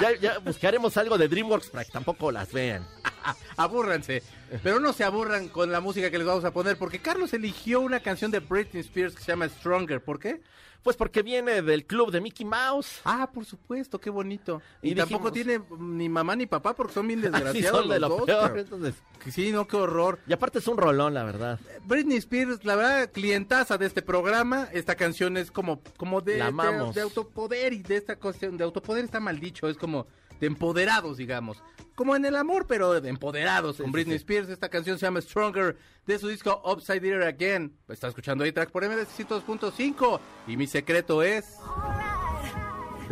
Ya, 0.00 0.16
ya 0.20 0.38
buscaremos 0.38 0.96
algo 0.96 1.18
de 1.18 1.28
DreamWorks 1.28 1.70
para 1.70 1.84
que 1.84 1.92
tampoco 1.92 2.32
las 2.32 2.52
vean. 2.52 2.86
Abúrranse. 3.56 4.22
Pero 4.62 4.80
no 4.80 4.92
se 4.92 5.04
aburran 5.04 5.48
con 5.48 5.70
la 5.70 5.80
música 5.80 6.10
que 6.10 6.18
les 6.18 6.26
vamos 6.26 6.44
a 6.44 6.52
poner. 6.52 6.76
Porque 6.76 7.00
Carlos 7.00 7.32
eligió 7.32 7.80
una 7.80 8.00
canción 8.00 8.30
de 8.30 8.40
Britney 8.40 8.80
Spears 8.82 9.14
que 9.14 9.22
se 9.22 9.32
llama 9.32 9.48
Stronger. 9.48 10.02
¿Por 10.02 10.18
qué? 10.18 10.40
Pues 10.82 10.96
porque 10.96 11.22
viene 11.22 11.62
del 11.62 11.86
club 11.86 12.10
de 12.10 12.20
Mickey 12.20 12.44
Mouse. 12.44 13.00
Ah, 13.04 13.30
por 13.32 13.44
supuesto, 13.44 14.00
qué 14.00 14.10
bonito. 14.10 14.60
Y, 14.82 14.90
Y 14.90 14.94
tampoco 14.96 15.30
dijimos- 15.30 15.66
tiene 15.68 15.84
ni 15.94 16.08
mamá 16.08 16.34
ni 16.34 16.46
papá 16.46 16.74
porque 16.74 16.92
son 16.92 17.06
bien 17.06 17.20
desgraciados 17.22 17.80
son 17.82 17.88
de 17.88 18.00
los 18.00 18.10
lo 18.10 18.16
dos. 18.16 18.26
peor. 18.26 18.48
pero- 18.50 18.60
Entonces, 18.62 18.94
que 19.22 19.30
Sí, 19.30 19.52
no, 19.52 19.68
qué 19.68 19.76
horror. 19.76 20.18
y 20.26 20.32
aparte 20.32 20.58
es 20.58 20.66
un 20.66 20.76
rolón, 20.76 21.14
la 21.14 21.22
verdad. 21.22 21.60
Britney 21.84 22.16
Spears, 22.18 22.64
la 22.64 22.74
verdad, 22.74 23.10
clientaza 23.12 23.78
de 23.78 23.86
este 23.86 24.02
programa. 24.02 24.68
Esta 24.72 24.96
canción 24.96 25.36
es 25.36 25.52
como, 25.52 25.80
como 25.96 26.20
de, 26.20 26.38
La 26.38 26.50
de, 26.50 26.92
de 26.94 27.00
autopoder 27.00 27.72
y 27.72 27.82
de 27.82 27.96
esta 27.96 28.16
cuestión 28.16 28.56
de 28.56 28.64
autopoder 28.64 29.04
está 29.04 29.20
mal 29.20 29.38
dicho, 29.38 29.68
es 29.68 29.76
como 29.76 30.06
de 30.42 30.48
empoderados, 30.48 31.18
digamos. 31.18 31.62
Como 31.94 32.16
en 32.16 32.24
el 32.24 32.34
amor, 32.34 32.66
pero 32.66 33.00
de 33.00 33.08
empoderados. 33.08 33.76
Con 33.76 33.86
sí, 33.86 33.92
Britney 33.92 34.18
sí. 34.18 34.22
Spears, 34.22 34.48
esta 34.48 34.68
canción 34.68 34.98
se 34.98 35.06
llama 35.06 35.20
Stronger 35.20 35.78
de 36.04 36.18
su 36.18 36.26
disco 36.26 36.60
Upside 36.64 36.98
Down 36.98 37.22
Again. 37.22 37.78
Está 37.88 38.08
escuchando 38.08 38.42
A-Track 38.42 38.72
por 38.72 38.84
MDC 38.84 39.28
2.5 39.28 40.20
y 40.48 40.56
mi 40.56 40.66
secreto 40.66 41.22
es... 41.22 41.58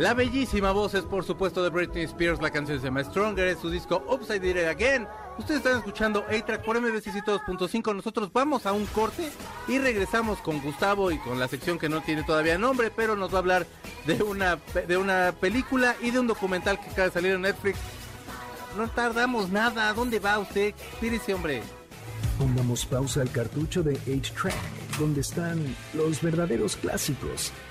La 0.01 0.15
bellísima 0.15 0.71
voz 0.71 0.95
es 0.95 1.03
por 1.03 1.23
supuesto 1.23 1.61
de 1.61 1.69
Britney 1.69 2.05
Spears, 2.05 2.41
la 2.41 2.49
canción 2.49 2.79
se 2.79 2.85
llama 2.85 3.03
Stronger, 3.03 3.47
es 3.49 3.59
su 3.59 3.69
disco 3.69 4.03
Upside 4.09 4.67
Again. 4.67 5.07
Ustedes 5.37 5.59
están 5.59 5.77
escuchando 5.77 6.25
A-Track 6.27 6.65
por 6.65 6.81
MBC 6.81 7.23
2.5, 7.23 7.95
nosotros 7.95 8.33
vamos 8.33 8.65
a 8.65 8.71
un 8.71 8.87
corte 8.87 9.29
y 9.67 9.77
regresamos 9.77 10.39
con 10.39 10.59
Gustavo 10.59 11.11
y 11.11 11.19
con 11.19 11.37
la 11.37 11.47
sección 11.47 11.77
que 11.77 11.87
no 11.87 12.01
tiene 12.01 12.23
todavía 12.23 12.57
nombre, 12.57 12.89
pero 12.89 13.15
nos 13.15 13.31
va 13.31 13.35
a 13.35 13.41
hablar 13.41 13.67
de 14.07 14.23
una, 14.23 14.57
de 14.87 14.97
una 14.97 15.35
película 15.39 15.95
y 16.01 16.09
de 16.09 16.19
un 16.19 16.25
documental 16.25 16.79
que 16.79 16.89
acaba 16.89 17.09
de 17.09 17.13
salir 17.13 17.33
en 17.33 17.41
Netflix. 17.41 17.77
No 18.75 18.89
tardamos 18.89 19.51
nada, 19.51 19.87
¿a 19.87 19.93
dónde 19.93 20.17
va 20.17 20.39
usted? 20.39 20.73
Pírese, 20.99 21.35
hombre. 21.35 21.61
Pongamos 22.39 22.87
pausa 22.87 23.21
al 23.21 23.31
cartucho 23.31 23.83
de 23.83 23.99
8-Track, 23.99 24.97
donde 24.97 25.21
están 25.21 25.75
los 25.93 26.23
verdaderos 26.23 26.75
clásicos, 26.75 27.51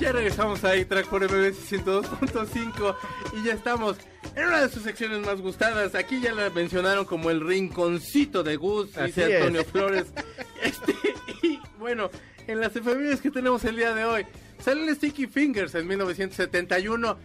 Ya 0.00 0.12
regresamos 0.12 0.64
a 0.64 0.70
A-Track 0.70 1.08
por 1.08 1.22
MBS 1.22 1.70
102.5 1.70 2.96
y 3.34 3.44
ya 3.44 3.52
estamos 3.52 3.98
en 4.34 4.46
una 4.46 4.62
de 4.62 4.70
sus 4.70 4.82
secciones 4.82 5.26
más 5.26 5.42
gustadas. 5.42 5.94
Aquí 5.94 6.22
ya 6.22 6.32
la 6.32 6.48
mencionaron 6.48 7.04
como 7.04 7.28
el 7.28 7.46
rinconcito 7.46 8.42
de 8.42 8.56
Gus, 8.56 8.94
dice 8.94 9.36
es. 9.36 9.42
Antonio 9.42 9.64
Flores. 9.64 10.06
Este, 10.62 10.94
y 11.42 11.58
bueno, 11.78 12.10
en 12.46 12.60
las 12.60 12.76
efemérides 12.76 13.20
que 13.22 13.30
tenemos 13.30 13.64
el 13.64 13.76
día 13.76 13.94
de 13.94 14.04
hoy, 14.04 14.26
sale 14.58 14.94
Sticky 14.94 15.26
Fingers 15.26 15.74
en 15.74 15.86
1971. 15.86 17.18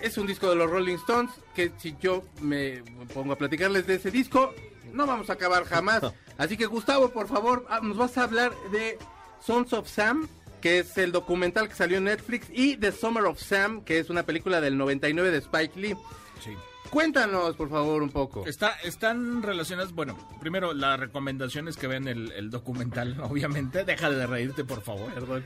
Es 0.00 0.18
un 0.18 0.26
disco 0.26 0.50
de 0.50 0.56
los 0.56 0.70
Rolling 0.70 0.96
Stones 0.96 1.32
que 1.54 1.72
si 1.78 1.96
yo 2.00 2.24
me 2.40 2.82
pongo 3.12 3.32
a 3.32 3.38
platicarles 3.38 3.86
de 3.86 3.94
ese 3.94 4.10
disco, 4.10 4.54
no 4.92 5.06
vamos 5.06 5.30
a 5.30 5.34
acabar 5.34 5.64
jamás. 5.64 6.02
Así 6.38 6.56
que 6.56 6.66
Gustavo, 6.66 7.10
por 7.10 7.26
favor, 7.26 7.66
ah, 7.68 7.80
nos 7.82 7.96
vas 7.96 8.18
a 8.18 8.24
hablar 8.24 8.52
de 8.70 8.98
Sons 9.40 9.72
of 9.72 9.88
Sam, 9.88 10.28
que 10.64 10.78
es 10.78 10.96
el 10.96 11.12
documental 11.12 11.68
que 11.68 11.74
salió 11.74 11.98
en 11.98 12.04
Netflix, 12.04 12.48
y 12.50 12.78
The 12.78 12.90
Summer 12.90 13.24
of 13.24 13.38
Sam, 13.38 13.84
que 13.84 13.98
es 13.98 14.08
una 14.08 14.22
película 14.22 14.62
del 14.62 14.78
99 14.78 15.30
de 15.30 15.36
Spike 15.36 15.78
Lee. 15.78 15.94
Sí. 16.42 16.52
Cuéntanos, 16.88 17.54
por 17.54 17.68
favor, 17.68 18.02
un 18.02 18.08
poco. 18.08 18.46
Está, 18.46 18.70
están 18.82 19.42
relacionadas, 19.42 19.92
bueno, 19.92 20.16
primero 20.40 20.72
la 20.72 20.96
recomendación 20.96 21.68
es 21.68 21.76
que 21.76 21.86
vean 21.86 22.08
el, 22.08 22.32
el 22.32 22.48
documental, 22.48 23.14
obviamente. 23.28 23.84
Deja 23.84 24.08
de 24.08 24.26
reírte, 24.26 24.64
por 24.64 24.80
favor. 24.80 25.12
Perdón. 25.12 25.44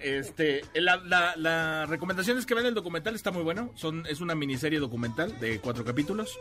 Este, 0.00 0.62
la, 0.74 0.96
la, 0.96 1.34
la 1.36 1.86
recomendación 1.86 2.38
es 2.38 2.46
que 2.46 2.54
vean 2.54 2.66
el 2.66 2.74
documental, 2.74 3.14
está 3.14 3.30
muy 3.30 3.42
bueno. 3.42 3.72
Son, 3.74 4.06
es 4.06 4.20
una 4.20 4.34
miniserie 4.34 4.78
documental 4.78 5.38
de 5.40 5.58
cuatro 5.60 5.84
capítulos 5.84 6.38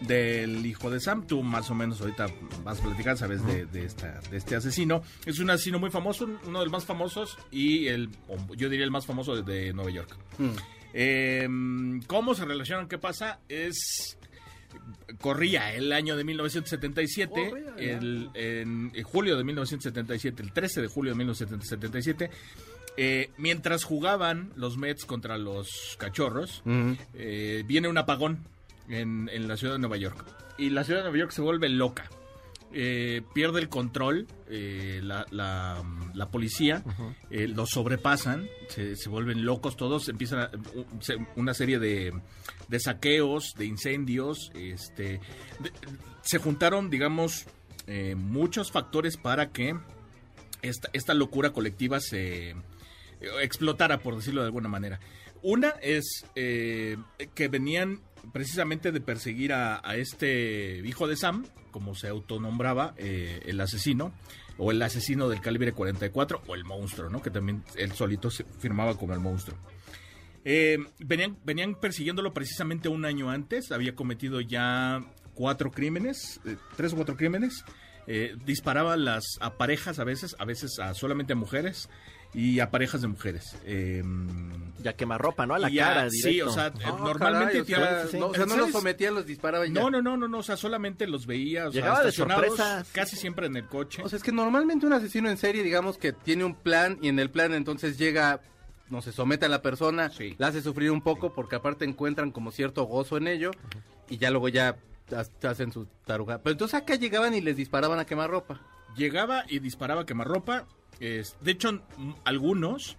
del 0.00 0.64
hijo 0.64 0.90
de 0.90 1.00
Sam. 1.00 1.26
Tú 1.26 1.42
más 1.42 1.70
o 1.70 1.74
menos 1.74 2.00
ahorita 2.00 2.26
vas 2.64 2.80
a 2.80 2.82
platicar, 2.82 3.16
sabes, 3.18 3.44
de, 3.44 3.66
de, 3.66 3.84
esta, 3.84 4.20
de 4.30 4.36
este 4.36 4.56
asesino. 4.56 5.02
Es 5.26 5.38
un 5.38 5.50
asesino 5.50 5.78
muy 5.78 5.90
famoso, 5.90 6.24
uno 6.46 6.58
de 6.60 6.64
los 6.64 6.72
más 6.72 6.84
famosos 6.84 7.36
y 7.50 7.88
el, 7.88 8.10
yo 8.56 8.68
diría 8.68 8.84
el 8.84 8.90
más 8.90 9.06
famoso 9.06 9.34
de, 9.34 9.42
de 9.42 9.72
Nueva 9.72 9.90
York. 9.90 10.16
Eh, 10.92 11.48
¿Cómo 12.06 12.34
se 12.34 12.44
relacionan? 12.44 12.88
¿Qué 12.88 12.98
pasa? 12.98 13.40
Es 13.48 14.16
corría 15.20 15.74
el 15.74 15.92
año 15.92 16.16
de 16.16 16.24
1977, 16.24 17.50
Corría, 17.50 17.66
ya. 17.76 17.82
el, 17.82 18.30
en, 18.34 18.92
en 18.94 19.02
julio 19.04 19.36
de 19.36 19.44
1977, 19.44 20.42
el 20.42 20.52
13 20.52 20.82
de 20.82 20.88
julio 20.88 21.12
de 21.12 21.18
1977, 21.18 22.30
eh, 23.02 23.30
mientras 23.38 23.84
jugaban 23.84 24.52
los 24.56 24.76
Mets 24.76 25.06
contra 25.06 25.38
los 25.38 25.96
Cachorros, 25.98 26.62
eh, 27.14 27.64
viene 27.66 27.88
un 27.88 27.96
apagón 27.96 28.44
en, 28.90 29.30
en 29.32 29.48
la 29.48 29.56
ciudad 29.56 29.72
de 29.74 29.78
Nueva 29.78 29.96
York. 29.96 30.22
Y 30.58 30.68
la 30.68 30.84
ciudad 30.84 31.00
de 31.00 31.04
Nueva 31.04 31.18
York 31.18 31.30
se 31.32 31.40
vuelve 31.40 31.70
loca. 31.70 32.10
Eh, 32.72 33.22
pierde 33.34 33.58
el 33.60 33.68
control, 33.70 34.26
eh, 34.48 35.00
la, 35.02 35.24
la- 35.30 35.82
la 36.14 36.28
policía, 36.28 36.84
eh, 37.30 37.48
los 37.48 37.70
sobrepasan, 37.70 38.46
se, 38.68 38.94
se 38.96 39.08
vuelven 39.08 39.44
locos 39.46 39.76
todos, 39.76 40.08
empiezan 40.10 40.40
a- 40.40 40.50
se- 41.00 41.16
una 41.36 41.54
serie 41.54 41.78
de, 41.78 42.12
de 42.68 42.80
saqueos, 42.80 43.54
de 43.56 43.64
incendios, 43.64 44.52
este, 44.54 45.20
de- 45.60 45.72
se 46.22 46.38
juntaron, 46.38 46.90
digamos, 46.90 47.46
eh, 47.86 48.14
muchos 48.14 48.70
factores 48.70 49.16
para 49.16 49.50
que 49.50 49.74
esta, 50.62 50.90
esta 50.92 51.14
locura 51.14 51.50
colectiva 51.52 51.98
se 52.00 52.50
eh, 52.50 52.54
explotara, 53.42 53.98
por 53.98 54.16
decirlo 54.16 54.40
de 54.40 54.46
alguna 54.46 54.68
manera. 54.68 55.00
Una 55.42 55.70
es 55.80 56.26
eh, 56.34 56.96
que 57.34 57.48
venían 57.48 58.00
precisamente 58.32 58.92
de 58.92 59.00
perseguir 59.00 59.52
a, 59.52 59.80
este 59.96 60.82
hijo 60.84 61.08
de 61.08 61.16
Sam, 61.16 61.46
como 61.70 61.94
se 61.94 62.08
autonombraba 62.08 62.94
eh, 62.98 63.40
el 63.46 63.60
asesino, 63.60 64.12
o 64.58 64.70
el 64.70 64.82
asesino 64.82 65.28
del 65.28 65.40
calibre 65.40 65.72
44, 65.72 66.42
o 66.46 66.54
el 66.54 66.64
monstruo, 66.64 67.08
¿no? 67.08 67.22
Que 67.22 67.30
también 67.30 67.64
él 67.76 67.92
solito 67.92 68.30
se 68.30 68.44
firmaba 68.44 68.96
como 68.96 69.14
el 69.14 69.20
monstruo. 69.20 69.56
Eh, 70.44 70.78
venían, 70.98 71.38
venían 71.44 71.74
persiguiéndolo 71.74 72.34
precisamente 72.34 72.90
un 72.90 73.06
año 73.06 73.30
antes. 73.30 73.72
Había 73.72 73.94
cometido 73.94 74.42
ya 74.42 75.02
cuatro 75.32 75.70
crímenes, 75.70 76.40
tres 76.76 76.92
o 76.92 76.96
cuatro 76.96 77.16
crímenes. 77.16 77.64
Disparaba 78.44 78.96
las, 78.96 79.22
a 79.40 79.56
parejas 79.56 80.00
a 80.00 80.04
veces, 80.04 80.34
a 80.40 80.44
veces 80.44 80.80
a 80.80 80.94
solamente 80.94 81.34
a 81.34 81.36
mujeres 81.36 81.88
y 82.32 82.60
a 82.60 82.70
parejas 82.70 83.00
de 83.02 83.08
mujeres. 83.08 83.56
Eh, 83.64 84.02
Ya 84.82 84.94
quema 84.94 85.18
ropa, 85.18 85.44
¿no? 85.46 85.54
A 85.54 85.58
la 85.58 85.68
ya- 85.68 85.88
cara, 85.88 86.10
Sí, 86.10 86.28
directo. 86.30 86.50
o 86.50 86.54
sea, 86.54 86.66
Ah, 86.66 86.72
eh, 86.80 86.84
normalmente... 87.00 87.64
caray, 87.70 88.04
o 88.06 88.08
sea, 88.08 88.20
no, 88.20 88.26
o 88.28 88.34
sea, 88.34 88.46
no 88.46 88.56
los 88.56 88.70
sometía, 88.72 89.10
los 89.10 89.26
disparaba 89.26 89.66
y 89.66 89.72
ya. 89.74 89.80
No, 89.80 89.90
no, 89.90 90.00
no, 90.00 90.16
no, 90.16 90.26
no, 90.26 90.38
o 90.38 90.42
sea, 90.42 90.56
solamente 90.56 91.06
los 91.06 91.26
veía, 91.26 91.68
o 91.68 91.72
sea, 91.72 91.80
Llegaba 91.82 92.02
de 92.02 92.08
estacionados, 92.08 92.46
sorpresa. 92.56 92.84
casi 92.92 93.16
siempre 93.16 93.46
en 93.46 93.56
el 93.56 93.66
coche. 93.66 94.00
O 94.02 94.08
sea, 94.08 94.16
es 94.16 94.22
que 94.22 94.32
normalmente 94.32 94.86
un 94.86 94.94
asesino 94.94 95.28
en 95.28 95.36
serie, 95.36 95.62
digamos 95.62 95.98
que 95.98 96.12
tiene 96.14 96.44
un 96.44 96.54
plan 96.54 96.98
y 97.02 97.08
en 97.08 97.18
el 97.18 97.30
plan 97.30 97.52
entonces 97.52 97.98
llega, 97.98 98.40
no 98.88 99.02
se 99.02 99.12
somete 99.12 99.44
a 99.44 99.48
la 99.50 99.60
persona, 99.60 100.08
Sí. 100.10 100.34
la 100.38 100.46
hace 100.46 100.62
sufrir 100.62 100.90
un 100.92 101.02
poco 101.02 101.34
porque 101.34 101.56
aparte 101.56 101.84
encuentran 101.84 102.30
como 102.30 102.50
cierto 102.50 102.84
gozo 102.84 103.18
en 103.18 103.28
ello 103.28 103.50
y 104.08 104.16
ya 104.16 104.30
luego 104.30 104.48
ya 104.48 104.76
ha- 105.14 105.46
hacen 105.48 105.72
su 105.72 105.86
taruga. 106.06 106.38
Pero 106.38 106.52
entonces 106.52 106.80
acá 106.80 106.94
llegaban 106.94 107.34
y 107.34 107.42
les 107.42 107.56
disparaban 107.56 107.98
a 107.98 108.06
quemar 108.06 108.30
ropa. 108.30 108.62
Llegaba 108.96 109.44
y 109.46 109.58
disparaba 109.58 110.06
quemarropa. 110.06 110.64
De 111.00 111.50
hecho, 111.50 111.82
algunos, 112.24 112.96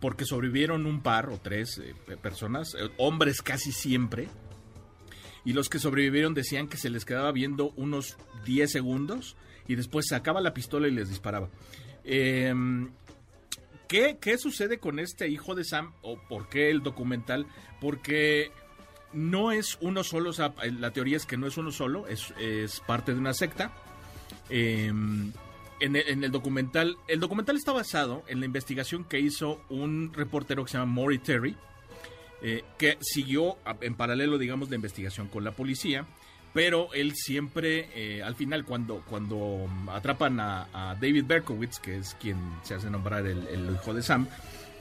porque 0.00 0.24
sobrevivieron 0.24 0.84
un 0.86 1.00
par 1.00 1.28
o 1.30 1.38
tres 1.38 1.78
eh, 1.78 1.94
pe- 2.06 2.16
personas, 2.16 2.74
eh, 2.78 2.90
hombres 2.98 3.40
casi 3.40 3.72
siempre, 3.72 4.28
y 5.44 5.52
los 5.52 5.68
que 5.68 5.78
sobrevivieron 5.78 6.34
decían 6.34 6.66
que 6.68 6.76
se 6.76 6.90
les 6.90 7.04
quedaba 7.04 7.30
viendo 7.32 7.72
unos 7.76 8.16
10 8.44 8.70
segundos 8.70 9.36
y 9.68 9.76
después 9.76 10.06
sacaba 10.08 10.40
la 10.40 10.52
pistola 10.54 10.88
y 10.88 10.90
les 10.90 11.08
disparaba. 11.08 11.48
Em, 12.04 12.90
¿qué, 13.88 14.18
¿Qué 14.20 14.38
sucede 14.38 14.78
con 14.78 14.98
este 14.98 15.28
hijo 15.28 15.54
de 15.54 15.62
Sam? 15.64 15.92
¿O 16.02 16.18
por 16.28 16.48
qué 16.48 16.70
el 16.70 16.82
documental? 16.82 17.46
Porque 17.80 18.50
no 19.12 19.52
es 19.52 19.78
uno 19.80 20.02
solo, 20.02 20.30
o 20.30 20.32
sea, 20.32 20.52
la 20.80 20.90
teoría 20.90 21.16
es 21.16 21.26
que 21.26 21.36
no 21.36 21.46
es 21.46 21.56
uno 21.56 21.70
solo, 21.70 22.08
es, 22.08 22.34
es 22.40 22.80
parte 22.80 23.12
de 23.14 23.20
una 23.20 23.32
secta. 23.32 23.72
Eh, 24.50 24.92
en, 25.80 25.96
el, 25.96 26.08
en 26.08 26.24
el 26.24 26.30
documental, 26.30 26.96
el 27.08 27.20
documental 27.20 27.56
está 27.56 27.72
basado 27.72 28.22
en 28.28 28.40
la 28.40 28.46
investigación 28.46 29.04
que 29.04 29.20
hizo 29.20 29.60
un 29.68 30.12
reportero 30.12 30.64
que 30.64 30.70
se 30.70 30.78
llama 30.78 30.92
Maury 30.92 31.18
Terry, 31.18 31.56
eh, 32.42 32.64
que 32.78 32.98
siguió 33.00 33.56
en 33.80 33.94
paralelo, 33.94 34.38
digamos, 34.38 34.68
la 34.68 34.76
investigación 34.76 35.28
con 35.28 35.44
la 35.44 35.52
policía, 35.52 36.06
pero 36.52 36.92
él 36.94 37.14
siempre, 37.14 37.88
eh, 37.94 38.22
al 38.22 38.34
final, 38.34 38.64
cuando, 38.64 39.02
cuando 39.08 39.68
atrapan 39.88 40.40
a, 40.40 40.96
David 41.00 41.24
Berkowitz, 41.26 41.78
que 41.78 41.96
es 41.96 42.14
quien 42.20 42.38
se 42.62 42.74
hace 42.74 42.90
nombrar 42.90 43.26
el, 43.26 43.46
el 43.48 43.74
hijo 43.74 43.92
de 43.92 44.02
Sam, 44.02 44.28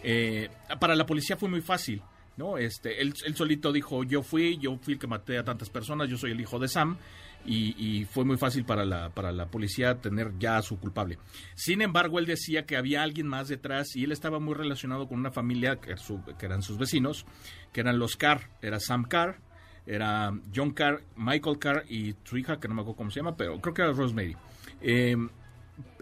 eh, 0.03 0.49
para 0.79 0.95
la 0.95 1.05
policía 1.05 1.37
fue 1.37 1.49
muy 1.49 1.61
fácil. 1.61 2.01
¿no? 2.37 2.57
Este, 2.57 3.01
él, 3.01 3.13
él 3.25 3.35
solito 3.35 3.71
dijo, 3.71 4.03
yo 4.03 4.21
fui, 4.21 4.57
yo 4.57 4.77
fui 4.77 4.93
el 4.93 4.99
que 4.99 5.07
maté 5.07 5.37
a 5.37 5.43
tantas 5.43 5.69
personas, 5.69 6.09
yo 6.09 6.17
soy 6.17 6.31
el 6.31 6.41
hijo 6.41 6.59
de 6.59 6.67
Sam, 6.67 6.97
y, 7.45 7.75
y 7.77 8.05
fue 8.05 8.25
muy 8.25 8.37
fácil 8.37 8.65
para 8.65 8.85
la, 8.85 9.09
para 9.09 9.31
la 9.31 9.47
policía 9.47 9.95
tener 10.01 10.33
ya 10.39 10.57
a 10.57 10.61
su 10.61 10.79
culpable. 10.79 11.17
Sin 11.55 11.81
embargo, 11.81 12.19
él 12.19 12.25
decía 12.25 12.65
que 12.65 12.75
había 12.77 13.03
alguien 13.03 13.27
más 13.27 13.47
detrás 13.47 13.95
y 13.95 14.03
él 14.03 14.11
estaba 14.11 14.39
muy 14.39 14.53
relacionado 14.55 15.07
con 15.07 15.19
una 15.19 15.31
familia 15.31 15.77
que, 15.77 15.91
era 15.91 15.97
su- 15.97 16.23
que 16.37 16.45
eran 16.45 16.61
sus 16.61 16.77
vecinos, 16.77 17.25
que 17.71 17.81
eran 17.81 17.99
los 17.99 18.15
Carr, 18.15 18.49
era 18.61 18.79
Sam 18.79 19.03
Carr, 19.03 19.37
era 19.85 20.31
John 20.55 20.71
Carr, 20.71 21.03
Michael 21.15 21.59
Carr 21.59 21.83
y 21.89 22.15
su 22.23 22.37
hija, 22.37 22.59
que 22.59 22.67
no 22.67 22.73
me 22.73 22.81
acuerdo 22.81 22.97
cómo 22.97 23.11
se 23.11 23.19
llama, 23.19 23.35
pero 23.37 23.59
creo 23.61 23.73
que 23.73 23.81
era 23.83 23.91
Rosemary. 23.91 24.35
Eh, 24.81 25.15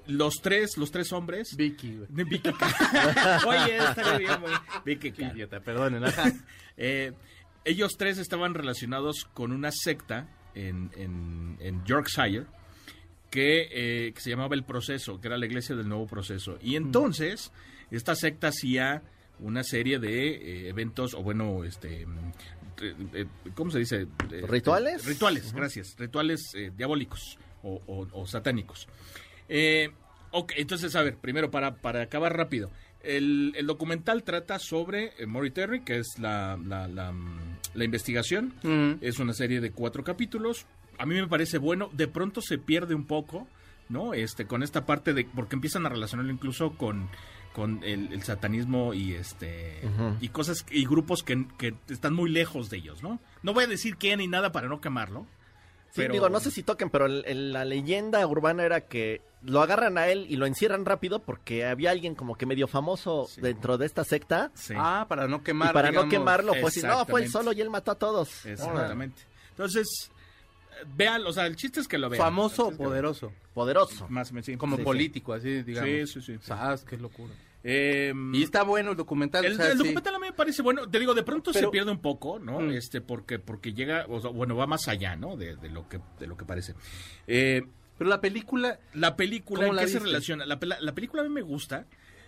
los 0.08 0.36
tres, 0.42 0.78
los 0.78 0.92
tres 0.92 1.12
hombres... 1.14 1.56
Vicky, 1.56 1.96
güey. 1.98 2.08
Vicky 2.26 2.52
Carr. 2.54 3.46
Oye, 3.48 3.78
estaría 3.78 4.18
bien, 4.18 4.42
güey. 4.42 4.54
Vicky 4.86 5.12
Carr. 5.12 5.36
idiota, 5.36 5.60
perdonen. 5.60 6.04
Eh, 6.76 7.14
ellos 7.66 7.92
tres 8.00 8.18
estaban 8.18 8.56
relacionados 8.56 9.26
con 9.34 9.52
una 9.52 9.70
secta 9.72 10.28
en, 10.56 10.92
en- 10.96 11.58
en 11.60 11.84
Yorkshire 11.86 12.46
que, 13.30 13.68
eh, 13.72 14.14
que 14.14 14.22
se 14.22 14.30
llamaba 14.30 14.56
El 14.56 14.64
Proceso, 14.64 15.20
que 15.20 15.28
era 15.28 15.38
la 15.38 15.46
iglesia 15.46 15.76
del 15.76 15.88
Nuevo 15.90 16.06
Proceso. 16.08 16.58
Y 16.62 16.76
entonces, 16.76 17.52
esta 17.92 18.16
secta 18.16 18.50
hacía 18.50 19.02
una 19.40 19.64
serie 19.64 19.98
de 20.00 20.28
eh, 20.30 20.70
eventos, 20.70 21.14
o 21.16 21.24
bueno, 21.24 21.64
este... 21.64 22.06
eh, 22.82 23.26
¿Cómo 23.56 23.72
se 23.72 23.80
dice? 23.80 24.08
¿Rituales? 24.48 25.06
rituales, 25.06 25.52
gracias. 25.54 25.96
Rituales 25.98 26.52
eh, 26.56 26.72
diabólicos 26.76 27.38
o, 27.64 27.82
o- 27.88 28.08
o 28.12 28.28
satánicos. 28.28 28.88
Ok, 30.36 30.54
entonces, 30.58 30.96
a 30.96 31.04
ver, 31.04 31.18
primero, 31.18 31.52
para, 31.52 31.76
para 31.76 32.02
acabar 32.04 32.36
rápido. 32.36 32.72
El, 33.04 33.54
el 33.58 33.68
documental 33.68 34.24
trata 34.24 34.58
sobre 34.60 35.12
eh, 35.18 35.52
Terry, 35.54 35.82
que 35.82 35.98
es 36.00 36.18
la, 36.20 36.58
la, 36.64 36.88
la, 36.88 37.12
mm, 37.12 37.58
la 37.74 37.84
investigación. 37.84 38.54
Es 39.02 39.20
una 39.20 39.34
serie 39.34 39.60
de 39.60 39.72
cuatro 39.72 40.04
capítulos. 40.04 40.66
A 40.98 41.06
mí 41.06 41.16
me 41.16 41.28
parece 41.28 41.58
bueno. 41.58 41.90
De 41.92 42.08
pronto 42.08 42.42
se 42.42 42.58
pierde 42.58 42.96
un 42.96 43.06
poco, 43.06 43.48
¿no? 43.90 44.14
Este, 44.14 44.46
con 44.46 44.64
esta 44.64 44.86
parte 44.86 45.14
de. 45.14 45.26
Porque 45.26 45.56
empiezan 45.56 45.86
a 45.86 45.90
relacionarlo 45.90 46.32
incluso 46.32 46.72
con, 46.78 47.10
con 47.54 47.84
el, 47.84 48.14
el 48.14 48.24
satanismo 48.24 48.94
y 48.94 49.14
este. 49.14 49.82
Y 50.22 50.30
cosas 50.30 50.66
y 50.72 50.86
grupos 50.86 51.24
que, 51.24 51.46
que 51.58 51.76
están 51.90 52.14
muy 52.14 52.32
lejos 52.32 52.70
de 52.70 52.78
ellos, 52.78 53.04
¿no? 53.04 53.20
No 53.42 53.54
voy 53.54 53.66
a 53.66 53.68
decir 53.68 53.98
quién 53.98 54.20
ni 54.20 54.28
nada 54.28 54.54
para 54.54 54.70
no 54.70 54.80
quemarlo. 54.80 55.28
Sí, 55.94 56.08
digo, 56.08 56.28
no 56.28 56.40
sé 56.40 56.50
si 56.50 56.64
toquen, 56.64 56.90
pero 56.90 57.06
el- 57.06 57.24
el- 57.28 57.54
la 57.54 57.66
leyenda 57.66 58.26
urbana 58.26 58.64
era 58.64 58.82
que 58.82 59.22
lo 59.44 59.62
agarran 59.62 59.98
a 60.00 60.08
él 60.08 60.26
y 60.28 60.38
lo 60.38 60.48
encierran 60.48 60.86
rápido 60.86 61.20
porque 61.20 61.66
había 61.66 61.92
alguien 61.92 62.16
como 62.16 62.36
que 62.36 62.48
medio 62.48 62.68
famoso 62.68 63.28
Sí. 63.30 63.42
dentro 63.42 63.78
de 63.78 63.86
esta 63.86 64.04
secta. 64.04 64.50
Sí. 64.56 64.74
Ah, 64.76 65.06
para 65.08 65.28
no 65.28 65.44
quemar. 65.44 65.70
y 65.70 65.74
para 65.74 65.92
no 65.92 66.10
quemarlo, 66.10 66.54
pues 66.60 66.74
si 66.74 66.82
no, 66.82 67.06
fue 67.06 67.22
él 67.24 67.30
solo 67.30 67.54
y 67.54 67.62
él 67.62 67.70
mató 67.70 67.92
a 67.92 67.96
todos. 67.96 68.44
Exactamente. 68.46 69.22
Entonces, 69.52 70.10
eh, 70.82 70.86
vean, 70.96 71.24
o 71.28 71.32
sea, 71.32 71.46
el 71.46 71.56
chiste 71.56 71.80
es 71.80 71.88
que 71.88 72.00
lo 72.00 72.10
vean. 72.10 72.24
Famoso 72.24 72.70
o 72.70 72.72
poderoso. 72.72 73.32
Poderoso. 73.54 74.08
Más 74.10 74.32
sí. 74.42 74.58
Como 74.58 74.78
Sí, 74.78 74.82
sí. 74.82 74.86
político, 74.86 75.34
así, 75.34 75.62
digamos. 75.62 75.90
Sí, 75.92 76.08
sí, 76.08 76.22
sí. 76.22 76.38
Sas, 76.42 76.84
qué 76.86 76.98
locura. 76.98 77.34
Eh, 77.64 78.14
Y 78.34 78.44
está 78.44 78.64
bueno 78.64 78.92
el 78.92 78.98
documental. 78.98 79.46
El, 79.46 79.54
o 79.54 79.56
sea, 79.56 79.68
el 79.68 79.72
sí. 79.74 79.78
documental 79.80 80.16
a 80.16 80.20
mí 80.20 80.28
me 80.28 80.34
parece 80.34 80.62
bueno. 80.62 80.90
Te 80.90 81.00
digo, 81.00 81.14
de 81.14 81.24
pronto 81.24 81.54
se 81.54 81.68
pierde 81.70 81.92
un 81.92 82.02
poco, 82.02 82.40
¿no? 82.40 82.60
Mm. 82.60 82.72
Este, 82.72 83.00
porque, 83.02 83.40
porque 83.40 83.74
llega, 83.74 84.06
o 84.10 84.20
sea, 84.20 84.32
bueno, 84.32 84.56
va 84.56 84.68
más 84.68 84.88
allá, 84.88 85.16
¿no? 85.16 85.38
De, 85.38 85.56
de 85.56 85.70
lo 85.70 85.88
que, 85.88 86.00
de 86.20 86.28
lo 86.28 86.36
que 86.36 86.44
parece. 86.46 86.74
Eh, 87.28 87.62
Pero 87.98 88.10
la 88.10 88.20
película, 88.20 88.80
la 88.94 89.16
película, 89.16 89.62
¿Cómo 89.62 89.72
¿en 89.72 89.76
la 89.78 89.82
qué 89.84 89.88
se 89.88 90.00
relaciona? 90.00 90.46
La, 90.46 90.60
pela- 90.60 90.80
la 90.82 90.94
película 90.94 91.22
a 91.22 91.26
mí 91.26 91.32
me 91.32 91.42
gusta. 91.42 91.86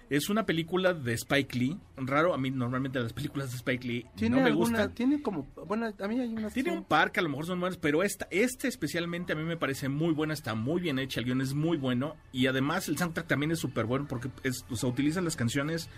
Es 0.10 0.30
una 0.30 0.46
película 0.46 0.94
de 0.94 1.14
Spike 1.14 1.58
Lee. 1.58 1.78
Raro, 1.98 2.34
a 2.34 2.38
mí 2.38 2.52
normalmente 2.52 3.00
las 3.00 3.14
películas 3.14 3.52
de 3.52 3.58
Spike 3.58 3.88
Lee 3.88 4.06
tiene 4.16 4.36
no 4.36 4.42
me 4.44 4.50
alguna, 4.50 4.70
gustan. 4.70 4.94
tiene 4.94 5.22
como, 5.22 5.48
bueno, 5.68 5.88
a 5.98 6.08
mí 6.08 6.20
hay 6.20 6.30
unas 6.30 6.54
Tiene 6.54 6.72
que 6.72 6.78
un 6.78 6.84
par 6.84 7.12
que 7.12 7.20
a 7.20 7.24
lo 7.24 7.30
mejor 7.30 7.46
son 7.46 7.60
buenas, 7.60 7.78
pero 7.78 8.04
esta, 8.04 8.28
este 8.32 8.68
especialmente 8.68 9.34
a 9.34 9.36
mí 9.36 9.44
me 9.44 9.58
parece 9.58 9.90
muy 9.90 10.14
buena, 10.14 10.34
está 10.34 10.56
muy 10.56 10.82
bien 10.82 11.00
hecha, 11.00 11.20
el 11.20 11.26
guion 11.26 11.42
es 11.42 11.54
muy 11.54 11.78
bueno 11.78 12.16
y 12.32 12.48
además 12.48 12.88
el 12.88 12.98
soundtrack 12.98 13.28
también 13.28 13.52
es 13.52 13.60
súper 13.60 13.86
bueno 13.86 14.06
porque 14.08 14.30
es, 14.44 14.66
o 14.70 14.76
sea, 14.76 14.90
utilizan 14.90 15.24
las 15.24 15.36
canciones 15.36 15.90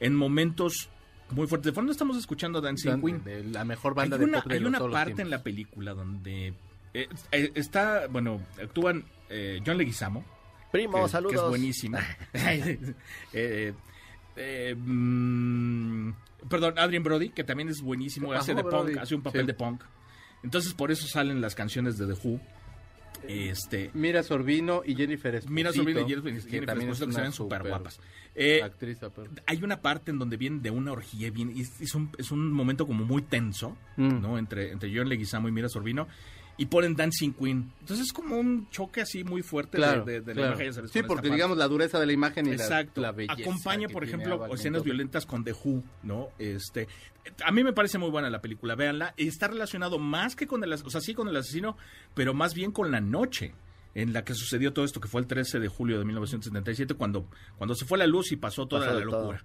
en 0.00 0.14
momentos 0.14 0.90
muy 1.30 1.46
fuertes. 1.46 1.72
De 1.72 1.74
fondo 1.74 1.92
estamos 1.92 2.16
escuchando 2.16 2.60
Dancing 2.60 3.00
Queen. 3.00 3.24
De 3.24 3.44
la 3.44 3.64
mejor 3.64 3.94
banda 3.94 4.16
hay 4.16 4.20
de 4.20 4.26
una, 4.26 4.40
pop 4.42 4.50
de 4.50 4.56
hay 4.56 4.64
una 4.64 4.78
todos 4.78 4.90
los 4.90 5.00
parte 5.00 5.22
en 5.22 5.30
la 5.30 5.42
película 5.42 5.94
donde 5.94 6.54
eh, 6.94 7.08
eh, 7.32 7.52
está, 7.54 8.06
bueno, 8.08 8.40
actúan 8.62 9.04
eh, 9.28 9.60
John 9.66 9.78
Leguizamo, 9.78 10.24
Primo, 10.74 11.04
que, 11.04 11.08
saludos. 11.08 11.32
que 11.32 11.38
es 11.38 11.48
buenísima. 11.48 12.00
Eh, 13.32 13.72
eh, 14.36 14.74
mm, 14.76 16.10
perdón, 16.48 16.74
Adrien 16.78 17.04
Brody, 17.04 17.28
que 17.28 17.44
también 17.44 17.68
es 17.68 17.80
buenísimo, 17.80 18.32
Ajá, 18.32 18.40
hace 18.40 18.54
de 18.56 18.62
Brody, 18.62 18.94
punk, 18.94 19.02
hace 19.02 19.14
un 19.14 19.22
papel 19.22 19.42
sí. 19.42 19.46
de 19.46 19.54
punk. 19.54 19.82
Entonces 20.42 20.74
por 20.74 20.90
eso 20.90 21.06
salen 21.06 21.40
las 21.40 21.54
canciones 21.54 21.96
de 21.96 22.12
The 22.12 22.14
Who. 22.24 22.40
Este, 23.28 23.92
Mira 23.94 24.24
Sorbino 24.24 24.82
y 24.84 24.96
Jennifer 24.96 25.36
Esposito. 25.36 25.54
Mira 25.54 25.72
Sorbino 25.72 26.00
y 26.00 26.08
Jennifer, 26.08 26.34
que 26.34 26.40
Jennifer 26.40 26.66
también 26.66 26.90
Esposito, 26.90 27.04
es 27.04 27.08
que 27.08 27.12
se 27.14 27.18
una 27.20 27.22
ven 27.22 27.32
súper 27.32 27.68
guapas. 27.68 28.00
Eh, 28.34 28.60
actriz, 28.62 28.98
hay 29.46 29.62
una 29.62 29.80
parte 29.80 30.10
en 30.10 30.18
donde 30.18 30.36
vienen 30.36 30.60
de 30.60 30.72
una 30.72 30.90
orgía 30.90 31.30
bien, 31.30 31.56
y 31.56 31.60
es, 31.60 31.80
es 31.80 31.94
un, 31.94 32.10
es 32.18 32.32
un 32.32 32.52
momento 32.52 32.84
como 32.84 33.04
muy 33.04 33.22
tenso, 33.22 33.76
Mm. 33.96 34.20
¿no? 34.20 34.38
Entre, 34.38 34.72
entre 34.72 34.92
John 34.94 35.08
Leguizamo 35.08 35.48
y 35.48 35.52
Mira 35.52 35.68
Sorbino, 35.68 36.08
y 36.56 36.66
ponen 36.66 36.94
Dancing 36.94 37.32
Queen. 37.32 37.72
Entonces 37.80 38.06
es 38.06 38.12
como 38.12 38.36
un 38.36 38.68
choque 38.70 39.00
así 39.00 39.24
muy 39.24 39.42
fuerte 39.42 39.76
de- 39.76 39.82
Claro, 39.82 40.04
de, 40.04 40.20
de 40.20 40.34
la 40.34 40.40
claro. 40.52 40.62
imagen. 40.62 40.88
Sí, 40.88 41.00
con 41.00 41.08
porque 41.08 41.30
digamos 41.30 41.56
la 41.58 41.66
dureza 41.68 41.98
de 41.98 42.06
la 42.06 42.12
imagen 42.12 42.46
y 42.46 42.50
la- 42.50 42.62
Exacto. 42.62 43.00
la, 43.00 43.12
belleza. 43.12 43.34
Acompaña, 43.40 43.88
por 43.88 44.04
ejemplo, 44.04 44.46
escenas 44.54 44.82
violentas 44.84 45.26
con 45.26 45.42
The 45.44 45.52
Who, 45.52 45.82
¿no? 46.04 46.28
Este, 46.38 46.86
a 47.44 47.50
mí 47.50 47.64
me 47.64 47.72
parece 47.72 47.98
muy 47.98 48.10
buena 48.10 48.30
la 48.30 48.40
película, 48.40 48.74
véanla. 48.76 49.14
Está 49.16 49.48
relacionado 49.48 49.98
más 49.98 50.36
que 50.36 50.46
con 50.46 50.62
el, 50.62 50.72
as- 50.72 50.84
o 50.84 50.90
sea, 50.90 51.00
sí 51.00 51.12
con 51.14 51.28
el 51.28 51.36
asesino, 51.36 51.76
pero 52.14 52.34
más 52.34 52.54
bien 52.54 52.70
con 52.70 52.90
la 52.92 53.00
noche 53.00 53.54
en 53.96 54.12
la 54.12 54.24
que 54.24 54.34
sucedió 54.34 54.72
todo 54.72 54.84
esto, 54.84 55.00
que 55.00 55.08
fue 55.08 55.20
el 55.20 55.26
13 55.26 55.60
de 55.60 55.68
julio 55.68 55.98
de 55.98 56.04
1977, 56.04 56.94
cuando, 56.94 57.28
cuando 57.56 57.74
se 57.74 57.84
fue 57.84 57.96
la 57.98 58.06
luz 58.08 58.32
y 58.32 58.36
pasó 58.36 58.66
toda 58.66 58.82
Pasó 58.86 58.94
la 58.94 59.00
de 59.00 59.06
todo. 59.10 59.20
locura. 59.22 59.44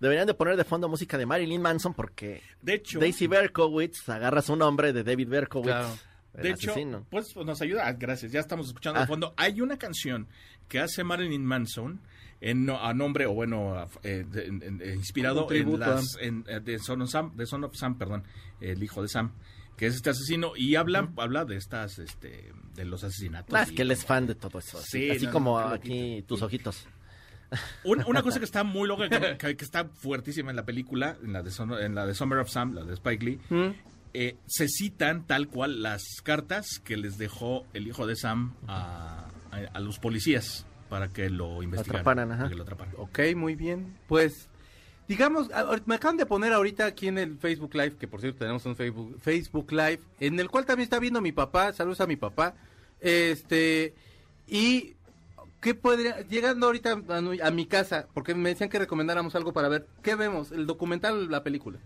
Deberían 0.00 0.26
de 0.26 0.32
poner 0.32 0.56
de 0.56 0.64
fondo 0.64 0.88
música 0.88 1.18
de 1.18 1.26
Marilyn 1.26 1.60
Manson 1.60 1.92
porque 1.92 2.42
De 2.62 2.72
hecho, 2.74 2.98
Daisy 2.98 3.26
Berkowitz 3.26 4.08
agarra 4.08 4.40
su 4.40 4.56
nombre 4.56 4.94
de 4.94 5.04
David 5.04 5.28
Berkowitz. 5.28 5.66
Claro. 5.68 5.88
El 6.34 6.42
De 6.42 6.50
hecho, 6.50 6.70
asesino. 6.70 7.04
pues 7.10 7.34
nos 7.36 7.60
ayuda. 7.60 7.86
Ah, 7.86 7.92
gracias, 7.92 8.32
ya 8.32 8.40
estamos 8.40 8.68
escuchando 8.68 8.98
de 9.00 9.04
Ah. 9.04 9.06
fondo. 9.08 9.34
Hay 9.36 9.60
una 9.60 9.78
canción 9.78 10.26
que 10.68 10.78
hace 10.78 11.02
Marilyn 11.04 11.44
Manson 11.44 12.00
en, 12.40 12.70
a 12.70 12.94
nombre, 12.94 13.26
o 13.26 13.34
bueno, 13.34 13.86
eh, 14.02 14.24
de- 14.30 14.94
inspirado 14.94 15.46
tributo, 15.46 15.84
en 15.84 15.90
las, 15.90 16.16
en, 16.20 16.64
de, 16.64 16.78
Son 16.78 17.02
of 17.02 17.10
Sam, 17.10 17.36
de 17.36 17.46
Son 17.46 17.64
of 17.64 17.74
Sam, 17.76 17.98
perdón, 17.98 18.22
el 18.60 18.82
hijo 18.82 19.02
de 19.02 19.08
Sam, 19.08 19.32
que 19.76 19.86
es 19.86 19.94
este 19.96 20.10
asesino, 20.10 20.52
y 20.56 20.76
habla, 20.76 21.10
habla 21.16 21.44
de 21.44 21.56
estas, 21.56 21.98
este, 21.98 22.52
de 22.74 22.84
los 22.84 23.02
asesinatos. 23.04 23.54
Ah, 23.54 23.62
es 23.64 23.72
que 23.72 23.82
él 23.82 23.90
es 23.90 24.04
fan 24.06 24.26
de 24.26 24.34
todo 24.34 24.58
eso. 24.58 24.78
así- 24.78 24.90
Sí, 25.06 25.10
así 25.10 25.26
no, 25.26 25.32
como 25.32 25.58
aquí 25.58 26.22
tus 26.26 26.40
ojitos. 26.42 26.86
Una, 27.84 28.06
una 28.06 28.22
cosa 28.22 28.38
que 28.38 28.44
está 28.44 28.62
muy 28.62 28.86
loca, 28.88 29.08
que, 29.36 29.56
está 29.58 29.86
fuertísima 29.86 30.50
en 30.50 30.56
la 30.56 30.64
película, 30.64 31.16
en 31.22 31.32
la 31.32 31.42
de, 31.42 31.50
Son- 31.50 31.72
en 31.82 31.94
la 31.94 32.06
de 32.06 32.14
Summer 32.14 32.38
of 32.38 32.48
Sam, 32.48 32.74
la 32.74 32.84
de 32.84 32.94
Spike 32.94 33.24
Lee, 33.24 33.40
Mm. 33.50 33.70
Eh, 34.14 34.36
se 34.46 34.68
citan 34.68 35.26
tal 35.26 35.48
cual 35.48 35.82
las 35.82 36.02
cartas 36.22 36.80
que 36.82 36.96
les 36.96 37.18
dejó 37.18 37.64
el 37.74 37.86
hijo 37.88 38.06
de 38.06 38.16
Sam 38.16 38.54
a, 38.66 39.28
a- 39.52 39.56
a 39.72 39.80
los 39.80 39.98
policías 39.98 40.66
para 40.88 41.08
que 41.08 41.30
lo 41.30 41.62
investigaran. 41.62 42.00
atraparan, 42.00 42.32
ajá. 42.32 42.38
para 42.38 42.48
que 42.50 42.56
lo 42.56 42.62
atraparan. 42.62 42.94
Ok, 42.98 43.18
muy 43.36 43.54
bien. 43.54 43.96
Pues, 44.08 44.48
digamos, 45.06 45.48
me 45.86 45.94
acaban 45.94 46.16
de 46.16 46.26
poner 46.26 46.52
ahorita 46.52 46.86
aquí 46.86 47.06
en 47.08 47.18
el 47.18 47.36
Facebook 47.38 47.74
Live, 47.74 47.96
que 47.96 48.08
por 48.08 48.20
cierto 48.20 48.38
tenemos 48.40 48.64
un 48.66 48.74
Facebook, 48.76 49.16
Facebook 49.20 49.70
Live, 49.72 50.00
en 50.18 50.38
el 50.40 50.48
cual 50.50 50.66
también 50.66 50.84
está 50.84 50.98
viendo 50.98 51.20
mi 51.20 51.32
papá, 51.32 51.72
saludos 51.72 52.00
a 52.00 52.06
mi 52.06 52.16
papá, 52.16 52.54
este, 53.00 53.94
y, 54.48 54.94
¿qué 55.60 55.74
podría, 55.74 56.20
llegando 56.22 56.66
ahorita 56.66 57.00
a, 57.08 57.46
a 57.46 57.50
mi 57.50 57.66
casa, 57.66 58.06
porque 58.14 58.34
me 58.34 58.48
decían 58.50 58.70
que 58.70 58.78
recomendáramos 58.78 59.34
algo 59.34 59.52
para 59.52 59.68
ver, 59.68 59.86
¿qué 60.02 60.14
vemos? 60.16 60.50
¿El 60.52 60.66
documental 60.66 61.14
o 61.14 61.28
la 61.28 61.42
película? 61.42 61.78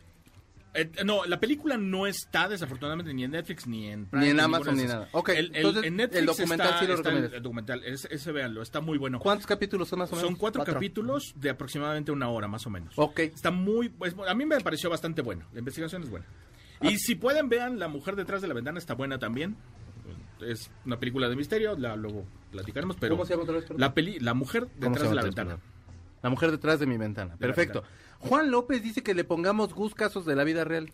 Eh, 0.74 0.90
no, 1.04 1.24
la 1.24 1.38
película 1.38 1.76
no 1.78 2.06
está 2.06 2.48
desafortunadamente 2.48 3.14
ni 3.14 3.22
en 3.24 3.30
Netflix 3.30 3.66
ni 3.66 3.86
en 3.88 4.08
Ni 4.12 4.28
en 4.30 4.40
Amazon 4.40 4.76
ni 4.76 4.82
nada. 4.84 5.08
Ok, 5.12 5.28
el, 5.28 5.36
el- 5.36 5.56
entonces, 5.56 5.84
en 5.84 5.96
Netflix 5.96 6.18
el 6.20 6.26
documental 6.26 6.66
está- 6.66 6.80
sí 6.80 6.86
lo 6.86 6.94
está 6.94 7.08
el- 7.08 7.14
recomiendas. 7.14 7.36
el 7.36 7.42
documental, 7.42 7.84
ese, 7.84 8.08
ese 8.14 8.32
véanlo, 8.32 8.60
está 8.62 8.80
muy 8.80 8.98
bueno. 8.98 9.20
¿Cuántos 9.20 9.46
capítulos 9.46 9.88
son 9.88 10.00
más 10.00 10.12
o 10.12 10.16
menos? 10.16 10.28
Son 10.28 10.36
cuatro, 10.36 10.58
Cuatro. 10.60 10.74
capítulos 10.74 11.32
de 11.36 11.50
aproximadamente 11.50 12.10
una 12.10 12.28
hora 12.28 12.48
más 12.48 12.66
o 12.66 12.70
menos. 12.70 12.92
Ok. 12.96 13.20
Está 13.20 13.50
muy, 13.52 13.88
pues, 13.88 14.16
a 14.26 14.34
mí 14.34 14.44
me 14.46 14.60
pareció 14.60 14.90
bastante 14.90 15.22
bueno. 15.22 15.46
La 15.52 15.60
investigación 15.60 16.02
es 16.02 16.10
buena. 16.10 16.26
Ah. 16.80 16.90
Y 16.90 16.98
si 16.98 17.14
pueden 17.14 17.48
vean 17.48 17.78
La 17.78 17.86
mujer 17.88 18.16
detrás 18.16 18.42
de 18.42 18.48
la 18.48 18.54
ventana 18.54 18.78
está 18.78 18.94
buena 18.94 19.18
también. 19.18 19.56
Es 20.40 20.70
una 20.84 20.98
película 20.98 21.28
de 21.28 21.36
misterio, 21.36 21.76
la 21.78 21.94
luego 21.96 22.26
platicaremos, 22.50 22.96
pero 23.00 23.14
¿Cómo 23.14 23.24
se 23.24 23.32
llama 23.32 23.44
otra 23.44 23.54
vez, 23.54 23.64
perdón? 23.64 23.80
la 23.80 23.94
peli, 23.94 24.18
la 24.18 24.34
mujer 24.34 24.62
¿Cómo 24.64 24.72
se 24.80 24.88
detrás 24.88 25.08
de 25.10 25.14
la 25.14 25.22
ventana. 25.22 25.58
La 26.22 26.30
mujer 26.30 26.50
detrás 26.50 26.80
de 26.80 26.86
mi 26.86 26.96
ventana. 26.98 27.36
Perfecto. 27.36 27.84
Juan 28.20 28.50
López 28.50 28.82
dice 28.82 29.02
que 29.02 29.14
le 29.14 29.24
pongamos 29.24 29.74
Gus 29.74 29.94
casos 29.94 30.24
de 30.24 30.34
la 30.36 30.44
vida 30.44 30.64
real. 30.64 30.90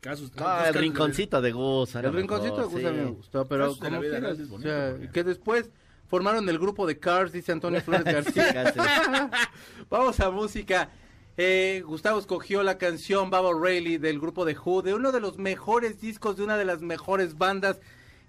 Casos, 0.00 0.30
Ah, 0.38 0.66
el 0.68 0.74
rinconcito 0.74 1.40
de 1.40 1.52
Gus. 1.52 1.94
El 1.94 2.12
rinconcito 2.12 2.56
de 2.58 2.64
Gus 2.64 2.84
a 2.84 2.90
mí 2.90 2.98
me 2.98 3.04
gustó, 3.12 3.46
pero 3.46 3.64
Casos 3.64 3.80
de 3.80 3.84
la 3.84 3.90
como 3.90 4.00
vida 4.02 4.10
quieras, 4.18 4.30
real 4.36 4.40
es 4.42 4.48
o 4.48 4.52
bonito, 4.52 4.68
sea, 4.70 4.90
porque- 4.92 5.10
que 5.10 5.24
después 5.24 5.70
formaron 6.08 6.48
el 6.48 6.58
grupo 6.58 6.86
de 6.86 6.98
Cars, 6.98 7.32
dice 7.32 7.52
Antonio 7.52 7.80
Flores 7.84 8.04
García. 8.04 8.70
Vamos 9.90 10.20
a 10.20 10.30
música. 10.30 10.90
Eh, 11.36 11.82
Gustavo 11.86 12.18
escogió 12.20 12.62
la 12.62 12.78
canción 12.78 13.30
Baba 13.30 13.50
Rayleigh 13.58 13.98
del 13.98 14.20
grupo 14.20 14.44
de 14.44 14.56
Who, 14.56 14.82
de 14.82 14.94
uno 14.94 15.10
de 15.10 15.20
los 15.20 15.38
mejores 15.38 16.00
discos 16.00 16.36
de 16.36 16.44
una 16.44 16.56
de 16.58 16.64
las 16.64 16.80
mejores 16.82 17.38
bandas. 17.38 17.80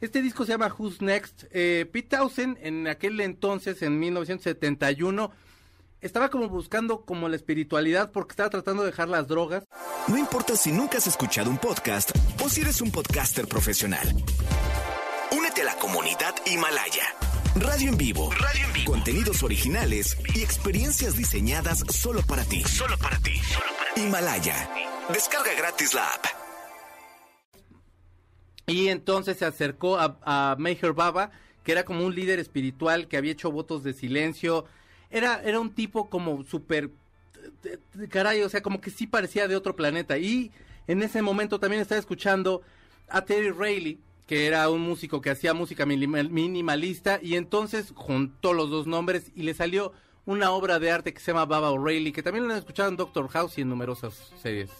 Este 0.01 0.21
disco 0.21 0.45
se 0.45 0.53
llama 0.53 0.73
Who's 0.75 1.01
Next. 1.01 1.43
Eh, 1.51 1.87
Pete 1.91 2.17
Townsend 2.17 2.57
en 2.61 2.87
aquel 2.87 3.19
entonces, 3.21 3.81
en 3.81 3.99
1971, 3.99 5.31
estaba 6.01 6.29
como 6.29 6.49
buscando 6.49 7.01
como 7.01 7.29
la 7.29 7.35
espiritualidad 7.35 8.11
porque 8.11 8.33
estaba 8.33 8.49
tratando 8.49 8.83
de 8.83 8.91
dejar 8.91 9.09
las 9.09 9.27
drogas. 9.27 9.65
No 10.07 10.17
importa 10.17 10.55
si 10.55 10.71
nunca 10.71 10.97
has 10.97 11.07
escuchado 11.07 11.49
un 11.49 11.57
podcast 11.57 12.11
o 12.43 12.49
si 12.49 12.61
eres 12.61 12.81
un 12.81 12.91
podcaster 12.91 13.47
profesional. 13.47 14.07
Únete 15.31 15.61
a 15.61 15.65
la 15.65 15.75
comunidad 15.75 16.35
Himalaya. 16.45 17.03
Radio 17.55 17.89
en 17.89 17.97
vivo. 17.97 18.31
Radio 18.31 18.65
en 18.65 18.73
vivo. 18.73 18.91
Contenidos 18.91 19.41
originales 19.41 20.17
y 20.35 20.41
experiencias 20.41 21.15
diseñadas 21.15 21.83
solo 21.89 22.21
para 22.21 22.43
ti. 22.43 22.63
Solo 22.63 22.97
para 22.97 23.17
ti. 23.19 23.39
Himalaya. 23.95 24.69
Descarga 25.11 25.53
gratis 25.57 25.93
la 25.93 26.05
app. 26.05 26.25
Y 28.67 28.89
entonces 28.89 29.37
se 29.37 29.45
acercó 29.45 29.97
a, 29.97 30.17
a 30.23 30.55
Meher 30.59 30.93
Baba, 30.93 31.31
que 31.63 31.71
era 31.71 31.85
como 31.85 32.05
un 32.05 32.13
líder 32.13 32.39
espiritual 32.39 33.07
que 33.07 33.17
había 33.17 33.31
hecho 33.31 33.51
votos 33.51 33.83
de 33.83 33.93
silencio. 33.93 34.65
Era, 35.15 35.41
era 35.43 35.59
un 35.59 35.69
tipo 35.73 36.09
como 36.09 36.43
súper... 36.43 36.89
Caray, 38.09 38.41
o 38.41 38.49
sea, 38.49 38.61
como 38.61 38.81
que 38.81 38.89
sí 38.89 39.07
parecía 39.07 39.47
de 39.47 39.55
otro 39.55 39.75
planeta. 39.75 40.17
Y 40.17 40.51
en 40.87 41.01
ese 41.03 41.21
momento 41.21 41.59
también 41.59 41.81
estaba 41.81 41.99
escuchando 41.99 42.61
a 43.07 43.23
Terry 43.23 43.51
Rayleigh, 43.51 43.99
que 44.27 44.45
era 44.47 44.69
un 44.69 44.81
músico 44.81 45.21
que 45.21 45.29
hacía 45.29 45.53
música 45.53 45.85
minima- 45.85 46.29
minimalista. 46.29 47.19
Y 47.21 47.35
entonces 47.35 47.93
juntó 47.95 48.53
los 48.53 48.69
dos 48.69 48.87
nombres 48.87 49.31
y 49.35 49.43
le 49.43 49.53
salió 49.53 49.93
una 50.25 50.51
obra 50.51 50.79
de 50.79 50.91
arte 50.91 51.13
que 51.13 51.19
se 51.19 51.31
llama 51.31 51.45
Baba 51.45 51.71
O'Reilly, 51.71 52.11
que 52.11 52.23
también 52.23 52.45
lo 52.47 52.51
han 52.51 52.59
escuchado 52.59 52.89
en 52.89 52.97
Doctor 52.97 53.27
House 53.29 53.57
y 53.57 53.61
en 53.61 53.69
numerosas 53.69 54.33
series. 54.41 54.71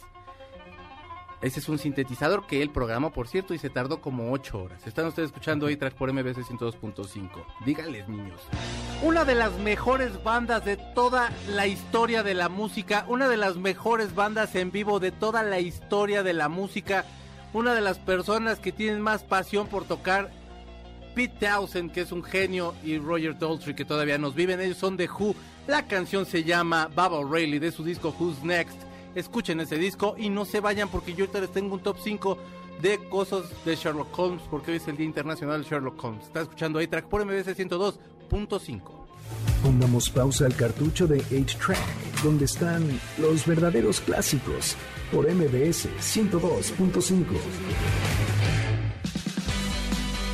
Ese 1.45 1.60
es 1.60 1.69
un 1.69 1.77
sintetizador 1.77 2.47
que 2.47 2.63
él 2.63 2.71
programó, 2.71 3.12
por 3.12 3.27
cierto, 3.27 3.53
y 3.53 3.60
se 3.60 3.69
tardó 3.69 4.01
como 4.01 4.31
8 4.31 4.63
horas. 4.63 4.88
Están 4.88 5.05
ustedes 5.05 5.27
escuchando 5.27 5.67
A-Track 5.67 5.93
por 5.93 6.12
MBC 6.12 6.39
102.5. 6.39 7.29
Díganles, 7.63 8.10
niños. 8.10 8.41
Una 9.03 9.25
de 9.25 9.36
las 9.36 9.53
mejores 9.60 10.23
bandas 10.23 10.65
de 10.65 10.75
toda 10.75 11.31
la 11.47 11.67
historia 11.67 12.23
de 12.23 12.34
la 12.34 12.49
música. 12.49 13.05
Una 13.08 13.29
de 13.29 13.38
las 13.38 13.58
mejores 13.58 14.15
bandas 14.15 14.55
en 14.55 14.71
vivo 14.71 14.99
de 14.99 15.12
toda 15.12 15.43
la 15.43 15.60
historia 15.60 16.23
de 16.23 16.34
la 16.34 16.49
música. 16.49 17.05
Una 17.53 17.75
de 17.75 17.81
las 17.81 17.99
personas 17.99 18.58
que 18.58 18.71
tienen 18.71 18.99
más 18.99 19.21
pasión 19.21 19.67
por 19.67 19.86
tocar. 19.86 20.31
Pete 21.13 21.45
Townsend, 21.45 21.91
que 21.91 22.01
es 22.01 22.12
un 22.12 22.23
genio, 22.23 22.73
y 22.84 22.97
Roger 22.97 23.38
Daltrey, 23.38 23.75
que 23.75 23.86
todavía 23.86 24.17
nos 24.17 24.34
viven. 24.34 24.60
Ellos 24.62 24.77
son 24.77 24.97
de 24.97 25.08
Who. 25.08 25.36
La 25.67 25.86
canción 25.86 26.25
se 26.25 26.43
llama 26.43 26.89
Baba 26.95 27.19
O'Reilly 27.19 27.60
de 27.60 27.71
su 27.71 27.84
disco 27.84 28.15
Who's 28.19 28.43
Next. 28.43 28.94
Escuchen 29.15 29.62
ese 29.62 29.78
disco 29.78 30.15
y 30.17 30.30
no 30.30 30.43
se 30.45 30.60
vayan 30.60 30.89
porque 30.89 31.13
yo 31.13 31.23
ahorita 31.23 31.39
les 31.39 31.51
tengo 31.51 31.75
un 31.75 31.82
top 31.82 31.97
5 32.04 32.38
de 32.82 32.99
cosas 33.10 33.43
de 33.63 33.75
Sherlock 33.75 34.19
Holmes 34.19 34.43
porque 34.51 34.71
hoy 34.71 34.78
es 34.78 34.88
el 34.89 34.97
Día 34.97 35.06
Internacional 35.06 35.63
de 35.63 35.69
Sherlock 35.69 36.04
Holmes. 36.04 36.25
Está 36.25 36.41
escuchando 36.41 36.80
A-Track 36.80 37.06
por 37.06 37.25
MBC 37.25 37.56
102.5. 37.56 38.82
Pongamos 39.63 40.10
pausa 40.10 40.45
al 40.45 40.56
cartucho 40.56 41.08
de 41.08 41.23
8-Track, 41.23 42.21
donde 42.23 42.45
están 42.45 42.88
los 43.17 43.45
verdaderos 43.47 43.99
clásicos, 44.01 44.75
por 45.12 45.25
MBS 45.32 45.88
102.5. 45.99 47.23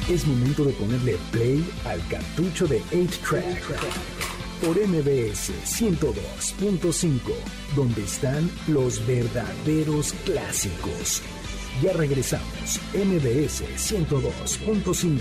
Es 0.09 0.27
momento 0.27 0.65
de 0.65 0.73
ponerle 0.73 1.17
play 1.31 1.63
al 1.85 2.05
cartucho 2.09 2.67
de 2.67 2.81
8-Track, 2.91 4.40
por 4.61 4.77
MBS 4.77 5.51
102.5, 5.65 7.19
donde 7.75 8.03
están 8.03 8.49
los 8.67 9.05
verdaderos 9.05 10.13
clásicos. 10.25 11.23
Ya 11.81 11.93
regresamos, 11.93 12.79
MBS 12.93 13.63
102.5. 13.75 15.19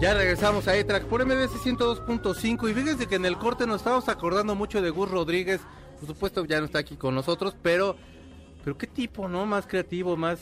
Ya 0.00 0.14
regresamos 0.14 0.68
a 0.68 0.76
E-Track 0.76 1.06
por 1.06 1.26
MDS 1.26 1.54
102.5 1.64 2.70
y 2.70 2.74
fíjense 2.74 3.06
que 3.08 3.16
en 3.16 3.24
el 3.24 3.36
corte 3.36 3.66
nos 3.66 3.78
estábamos 3.78 4.08
acordando 4.08 4.54
mucho 4.54 4.80
de 4.80 4.90
Gus 4.90 5.10
Rodríguez. 5.10 5.60
Por 5.98 6.06
supuesto 6.06 6.44
ya 6.44 6.60
no 6.60 6.66
está 6.66 6.78
aquí 6.78 6.96
con 6.96 7.16
nosotros, 7.16 7.56
pero 7.60 7.96
pero 8.62 8.78
qué 8.78 8.86
tipo, 8.86 9.28
¿no? 9.28 9.46
Más 9.46 9.66
creativo, 9.66 10.16
más 10.16 10.38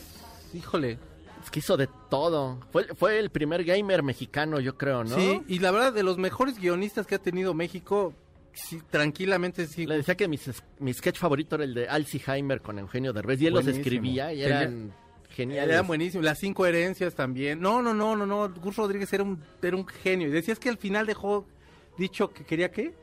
híjole. 0.53 0.99
Es 1.43 1.51
que 1.51 1.59
hizo 1.59 1.77
de 1.77 1.87
todo. 2.09 2.59
Fue, 2.71 2.85
fue 2.95 3.19
el 3.19 3.29
primer 3.29 3.63
gamer 3.63 4.03
mexicano, 4.03 4.59
yo 4.59 4.77
creo, 4.77 5.03
¿no? 5.03 5.15
Sí, 5.15 5.41
y 5.47 5.59
la 5.59 5.71
verdad 5.71 5.93
de 5.93 6.03
los 6.03 6.17
mejores 6.17 6.59
guionistas 6.59 7.07
que 7.07 7.15
ha 7.15 7.19
tenido 7.19 7.53
México, 7.53 8.13
sí, 8.53 8.81
tranquilamente 8.89 9.67
sí. 9.67 9.85
Le 9.85 9.97
decía 9.97 10.15
que 10.15 10.27
mi, 10.27 10.39
mi 10.79 10.93
sketch 10.93 11.17
favorito 11.17 11.55
era 11.55 11.63
el 11.63 11.73
de 11.73 11.87
Alzheimer 11.87 12.61
con 12.61 12.79
Eugenio 12.79 13.13
Derbez 13.13 13.41
y 13.41 13.47
él 13.47 13.53
los 13.53 13.63
Buenísimo. 13.63 13.81
escribía 13.83 14.33
y 14.33 14.43
eran 14.43 14.93
geniales. 15.29 15.73
Eran 15.73 15.87
buenísimos, 15.87 16.25
las 16.25 16.39
cinco 16.39 16.65
herencias 16.65 17.13
también. 17.15 17.61
No, 17.61 17.81
no, 17.81 17.93
no, 17.93 18.15
no, 18.15 18.25
no, 18.25 18.49
Gus 18.53 18.75
Rodríguez 18.75 19.11
era 19.13 19.23
un, 19.23 19.41
era 19.61 19.75
un 19.77 19.85
genio. 19.87 20.27
Y 20.27 20.31
decías 20.31 20.59
que 20.59 20.69
al 20.69 20.77
final 20.77 21.05
dejó 21.05 21.45
dicho 21.97 22.31
que 22.31 22.43
quería 22.43 22.71
qué? 22.71 22.93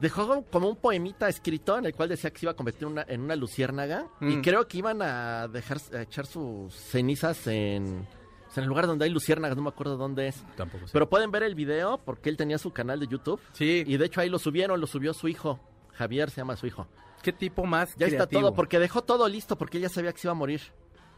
Dejó 0.00 0.44
como 0.50 0.68
un 0.68 0.76
poemita 0.76 1.28
escrito 1.28 1.76
en 1.78 1.86
el 1.86 1.94
cual 1.94 2.08
decía 2.08 2.30
que 2.30 2.38
se 2.38 2.46
iba 2.46 2.52
a 2.52 2.56
convertir 2.56 2.84
en 2.84 2.92
una, 2.92 3.04
en 3.08 3.20
una 3.20 3.34
luciérnaga 3.34 4.06
y 4.20 4.36
Mm. 4.36 4.42
creo 4.42 4.68
que 4.68 4.78
iban 4.78 5.02
a 5.02 5.48
dejar 5.48 5.78
a 5.92 6.02
echar 6.02 6.24
sus 6.26 6.72
cenizas 6.72 7.46
en, 7.48 8.06
sea, 8.48 8.60
en 8.60 8.62
el 8.62 8.68
lugar 8.68 8.86
donde 8.86 9.04
hay 9.06 9.10
luciérnagas, 9.10 9.56
no 9.56 9.62
me 9.64 9.70
acuerdo 9.70 9.96
dónde 9.96 10.28
es. 10.28 10.44
Tampoco 10.56 10.86
sé. 10.86 10.92
Pero 10.92 11.08
pueden 11.08 11.30
ver 11.32 11.42
el 11.42 11.54
video 11.56 11.98
porque 12.04 12.28
él 12.30 12.36
tenía 12.36 12.58
su 12.58 12.70
canal 12.72 13.00
de 13.00 13.08
YouTube 13.08 13.40
Sí, 13.52 13.82
y 13.86 13.96
de 13.96 14.06
hecho 14.06 14.20
ahí 14.20 14.28
lo 14.28 14.38
subieron, 14.38 14.80
lo 14.80 14.86
subió 14.86 15.12
su 15.14 15.26
hijo. 15.26 15.58
Javier 15.94 16.30
se 16.30 16.36
llama 16.42 16.54
su 16.56 16.66
hijo. 16.68 16.86
qué 17.22 17.32
tipo 17.32 17.64
más 17.64 17.88
Ya 17.96 18.06
está 18.06 18.18
creativo. 18.18 18.42
todo 18.42 18.54
porque 18.54 18.78
dejó 18.78 19.02
todo 19.02 19.28
listo 19.28 19.58
porque 19.58 19.78
ella 19.78 19.88
sabía 19.88 20.12
que 20.12 20.18
se 20.20 20.28
iba 20.28 20.32
a 20.32 20.34
morir. 20.36 20.60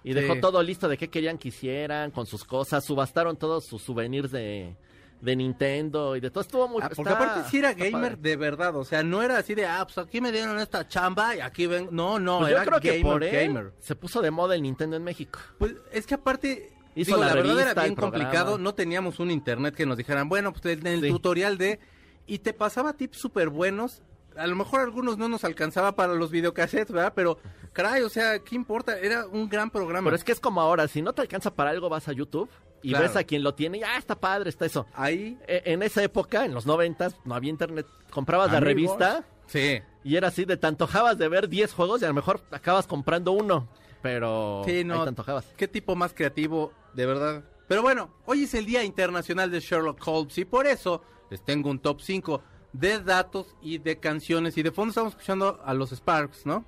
Y 0.03 0.15
dejó 0.15 0.37
todo 0.41 0.63
listo 0.63 0.89
de 0.89 0.97
qué 0.97 1.11
querían 1.11 1.37
que 1.37 1.49
hicieran 1.49 2.11
con 2.13 2.25
sus 2.25 2.45
cosas, 2.45 2.83
subastaron 2.83 3.37
todos 3.37 3.67
sus 3.67 3.83
souvenirs 3.83 4.31
de, 4.31 4.75
de 5.21 5.37
Nintendo 5.37 6.17
y 6.17 6.21
de 6.21 6.31
todo. 6.31 6.41
Estuvo 6.43 6.67
muy 6.69 6.83
Ah, 6.83 6.89
porque 6.95 7.11
está- 7.11 7.23
aparte 7.25 7.51
sí 7.51 7.59
era 7.59 7.75
gamer 7.75 8.17
de 8.19 8.37
verdad, 8.37 8.75
o 8.77 8.85
sea, 8.85 9.03
no 9.03 9.23
era 9.23 9.37
así 9.39 9.55
de, 9.55 9.67
ah, 9.67 9.85
pues 9.87 9.99
aquí 9.99 10.21
me 10.21 10.33
dieron 10.33 10.59
esta 10.59 10.89
chamba 10.89 11.37
y 11.37 11.41
aquí 11.41 11.67
ven, 11.67 11.89
no, 11.91 12.19
no, 12.19 12.39
Pues 12.39 12.51
yo 12.53 12.57
era 12.57 12.65
creo 12.65 12.81
que 12.81 12.89
gamer, 12.99 13.13
por 13.13 13.25
él 13.25 13.49
gamer. 13.49 13.73
se 13.81 13.95
puso 13.95 14.23
de 14.23 14.31
moda 14.31 14.55
el 14.55 14.63
Nintendo 14.63 14.97
en 14.97 15.05
México. 15.05 15.39
Pues 15.59 15.75
es 15.93 16.07
que 16.07 16.15
aparte, 16.15 16.73
Hizo 16.95 17.13
digo, 17.13 17.19
la 17.21 17.27
la, 17.29 17.35
verdad 17.35 17.61
era 17.61 17.83
bien 17.83 17.95
complicado, 17.95 18.59
no 18.59 18.75
teníamos 18.75 19.19
un 19.21 19.31
internet 19.31 19.75
que 19.75 19.87
nos 19.87 19.97
dijeran, 19.97 20.29
bueno, 20.29 20.53
pues 20.53 20.65
en 20.79 20.87
el 20.87 21.03
Sí. 21.03 21.09
tutorial 21.09 21.59
de, 21.59 21.79
y 22.27 22.39
te 22.39 22.53
pasaba 22.53 22.95
tips 22.95 23.19
súper 23.19 23.49
buenos, 23.51 24.03
a 24.37 24.47
lo 24.47 24.57
mejor 24.57 24.81
algunos 24.81 25.19
no 25.19 25.29
nos 25.29 25.45
alcanzaba 25.45 25.97
para 25.97 26.15
los 26.15 26.31
videocassettes, 26.31 26.93
¿verdad? 26.93 27.13
Pero, 27.15 27.39
caray, 27.73 28.03
o 28.03 28.09
sea, 28.09 28.39
¿qué 28.39 28.55
importa? 28.57 28.99
Era 28.99 29.27
un 29.27 29.49
gran 29.49 29.71
programa. 29.71 30.07
Pero 30.07 30.17
es 30.17 30.25
que 30.25 30.33
es 30.33 30.41
como 30.41 30.61
ahora, 30.61 30.89
si 30.89 31.03
no 31.03 31.13
te 31.13 31.21
alcanza 31.21 31.55
para 31.55 31.71
algo 31.71 31.89
vas 31.89 32.09
a 32.09 32.13
YouTube 32.13 32.49
y 32.83 32.91
Claro. 32.91 33.05
ves 33.07 33.17
a 33.17 33.25
quien 33.25 33.43
lo 33.43 33.55
tiene 33.55 33.79
y 33.79 33.83
ah, 33.83 33.97
está 33.99 34.19
padre, 34.19 34.49
está 34.51 34.67
eso. 34.67 34.87
Ahí, 34.95 35.39
E- 35.47 35.63
En 35.67 35.83
esa 35.83 36.03
época, 36.03 36.45
en 36.45 36.55
los 36.55 36.67
noventas, 36.67 37.17
no 37.25 37.35
había 37.35 37.51
internet. 37.51 37.87
Comprabas 38.11 38.51
la 38.53 38.61
revista 38.61 39.25
sí. 39.47 39.81
y 40.05 40.17
era 40.17 40.29
así, 40.29 40.45
de 40.45 40.57
te 40.57 40.67
antojabas 40.67 41.19
de 41.19 41.29
ver 41.29 41.49
10 41.49 41.73
juegos 41.73 42.03
y 42.03 42.05
a 42.05 42.09
lo 42.09 42.15
mejor 42.15 42.41
acabas 42.51 42.87
comprando 42.87 43.33
uno. 43.33 43.69
Pero 44.03 44.63
Sí, 44.65 44.83
no. 44.85 44.95
ahí 44.95 45.03
te 45.03 45.09
antojabas. 45.11 45.45
Qué 45.57 45.69
tipo 45.69 45.95
más 45.95 46.15
creativo, 46.15 46.73
de 46.95 47.07
verdad. 47.07 47.45
Pero 47.69 47.83
bueno, 47.83 48.11
hoy 48.27 48.45
es 48.45 48.55
el 48.55 48.65
Día 48.67 48.83
Internacional 48.83 49.51
de 49.51 49.61
Sherlock 49.61 50.01
Holmes 50.07 50.37
y 50.39 50.45
por 50.45 50.67
eso 50.67 51.03
les 51.31 51.43
tengo 51.45 51.71
un 51.71 51.79
top 51.79 52.01
5 52.01 52.43
de 52.73 53.01
datos 53.01 53.55
y 53.61 53.79
de 53.79 53.99
canciones. 54.01 54.57
Y 54.57 54.63
de 54.63 54.73
fondo 54.73 54.91
estamos 54.91 55.13
escuchando 55.13 55.61
a 55.65 55.75
los 55.75 55.91
Sparks, 55.91 56.47
¿no? 56.47 56.65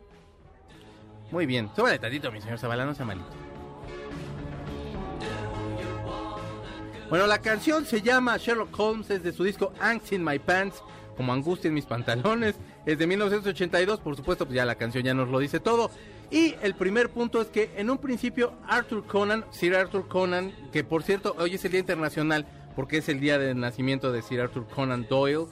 Muy 1.30 1.46
bien. 1.46 1.70
Súbale 1.74 1.98
tantito, 1.98 2.30
mi 2.30 2.40
señor 2.40 2.58
Zavala, 2.58 2.84
no 2.84 2.94
sea 2.94 3.06
malito. 3.06 3.26
Bueno, 7.12 7.26
la 7.26 7.42
canción 7.42 7.84
se 7.84 8.00
llama 8.00 8.38
Sherlock 8.38 8.70
Holmes, 8.80 9.10
es 9.10 9.22
de 9.22 9.34
su 9.34 9.44
disco 9.44 9.74
Angst 9.80 10.14
in 10.14 10.24
My 10.24 10.38
Pants, 10.38 10.82
como 11.14 11.34
angustia 11.34 11.68
en 11.68 11.74
mis 11.74 11.84
pantalones. 11.84 12.54
Es 12.86 12.96
de 12.96 13.06
1982, 13.06 14.00
por 14.00 14.16
supuesto, 14.16 14.46
pues 14.46 14.56
ya 14.56 14.64
la 14.64 14.76
canción 14.76 15.04
ya 15.04 15.12
nos 15.12 15.28
lo 15.28 15.38
dice 15.38 15.60
todo. 15.60 15.90
Y 16.30 16.54
el 16.62 16.74
primer 16.74 17.10
punto 17.10 17.42
es 17.42 17.48
que 17.48 17.70
en 17.76 17.90
un 17.90 17.98
principio 17.98 18.54
Arthur 18.66 19.06
Conan, 19.06 19.44
Sir 19.50 19.74
Arthur 19.74 20.08
Conan, 20.08 20.54
que 20.72 20.84
por 20.84 21.02
cierto 21.02 21.36
hoy 21.38 21.56
es 21.56 21.64
el 21.66 21.72
Día 21.72 21.80
Internacional 21.80 22.46
porque 22.74 22.96
es 22.96 23.10
el 23.10 23.20
día 23.20 23.36
del 23.36 23.60
nacimiento 23.60 24.10
de 24.10 24.22
Sir 24.22 24.40
Arthur 24.40 24.66
Conan 24.68 25.06
Doyle, 25.06 25.48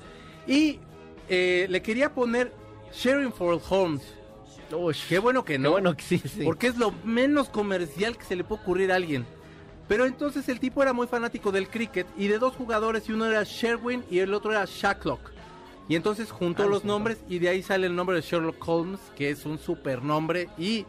y 0.47 0.81
eh, 1.29 1.67
le 1.69 1.83
quería 1.83 2.15
poner 2.15 2.55
Sherringford 2.91 3.61
Holmes. 3.69 4.15
Uy, 4.73 4.97
Qué 5.11 5.19
bueno 5.19 5.45
que 5.45 5.53
qué 5.53 5.59
no. 5.59 5.73
bueno 5.73 5.95
que 5.95 6.05
sí, 6.05 6.23
sí. 6.27 6.43
Porque 6.43 6.69
es 6.69 6.79
lo 6.79 6.95
menos 7.05 7.51
comercial 7.51 8.17
que 8.17 8.25
se 8.25 8.35
le 8.35 8.45
puede 8.45 8.63
ocurrir 8.63 8.93
a 8.93 8.97
alguien. 8.97 9.27
Pero 9.91 10.07
entonces 10.07 10.49
el 10.49 10.61
tipo 10.61 10.85
era 10.85 10.93
muy 10.93 11.09
fanático 11.09 11.51
del 11.51 11.69
cricket 11.69 12.07
y 12.17 12.29
de 12.29 12.39
dos 12.39 12.55
jugadores 12.55 13.09
y 13.09 13.13
uno 13.13 13.27
era 13.27 13.43
Sherwin 13.43 14.05
y 14.09 14.21
el 14.21 14.33
otro 14.33 14.53
era 14.53 14.65
Shacklock. 14.65 15.33
Y 15.89 15.97
entonces 15.97 16.31
juntó 16.31 16.63
Ah, 16.63 16.67
los 16.67 16.83
sí. 16.83 16.87
nombres 16.87 17.19
y 17.29 17.41
de 17.41 17.49
ahí 17.49 17.61
sale 17.65 17.89
el 17.89 17.97
nombre 17.97 18.15
de 18.15 18.23
Sherlock 18.23 18.69
Holmes, 18.69 19.01
que 19.17 19.31
es 19.31 19.45
un 19.47 19.59
super 19.59 20.05
nombre. 20.05 20.49
Y 20.57 20.87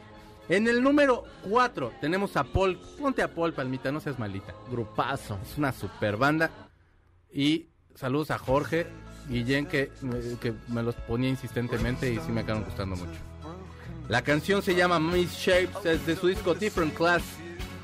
en 0.50 0.68
el 0.68 0.84
número 0.84 1.24
4 1.50 1.94
tenemos 2.00 2.38
a 2.38 2.44
Paul. 2.44 2.78
Ponte 3.00 3.24
a 3.24 3.34
Paul, 3.34 3.54
Palmita, 3.54 3.92
no 3.92 4.00
seas 4.02 4.20
malita. 4.20 4.54
Grupazo. 4.70 5.40
Es 5.42 5.58
una 5.58 5.72
super 5.72 6.16
banda. 6.18 6.52
Y 7.34 7.70
saludos 7.96 8.30
a 8.30 8.38
Jorge 8.38 8.86
Guillén, 9.28 9.66
que, 9.66 9.90
que 10.40 10.54
me 10.68 10.84
los 10.84 10.94
ponía 10.94 11.30
insistentemente 11.32 12.14
y 12.14 12.20
sí 12.20 12.32
me 12.32 12.42
acaban 12.42 12.66
gustando 12.66 12.96
mucho. 12.96 13.20
La 14.10 14.22
canción 14.22 14.62
se 14.62 14.76
llama 14.76 15.00
Miss 15.00 15.32
Shapes, 15.32 15.86
es 15.88 16.06
de 16.06 16.16
su 16.16 16.28
disco 16.28 16.54
Different 16.54 16.94
Class 16.94 17.24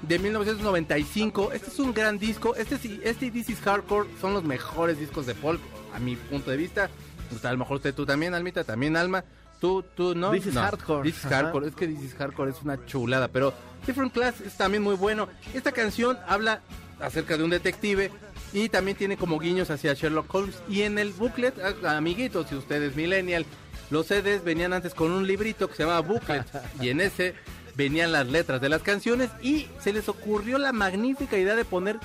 de 0.01 0.19
1995. 0.19 1.51
Este 1.53 1.69
es 1.69 1.79
un 1.79 1.93
gran 1.93 2.17
disco. 2.19 2.55
Este, 2.55 2.77
sí- 2.77 2.99
este 3.03 3.27
y 3.27 3.31
This 3.31 3.49
is 3.49 3.60
Hardcore 3.62 4.07
son 4.21 4.33
los 4.33 4.43
mejores 4.43 4.99
discos 4.99 5.25
de 5.25 5.33
folk, 5.36 5.60
a 5.93 5.99
mi 5.99 6.15
punto 6.15 6.51
de 6.51 6.57
vista. 6.57 6.89
Pues, 7.29 7.43
a 7.45 7.51
lo 7.51 7.57
mejor 7.57 7.77
usted, 7.77 7.93
tú 7.93 8.05
también, 8.05 8.33
Almita, 8.33 8.63
también 8.63 8.95
Alma. 8.95 9.23
Tú, 9.60 9.83
tú, 9.95 10.13
¿no? 10.13 10.31
This 10.31 10.45
is 10.47 10.53
No, 10.53 10.62
Hardcore. 10.62 11.03
This 11.03 11.17
is 11.19 11.25
Ajá. 11.25 11.36
Hardcore. 11.38 11.67
Es 11.67 11.75
que 11.75 11.88
This 11.88 12.01
is 12.03 12.13
Hardcore 12.13 12.51
es 12.51 12.62
una 12.62 12.86
chulada, 12.86 13.27
pero 13.27 13.53
Different 13.86 14.13
Class 14.13 14.39
es 14.41 14.55
también 14.55 14.83
muy 14.83 14.95
bueno. 14.95 15.27
Esta 15.53 15.71
canción 15.71 16.17
habla 16.27 16.62
acerca 16.99 17.38
de 17.38 17.43
un 17.43 17.49
detective 17.49 18.12
y 18.53 18.69
también 18.69 18.95
tiene 18.97 19.17
como 19.17 19.39
guiños 19.39 19.69
hacia 19.71 19.93
Sherlock 19.93 20.33
Holmes. 20.33 20.62
Y 20.69 20.83
en 20.83 20.99
el 20.99 21.12
booklet, 21.12 21.55
amiguitos, 21.86 22.49
si 22.49 22.55
ustedes 22.55 22.95
millennial, 22.95 23.45
los 23.89 24.05
CDs 24.07 24.43
venían 24.43 24.73
antes 24.73 24.93
con 24.93 25.12
un 25.12 25.25
librito 25.25 25.67
que 25.67 25.75
se 25.75 25.83
llamaba 25.83 26.01
booklet 26.01 26.45
y 26.81 26.89
en 26.89 27.01
ese 27.01 27.33
venían 27.77 28.11
las 28.11 28.27
letras 28.27 28.59
de 28.59 28.69
las 28.69 28.81
canciones 28.81 29.29
y 29.41 29.67
se 29.79 29.93
les 29.93 30.09
ocurrió 30.09 30.57
la 30.57 30.73
magnífica 30.73 31.37
idea 31.37 31.55
de 31.55 31.63
poner 31.63 31.99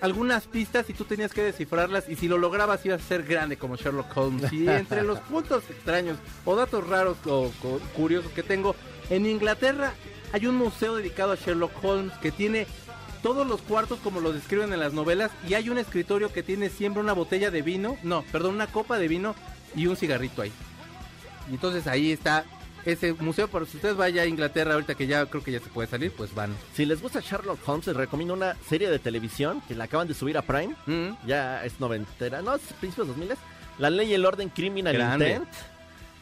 algunas 0.00 0.46
pistas 0.46 0.90
y 0.90 0.94
tú 0.94 1.04
tenías 1.04 1.32
que 1.32 1.42
descifrarlas 1.42 2.08
y 2.08 2.16
si 2.16 2.28
lo 2.28 2.36
lograbas 2.36 2.84
ibas 2.84 3.00
a 3.00 3.04
ser 3.04 3.22
grande 3.22 3.56
como 3.56 3.76
Sherlock 3.76 4.14
Holmes. 4.14 4.52
Y 4.52 4.68
entre 4.68 5.04
los 5.04 5.20
puntos 5.30 5.62
extraños 5.70 6.18
o 6.44 6.56
datos 6.56 6.86
raros 6.86 7.16
o, 7.24 7.52
o 7.62 7.78
curiosos 7.94 8.32
que 8.32 8.42
tengo, 8.42 8.74
en 9.08 9.24
Inglaterra 9.24 9.94
hay 10.32 10.46
un 10.46 10.56
museo 10.56 10.96
dedicado 10.96 11.32
a 11.32 11.36
Sherlock 11.36 11.72
Holmes 11.82 12.12
que 12.18 12.32
tiene 12.32 12.66
todos 13.22 13.46
los 13.46 13.62
cuartos 13.62 14.00
como 14.00 14.20
los 14.20 14.34
describen 14.34 14.72
en 14.72 14.80
las 14.80 14.92
novelas 14.92 15.30
y 15.48 15.54
hay 15.54 15.70
un 15.70 15.78
escritorio 15.78 16.32
que 16.32 16.42
tiene 16.42 16.68
siempre 16.68 17.00
una 17.00 17.12
botella 17.12 17.52
de 17.52 17.62
vino, 17.62 17.96
no, 18.02 18.22
perdón, 18.32 18.56
una 18.56 18.66
copa 18.66 18.98
de 18.98 19.08
vino 19.08 19.36
y 19.74 19.86
un 19.86 19.96
cigarrito 19.96 20.42
ahí. 20.42 20.52
Y 21.48 21.54
entonces 21.54 21.86
ahí 21.86 22.10
está 22.10 22.44
ese 22.86 23.12
museo, 23.14 23.48
pero 23.48 23.66
si 23.66 23.76
ustedes 23.76 23.96
vayan 23.96 24.24
a 24.24 24.28
Inglaterra 24.28 24.74
ahorita 24.74 24.94
que 24.94 25.06
ya 25.06 25.26
creo 25.26 25.42
que 25.42 25.52
ya 25.52 25.60
se 25.60 25.68
puede 25.68 25.88
salir, 25.88 26.12
pues 26.12 26.34
van. 26.34 26.54
Si 26.74 26.84
les 26.86 27.02
gusta 27.02 27.20
Sherlock 27.20 27.58
Holmes, 27.68 27.86
les 27.88 27.96
recomiendo 27.96 28.32
una 28.34 28.54
serie 28.68 28.88
de 28.90 28.98
televisión 28.98 29.60
que 29.68 29.74
la 29.74 29.84
acaban 29.84 30.08
de 30.08 30.14
subir 30.14 30.38
a 30.38 30.42
Prime. 30.42 30.74
Mm. 30.86 31.26
Ya 31.26 31.64
es 31.64 31.78
noventera, 31.80 32.42
no, 32.42 32.54
es 32.54 32.62
principios 32.80 33.08
2000. 33.08 33.32
La 33.78 33.90
ley 33.90 34.10
y 34.10 34.14
el 34.14 34.24
orden 34.24 34.48
criminal 34.48 34.94
Grande. 34.94 35.28
intent. 35.32 35.48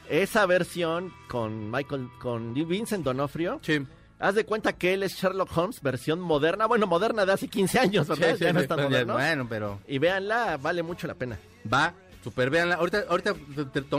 Esa 0.09 0.45
versión 0.47 1.13
con 1.29 1.71
Michael, 1.71 2.09
con 2.21 2.53
Vincent 2.55 3.05
Donofrio. 3.05 3.61
Sí. 3.63 3.87
Haz 4.19 4.35
de 4.35 4.45
cuenta 4.45 4.73
que 4.75 4.95
él 4.95 5.03
es 5.03 5.15
Sherlock 5.17 5.57
Holmes, 5.57 5.81
versión 5.83 6.21
moderna. 6.21 6.67
Bueno, 6.67 6.87
moderna 6.87 7.25
de 7.27 7.33
hace 7.33 7.49
15 7.49 7.79
años, 7.79 8.09
¿verdad? 8.09 8.31
Sí, 8.33 8.37
sí, 8.39 8.45
ya 8.45 8.53
no 8.53 8.61
sí, 8.61 8.63
es 8.65 8.69
tan 8.69 8.79
ya, 8.79 8.85
moderno. 8.85 9.15
Bueno, 9.15 9.47
pero 9.49 9.81
Y 9.89 9.99
véanla, 9.99 10.57
vale 10.59 10.83
mucho 10.83 11.07
la 11.07 11.15
pena. 11.15 11.39
va, 11.73 11.95
super, 12.23 12.49
véanla. 12.51 12.77
Ahorita, 12.77 13.05
ahorita 13.09 13.35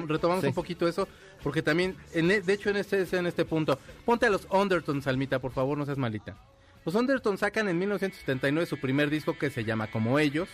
retomamos 0.07 0.41
Sí. 0.41 0.47
un 0.47 0.53
poquito 0.53 0.87
eso, 0.87 1.07
porque 1.45 1.61
también, 1.61 1.95
en 2.11 2.31
e- 2.31 2.41
de 2.41 2.53
hecho, 2.53 2.71
en 2.71 2.77
este, 2.77 3.05
en 3.15 3.27
este 3.27 3.45
punto, 3.45 3.77
ponte 4.03 4.25
a 4.25 4.31
los 4.31 4.47
Undertones, 4.49 5.05
Almita, 5.05 5.37
por 5.37 5.51
favor, 5.51 5.77
no 5.77 5.85
seas 5.85 5.99
malita. 5.99 6.35
Los 6.83 6.95
Undertones 6.95 7.39
sacan 7.41 7.69
en 7.69 7.77
1979 7.77 8.65
su 8.65 8.79
primer 8.79 9.11
disco 9.11 9.37
que 9.37 9.51
se 9.51 9.63
llama 9.63 9.85
Como 9.85 10.17
Ellos. 10.17 10.49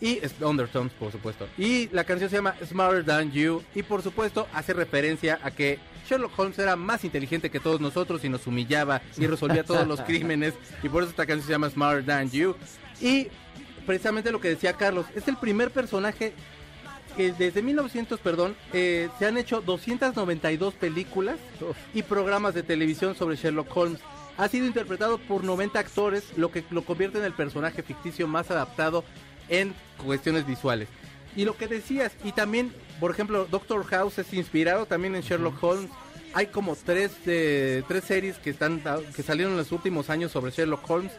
Y 0.00 0.20
es 0.22 0.34
Undertones, 0.40 0.94
por 0.94 1.12
supuesto. 1.12 1.46
Y 1.58 1.88
la 1.90 2.04
canción 2.04 2.30
se 2.30 2.36
llama 2.36 2.54
Smarter 2.64 3.04
Than 3.04 3.32
You. 3.32 3.62
Y 3.74 3.82
por 3.82 4.00
supuesto 4.00 4.48
hace 4.54 4.72
referencia 4.72 5.38
a 5.42 5.50
que 5.50 5.78
Sherlock 6.08 6.38
Holmes 6.38 6.58
era 6.58 6.74
más 6.74 7.04
inteligente 7.04 7.50
que 7.50 7.60
todos 7.60 7.82
nosotros 7.82 8.24
y 8.24 8.30
nos 8.30 8.46
humillaba 8.46 9.02
y 9.18 9.26
resolvía 9.26 9.62
todos 9.62 9.86
los 9.86 10.00
crímenes. 10.06 10.54
Y 10.82 10.88
por 10.88 11.02
eso 11.02 11.10
esta 11.10 11.26
canción 11.26 11.46
se 11.46 11.52
llama 11.52 11.68
Smarter 11.68 12.06
Than 12.06 12.30
You. 12.30 12.56
Y 13.02 13.28
precisamente 13.84 14.32
lo 14.32 14.40
que 14.40 14.48
decía 14.48 14.72
Carlos, 14.72 15.04
es 15.14 15.28
el 15.28 15.36
primer 15.36 15.70
personaje 15.70 16.32
que 17.16 17.32
desde 17.32 17.62
1900, 17.62 18.20
perdón, 18.20 18.56
eh, 18.72 19.08
se 19.18 19.26
han 19.26 19.36
hecho 19.36 19.60
292 19.60 20.74
películas 20.74 21.36
y 21.92 22.02
programas 22.02 22.54
de 22.54 22.62
televisión 22.62 23.14
sobre 23.14 23.36
Sherlock 23.36 23.74
Holmes. 23.76 24.00
Ha 24.36 24.48
sido 24.48 24.66
interpretado 24.66 25.18
por 25.18 25.44
90 25.44 25.78
actores, 25.78 26.24
lo 26.36 26.50
que 26.50 26.64
lo 26.70 26.84
convierte 26.84 27.18
en 27.18 27.24
el 27.24 27.32
personaje 27.32 27.82
ficticio 27.82 28.26
más 28.26 28.50
adaptado 28.50 29.04
en 29.48 29.74
cuestiones 30.04 30.46
visuales. 30.46 30.88
Y 31.36 31.44
lo 31.44 31.56
que 31.56 31.66
decías, 31.66 32.12
y 32.24 32.32
también, 32.32 32.72
por 33.00 33.10
ejemplo, 33.10 33.46
Doctor 33.50 33.84
House 33.86 34.18
es 34.18 34.32
inspirado 34.32 34.86
también 34.86 35.14
en 35.14 35.22
Sherlock 35.22 35.62
Holmes. 35.62 35.90
Hay 36.32 36.48
como 36.48 36.76
tres, 36.76 37.24
de, 37.24 37.84
tres 37.86 38.04
series 38.04 38.38
que, 38.38 38.50
están, 38.50 38.82
que 39.14 39.22
salieron 39.22 39.52
en 39.52 39.58
los 39.58 39.72
últimos 39.72 40.10
años 40.10 40.32
sobre 40.32 40.50
Sherlock 40.50 40.88
Holmes. 40.88 41.12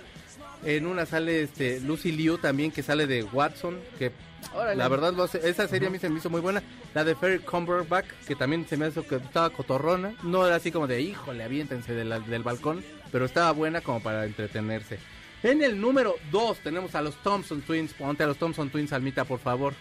En 0.65 0.87
una 0.87 1.05
sale 1.05 1.43
este 1.43 1.79
Lucy 1.79 2.11
Liu 2.11 2.37
también, 2.37 2.71
que 2.71 2.81
sale 2.83 3.05
de 3.07 3.23
Watson, 3.23 3.79
que 3.99 4.11
Órale. 4.53 4.75
la 4.75 4.87
verdad 4.87 5.13
lo 5.13 5.23
hace- 5.23 5.47
esa 5.47 5.67
serie 5.67 5.87
a 5.87 5.91
mí 5.91 5.99
se 5.99 6.09
me 6.09 6.17
hizo 6.17 6.29
muy 6.29 6.41
buena. 6.41 6.63
La 6.93 7.03
de 7.03 7.15
Ferry 7.15 7.39
Cumberbatch, 7.39 8.07
que 8.27 8.35
también 8.35 8.65
se 8.67 8.75
me 8.75 8.87
hizo 8.87 9.05
que 9.07 9.15
estaba 9.17 9.49
cotorrona. 9.51 10.15
No 10.23 10.45
era 10.45 10.55
así 10.55 10.71
como 10.71 10.87
de, 10.87 11.01
híjole, 11.01 11.43
aviéntense 11.43 11.93
de 11.93 12.03
la- 12.05 12.19
del 12.19 12.41
balcón, 12.43 12.83
pero 13.11 13.25
estaba 13.25 13.51
buena 13.51 13.81
como 13.81 14.01
para 14.01 14.25
entretenerse. 14.25 14.97
En 15.43 15.61
el 15.61 15.79
número 15.79 16.15
2 16.31 16.57
tenemos 16.59 16.95
a 16.95 17.01
los 17.03 17.15
Thompson 17.21 17.61
Twins. 17.61 17.93
Ponte 17.93 18.23
a 18.23 18.27
los 18.27 18.37
Thompson 18.37 18.69
Twins, 18.71 18.91
Almita, 18.93 19.25
por 19.25 19.39
favor. 19.39 19.73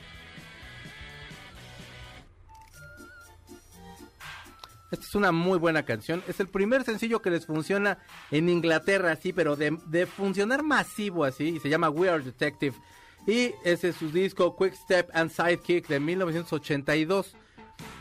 Esta 4.95 5.07
es 5.07 5.15
una 5.17 5.33
muy 5.33 5.59
buena 5.59 5.83
canción. 5.83 6.23
Es 6.29 6.39
el 6.39 6.47
primer 6.47 6.85
sencillo 6.85 7.21
que 7.21 7.29
les 7.29 7.47
funciona 7.47 7.99
en 8.31 8.49
Inglaterra, 8.49 9.11
así, 9.11 9.33
pero 9.33 9.57
de, 9.57 10.07
funcionar 10.07 10.63
masivo 10.63 11.25
así. 11.25 11.57
Y 11.57 11.61
se 11.61 11.69
llama 11.69 11.91
We 11.91 12.09
Are 12.09 12.23
Detective. 12.23 12.77
Y 13.27 13.51
ese 13.65 13.89
es 13.89 13.97
su 13.97 14.13
disco 14.13 14.57
Quick 14.57 14.75
Step 14.75 15.11
and 15.13 15.33
Sidekick 15.33 15.89
de 15.89 15.99
1982. 15.99 17.35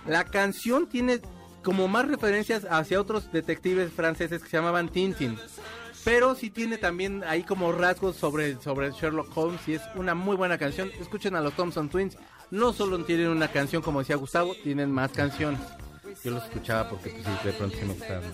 La 0.05 0.23
canción 0.25 0.87
tiene 0.87 1.19
como 1.63 1.87
más 1.87 2.07
referencias 2.07 2.67
hacia 2.69 3.01
otros 3.01 3.31
detectives 3.31 3.91
franceses 3.91 4.43
que 4.43 4.49
se 4.49 4.57
llamaban 4.57 4.89
Tintin. 4.89 5.35
Pero 6.03 6.35
sí 6.35 6.51
tiene 6.51 6.77
también 6.77 7.23
ahí 7.23 7.41
como 7.41 7.71
rasgos 7.71 8.17
sobre, 8.17 8.61
sobre 8.61 8.91
Sherlock 8.91 9.35
Holmes 9.35 9.67
y 9.67 9.73
es 9.73 9.81
una 9.95 10.13
muy 10.13 10.35
buena 10.35 10.59
canción. 10.59 10.91
Escuchen 11.01 11.35
a 11.35 11.41
los 11.41 11.55
Thompson 11.55 11.89
Twins. 11.89 12.17
No 12.51 12.71
solo 12.71 13.03
tienen 13.03 13.29
una 13.29 13.47
canción 13.47 13.81
como 13.81 13.99
decía 13.99 14.15
Gustavo, 14.15 14.53
tienen 14.63 14.91
más 14.91 15.11
canciones. 15.11 15.59
Yo 16.23 16.31
los 16.31 16.43
escuchaba 16.43 16.89
porque 16.89 17.09
pues, 17.09 17.25
sí, 17.25 17.47
de 17.47 17.53
pronto 17.53 17.75
sí 17.77 17.85
me 17.85 17.93
gustaban. 17.93 18.31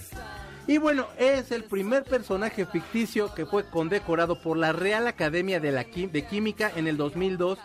Y 0.68 0.78
bueno, 0.78 1.08
es 1.18 1.52
el 1.52 1.64
primer 1.64 2.04
personaje 2.04 2.66
ficticio 2.68 3.34
que 3.34 3.48
fue 3.48 3.68
condecorado 3.68 4.40
por 4.40 4.56
la 4.56 4.72
Real 4.72 5.08
Academia 5.08 5.60
de, 5.60 5.72
la 5.72 5.84
de 5.84 6.26
Química 6.30 6.72
en 6.76 6.88
el 6.88 6.96
2002 6.96 7.58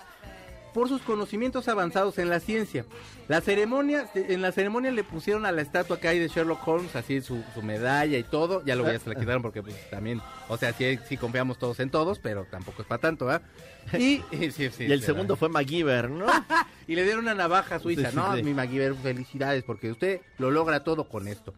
por 0.74 0.88
sus 0.88 1.00
conocimientos 1.02 1.68
avanzados 1.68 2.18
en 2.18 2.28
la 2.28 2.40
ciencia. 2.40 2.84
La 3.28 3.40
ceremonia, 3.40 4.10
en 4.14 4.42
la 4.42 4.50
ceremonia 4.50 4.90
le 4.90 5.04
pusieron 5.04 5.46
a 5.46 5.52
la 5.52 5.62
estatua 5.62 6.00
que 6.00 6.08
hay 6.08 6.18
de 6.18 6.28
Sherlock 6.28 6.66
Holmes, 6.66 6.94
así 6.96 7.22
su, 7.22 7.42
su 7.54 7.62
medalla 7.62 8.18
y 8.18 8.24
todo. 8.24 8.62
Ya 8.66 8.74
luego 8.74 8.92
ya 8.92 8.98
se 8.98 9.08
la 9.08 9.14
quitaron 9.14 9.40
porque 9.40 9.62
pues 9.62 9.76
también, 9.88 10.20
o 10.48 10.58
sea, 10.58 10.72
sí, 10.72 10.98
sí 11.08 11.16
confiamos 11.16 11.58
todos 11.58 11.78
en 11.78 11.90
todos, 11.90 12.18
pero 12.18 12.44
tampoco 12.50 12.82
es 12.82 12.88
para 12.88 13.00
tanto, 13.00 13.30
¿ah? 13.30 13.40
Y, 13.98 14.22
y 14.32 14.50
sí, 14.50 14.68
sí, 14.70 14.84
Y 14.84 14.92
el 14.92 15.02
segundo 15.02 15.36
fue 15.36 15.48
MacGyver, 15.48 16.10
¿no? 16.10 16.26
Y 16.86 16.96
le 16.96 17.04
dieron 17.04 17.20
una 17.20 17.34
navaja 17.34 17.78
suiza. 17.78 18.10
No, 18.12 18.32
mi 18.34 18.52
MacGyver, 18.52 18.94
felicidades, 18.96 19.62
porque 19.62 19.90
usted 19.90 20.20
lo 20.38 20.50
logra 20.50 20.84
todo 20.84 21.08
con 21.08 21.28
esto. 21.28 21.54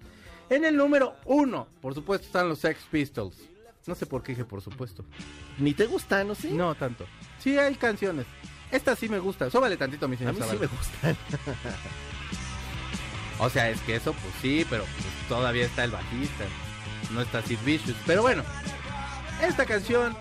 En 0.50 0.64
el 0.64 0.76
número 0.76 1.16
uno, 1.24 1.66
por 1.80 1.94
supuesto, 1.94 2.26
están 2.26 2.48
los 2.48 2.60
Sex 2.60 2.78
Pistols. 2.90 3.36
No 3.86 3.94
sé 3.94 4.04
por 4.06 4.22
qué 4.22 4.32
dije 4.32 4.44
por 4.44 4.60
supuesto. 4.60 5.04
Ni 5.58 5.72
te 5.72 5.86
gusta, 5.86 6.22
¿no? 6.22 6.34
Sí. 6.34 6.52
No 6.52 6.74
tanto. 6.74 7.06
Sí 7.38 7.58
hay 7.58 7.74
canciones. 7.76 8.26
Esta 8.70 8.96
sí 8.96 9.08
me 9.08 9.18
gusta. 9.18 9.50
Sóbale 9.50 9.76
tantito, 9.76 10.08
mi 10.08 10.16
A 10.16 10.18
señor 10.18 10.34
mí 10.34 10.40
sí 10.50 10.56
me 10.58 10.66
gustan. 10.66 11.16
O 13.38 13.50
sea, 13.50 13.68
es 13.68 13.80
que 13.82 13.96
eso, 13.96 14.12
pues 14.14 14.34
sí, 14.40 14.66
pero 14.68 14.84
pues, 14.84 15.28
todavía 15.28 15.66
está 15.66 15.84
el 15.84 15.90
bajista. 15.90 16.44
No 17.12 17.20
está 17.20 17.42
Sid 17.42 17.58
Vicious. 17.64 17.96
Pero 18.06 18.22
bueno, 18.22 18.42
esta 19.42 19.66
canción 19.66 20.16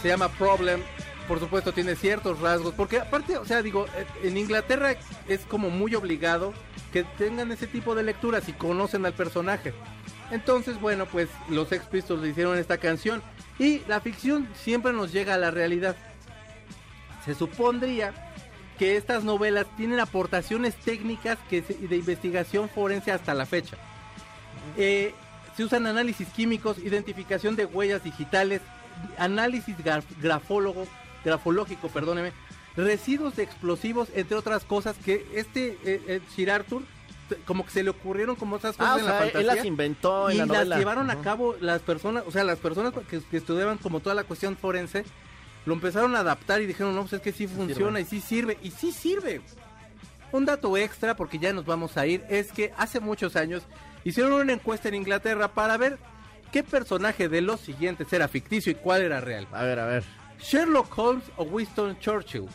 se 0.00 0.08
llama 0.08 0.28
Problem. 0.30 0.80
Por 1.28 1.38
supuesto, 1.38 1.72
tiene 1.72 1.96
ciertos 1.96 2.40
rasgos. 2.40 2.74
Porque 2.74 3.00
aparte, 3.00 3.36
o 3.36 3.44
sea, 3.44 3.62
digo, 3.62 3.86
eh, 3.94 4.06
en 4.22 4.36
Inglaterra 4.36 4.96
es 5.28 5.40
como 5.40 5.70
muy 5.70 5.94
obligado 5.94 6.54
que 6.92 7.04
tengan 7.04 7.52
ese 7.52 7.66
tipo 7.66 7.94
de 7.94 8.02
lecturas 8.02 8.48
y 8.48 8.52
conocen 8.52 9.04
al 9.06 9.12
personaje. 9.12 9.74
Entonces, 10.30 10.80
bueno, 10.80 11.06
pues 11.06 11.28
los 11.48 11.68
Sex 11.68 11.84
Pistols 11.86 12.22
le 12.22 12.30
hicieron 12.30 12.58
esta 12.58 12.78
canción. 12.78 13.22
Y 13.58 13.80
la 13.86 14.00
ficción 14.00 14.48
siempre 14.54 14.92
nos 14.92 15.12
llega 15.12 15.34
a 15.34 15.38
la 15.38 15.50
realidad. 15.50 15.94
Se 17.24 17.34
supondría 17.34 18.12
que 18.78 18.96
estas 18.96 19.24
novelas 19.24 19.66
tienen 19.76 20.00
aportaciones 20.00 20.74
técnicas 20.76 21.38
que 21.50 21.62
se- 21.62 21.74
de 21.74 21.96
investigación 21.96 22.68
forense 22.68 23.12
hasta 23.12 23.34
la 23.34 23.44
fecha. 23.46 23.76
Eh, 24.76 25.14
se 25.56 25.64
usan 25.64 25.86
análisis 25.86 26.28
químicos, 26.28 26.78
identificación 26.78 27.56
de 27.56 27.66
huellas 27.66 28.02
digitales, 28.02 28.62
análisis 29.18 29.76
graf- 29.78 30.04
grafólogo, 30.20 30.86
grafológico, 31.24 31.88
perdóneme, 31.88 32.32
residuos 32.76 33.36
de 33.36 33.42
explosivos, 33.42 34.08
entre 34.14 34.36
otras 34.36 34.64
cosas 34.64 34.96
que 35.04 35.26
este 35.34 35.78
eh, 35.84 36.02
eh, 36.06 36.20
Sir 36.34 36.50
Arthur 36.50 36.82
como 37.46 37.64
que 37.64 37.70
se 37.70 37.82
le 37.84 37.90
ocurrieron 37.90 38.34
como 38.34 38.56
esas 38.56 38.76
cosas 38.76 38.92
Ah, 38.92 38.96
o 38.96 38.98
en 38.98 39.04
la 39.04 39.10
sea, 39.12 39.18
él 39.26 39.32
fantasía 39.32 39.54
las 39.56 39.64
inventó 39.64 40.30
en 40.30 40.34
y 40.34 40.38
la 40.38 40.46
las 40.46 40.56
novela. 40.56 40.78
llevaron 40.78 41.10
a 41.10 41.20
cabo 41.20 41.54
las 41.60 41.80
personas, 41.82 42.24
o 42.26 42.32
sea, 42.32 42.42
las 42.44 42.58
personas 42.58 42.92
que, 43.08 43.20
que 43.20 43.36
estudiaban 43.36 43.78
como 43.78 44.00
toda 44.00 44.14
la 44.16 44.24
cuestión 44.24 44.56
forense, 44.56 45.04
lo 45.66 45.74
empezaron 45.74 46.16
a 46.16 46.20
adaptar 46.20 46.60
y 46.62 46.66
dijeron, 46.66 46.94
no, 46.94 47.02
pues 47.02 47.14
es 47.14 47.20
que 47.20 47.32
sí 47.32 47.46
funciona 47.46 48.00
y 48.00 48.04
sí 48.04 48.20
sirve, 48.20 48.58
y 48.62 48.70
sí 48.70 48.92
sirve. 48.92 49.40
Un 50.32 50.44
dato 50.44 50.76
extra, 50.76 51.16
porque 51.16 51.38
ya 51.38 51.52
nos 51.52 51.66
vamos 51.66 51.96
a 51.96 52.06
ir, 52.06 52.24
es 52.28 52.52
que 52.52 52.72
hace 52.76 53.00
muchos 53.00 53.36
años 53.36 53.64
hicieron 54.04 54.32
una 54.32 54.52
encuesta 54.52 54.88
en 54.88 54.94
Inglaterra 54.94 55.48
para 55.48 55.76
ver 55.76 55.98
qué 56.52 56.62
personaje 56.62 57.28
de 57.28 57.40
los 57.40 57.60
siguientes 57.60 58.12
era 58.12 58.28
ficticio 58.28 58.72
y 58.72 58.76
cuál 58.76 59.02
era 59.02 59.20
real. 59.20 59.46
A 59.52 59.64
ver, 59.64 59.78
a 59.78 59.86
ver. 59.86 60.04
Sherlock 60.40 60.96
Holmes 60.96 61.24
o 61.36 61.44
Winston 61.44 61.98
Churchill. 61.98 62.46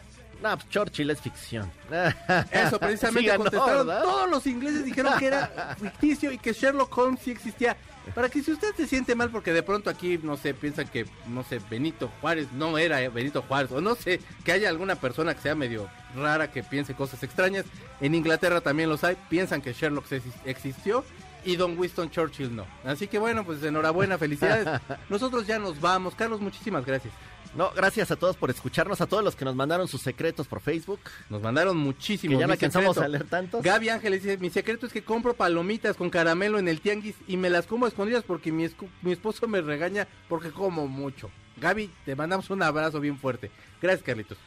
No, 0.42 0.58
pues 0.58 0.70
Churchill 0.70 1.10
es 1.10 1.22
ficción. 1.22 1.72
Eso 2.52 2.80
precisamente 2.80 3.32
Sí 3.32 3.38
contestaron. 3.38 3.88
Todos 3.88 4.30
los 4.30 4.46
ingleses 4.48 4.86
dijeron 4.86 5.18
que 5.18 5.28
era 5.28 5.76
ficticio 5.80 6.32
y 6.32 6.38
que 6.38 6.54
Sherlock 6.54 6.96
Holmes 6.98 7.20
sí 7.24 7.32
existía. 7.32 7.76
Para 8.14 8.30
que 8.30 8.42
si 8.42 8.52
usted 8.52 8.74
se 8.76 8.88
siente 8.88 9.16
mal 9.16 9.30
porque 9.30 9.54
de 9.54 9.64
pronto 9.64 9.90
aquí, 9.90 10.20
no 10.22 10.38
sé, 10.38 10.54
piensan 10.54 10.88
que, 10.88 11.06
no 11.28 11.44
sé, 11.44 11.60
Benito 11.70 12.12
Juárez 12.22 12.52
no 12.54 12.78
era 12.78 13.02
eh, 13.02 13.10
Benito 13.10 13.42
Juárez, 13.42 13.72
o 13.72 13.82
no 13.82 13.96
sé, 13.96 14.20
que 14.44 14.52
haya 14.52 14.70
alguna 14.70 14.96
persona 14.96 15.34
que 15.34 15.42
sea 15.42 15.56
medio 15.56 15.90
rara 16.16 16.52
que 16.52 16.64
piense 16.64 16.94
cosas 16.94 17.24
extrañas. 17.24 17.66
En 18.02 18.16
Inglaterra 18.16 18.62
también 18.62 18.90
los 18.90 19.04
hay, 19.04 19.18
piensan 19.30 19.62
que 19.62 19.74
Sherlock 19.74 20.06
existió 20.46 21.04
y 21.46 21.56
Don 21.56 21.78
Winston 21.78 22.10
Churchill 22.10 22.56
no. 22.56 22.66
Así 22.84 23.08
que 23.08 23.20
bueno, 23.20 23.46
pues 23.46 23.64
enhorabuena, 23.64 24.18
felicidades. 24.18 24.82
Nosotros 25.10 25.46
ya 25.48 25.60
nos 25.60 25.80
vamos. 25.80 26.16
Carlos, 26.16 26.42
muchísimas 26.42 26.86
gracias. 26.86 27.14
No, 27.56 27.72
gracias 27.76 28.12
a 28.12 28.16
todos 28.16 28.36
por 28.36 28.50
escucharnos, 28.50 29.00
a 29.02 29.06
todos 29.08 29.24
los 29.24 29.36
que 29.36 29.46
nos 29.46 29.56
mandaron 29.56 29.88
sus 29.88 30.02
secretos 30.02 30.48
por 30.48 30.60
Facebook. 30.62 31.00
Nos 31.30 31.42
mandaron 31.42 31.78
muchísimos. 31.78 32.36
Que 32.36 32.40
ya 32.42 32.48
no 32.48 32.54
alcanzamos 32.54 32.98
a 32.98 33.08
leer 33.08 33.24
tantos. 33.26 33.64
Gaby 33.64 33.90
Ángeles 33.90 34.24
dice, 34.24 34.38
mi 34.38 34.50
secreto 34.50 34.86
es 34.86 34.92
que 34.94 35.04
compro 35.04 35.34
palomitas 35.36 35.96
con 35.96 36.10
caramelo 36.10 36.60
en 36.60 36.68
el 36.68 36.82
tianguis 36.82 37.16
y 37.28 37.38
me 37.38 37.50
las 37.50 37.66
como 37.66 37.86
a 37.86 37.88
escondidas 37.90 38.24
porque 38.24 38.52
mi, 38.52 38.66
escu- 38.66 38.90
mi 39.02 39.12
esposo 39.14 39.48
me 39.48 39.62
regaña 39.62 40.08
porque 40.28 40.52
como 40.52 40.88
mucho. 40.88 41.30
Gaby, 41.58 41.90
te 42.04 42.16
mandamos 42.16 42.50
un 42.50 42.62
abrazo 42.62 43.00
bien 43.00 43.18
fuerte. 43.18 43.50
Gracias, 43.82 44.04
Carlitos. 44.04 44.38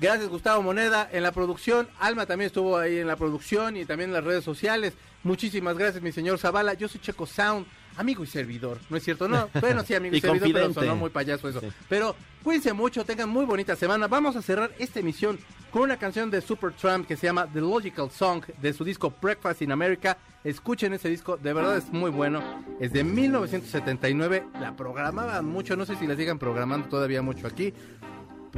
Gracias, 0.00 0.28
Gustavo 0.28 0.62
Moneda, 0.62 1.08
en 1.10 1.24
la 1.24 1.32
producción. 1.32 1.88
Alma 1.98 2.24
también 2.24 2.46
estuvo 2.46 2.78
ahí 2.78 2.98
en 2.98 3.08
la 3.08 3.16
producción 3.16 3.76
y 3.76 3.84
también 3.84 4.10
en 4.10 4.14
las 4.14 4.22
redes 4.22 4.44
sociales. 4.44 4.94
Muchísimas 5.24 5.76
gracias, 5.76 6.00
mi 6.02 6.12
señor 6.12 6.38
Zavala. 6.38 6.74
Yo 6.74 6.86
soy 6.86 7.00
Checo 7.00 7.26
Sound, 7.26 7.66
amigo 7.96 8.22
y 8.22 8.28
servidor. 8.28 8.78
¿No 8.90 8.96
es 8.96 9.02
cierto? 9.02 9.26
No, 9.26 9.48
bueno, 9.60 9.82
sí, 9.82 9.94
amigo 9.94 10.14
y, 10.14 10.18
Y 10.18 10.20
servidor, 10.20 10.52
pero 10.52 10.72
sonó 10.72 10.94
muy 10.94 11.10
payaso 11.10 11.48
eso. 11.48 11.60
Sí. 11.60 11.66
Pero 11.88 12.14
cuídense 12.44 12.72
mucho, 12.72 13.04
tengan 13.04 13.28
muy 13.28 13.44
bonita 13.44 13.74
semana. 13.74 14.06
Vamos 14.06 14.36
a 14.36 14.42
cerrar 14.42 14.70
esta 14.78 15.00
emisión 15.00 15.36
con 15.72 15.82
una 15.82 15.96
canción 15.96 16.30
de 16.30 16.42
Supertramp 16.42 17.04
que 17.04 17.16
se 17.16 17.26
llama 17.26 17.48
The 17.52 17.60
Logical 17.60 18.08
Song 18.12 18.44
de 18.62 18.72
su 18.72 18.84
disco 18.84 19.12
Breakfast 19.20 19.62
in 19.62 19.72
America. 19.72 20.16
Escuchen 20.44 20.92
ese 20.92 21.08
disco, 21.08 21.36
de 21.36 21.52
verdad 21.52 21.76
es 21.76 21.90
muy 21.90 22.12
bueno. 22.12 22.40
Es 22.78 22.92
de 22.92 23.02
1979. 23.02 24.44
La 24.60 24.76
programaban 24.76 25.44
mucho, 25.44 25.74
no 25.74 25.84
sé 25.84 25.96
si 25.96 26.06
la 26.06 26.14
sigan 26.14 26.38
programando 26.38 26.88
todavía 26.88 27.20
mucho 27.20 27.48
aquí. 27.48 27.74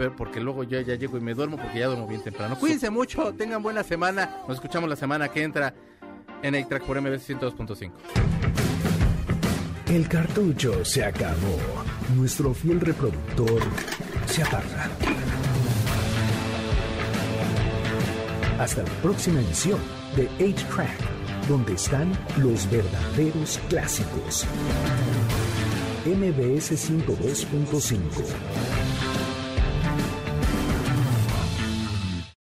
Pero 0.01 0.17
porque 0.17 0.41
luego 0.41 0.65
yo 0.65 0.81
ya 0.81 0.95
llego 0.95 1.19
y 1.19 1.21
me 1.21 1.35
duermo 1.35 1.59
porque 1.59 1.79
ya 1.79 1.89
duermo 1.89 2.07
bien 2.07 2.23
temprano. 2.23 2.59
Cuídense 2.59 2.89
mucho, 2.89 3.35
tengan 3.35 3.63
buena 3.63 3.83
semana. 3.83 4.39
Nos 4.49 4.57
escuchamos 4.57 4.89
la 4.89 4.97
semana 4.97 5.29
que 5.29 5.43
entra 5.43 5.75
en 6.43 6.55
A-Track 6.55 6.85
por 6.85 6.99
MBC 6.99 7.39
102.5. 7.39 7.93
El 9.91 10.09
cartucho 10.09 10.87
se 10.87 11.05
acabó. 11.05 11.59
Nuestro 12.17 12.55
fiel 12.55 12.81
reproductor 12.81 13.61
se 14.25 14.43
apaga. 14.43 14.89
Hasta 18.59 18.83
la 18.83 18.89
próxima 19.03 19.43
emisión 19.43 19.81
de 20.17 20.31
8-Track, 20.39 21.47
donde 21.47 21.75
están 21.75 22.11
los 22.39 22.71
verdaderos 22.71 23.61
clásicos. 23.69 24.47
MBS 26.07 26.91
102.5. 26.91 29.00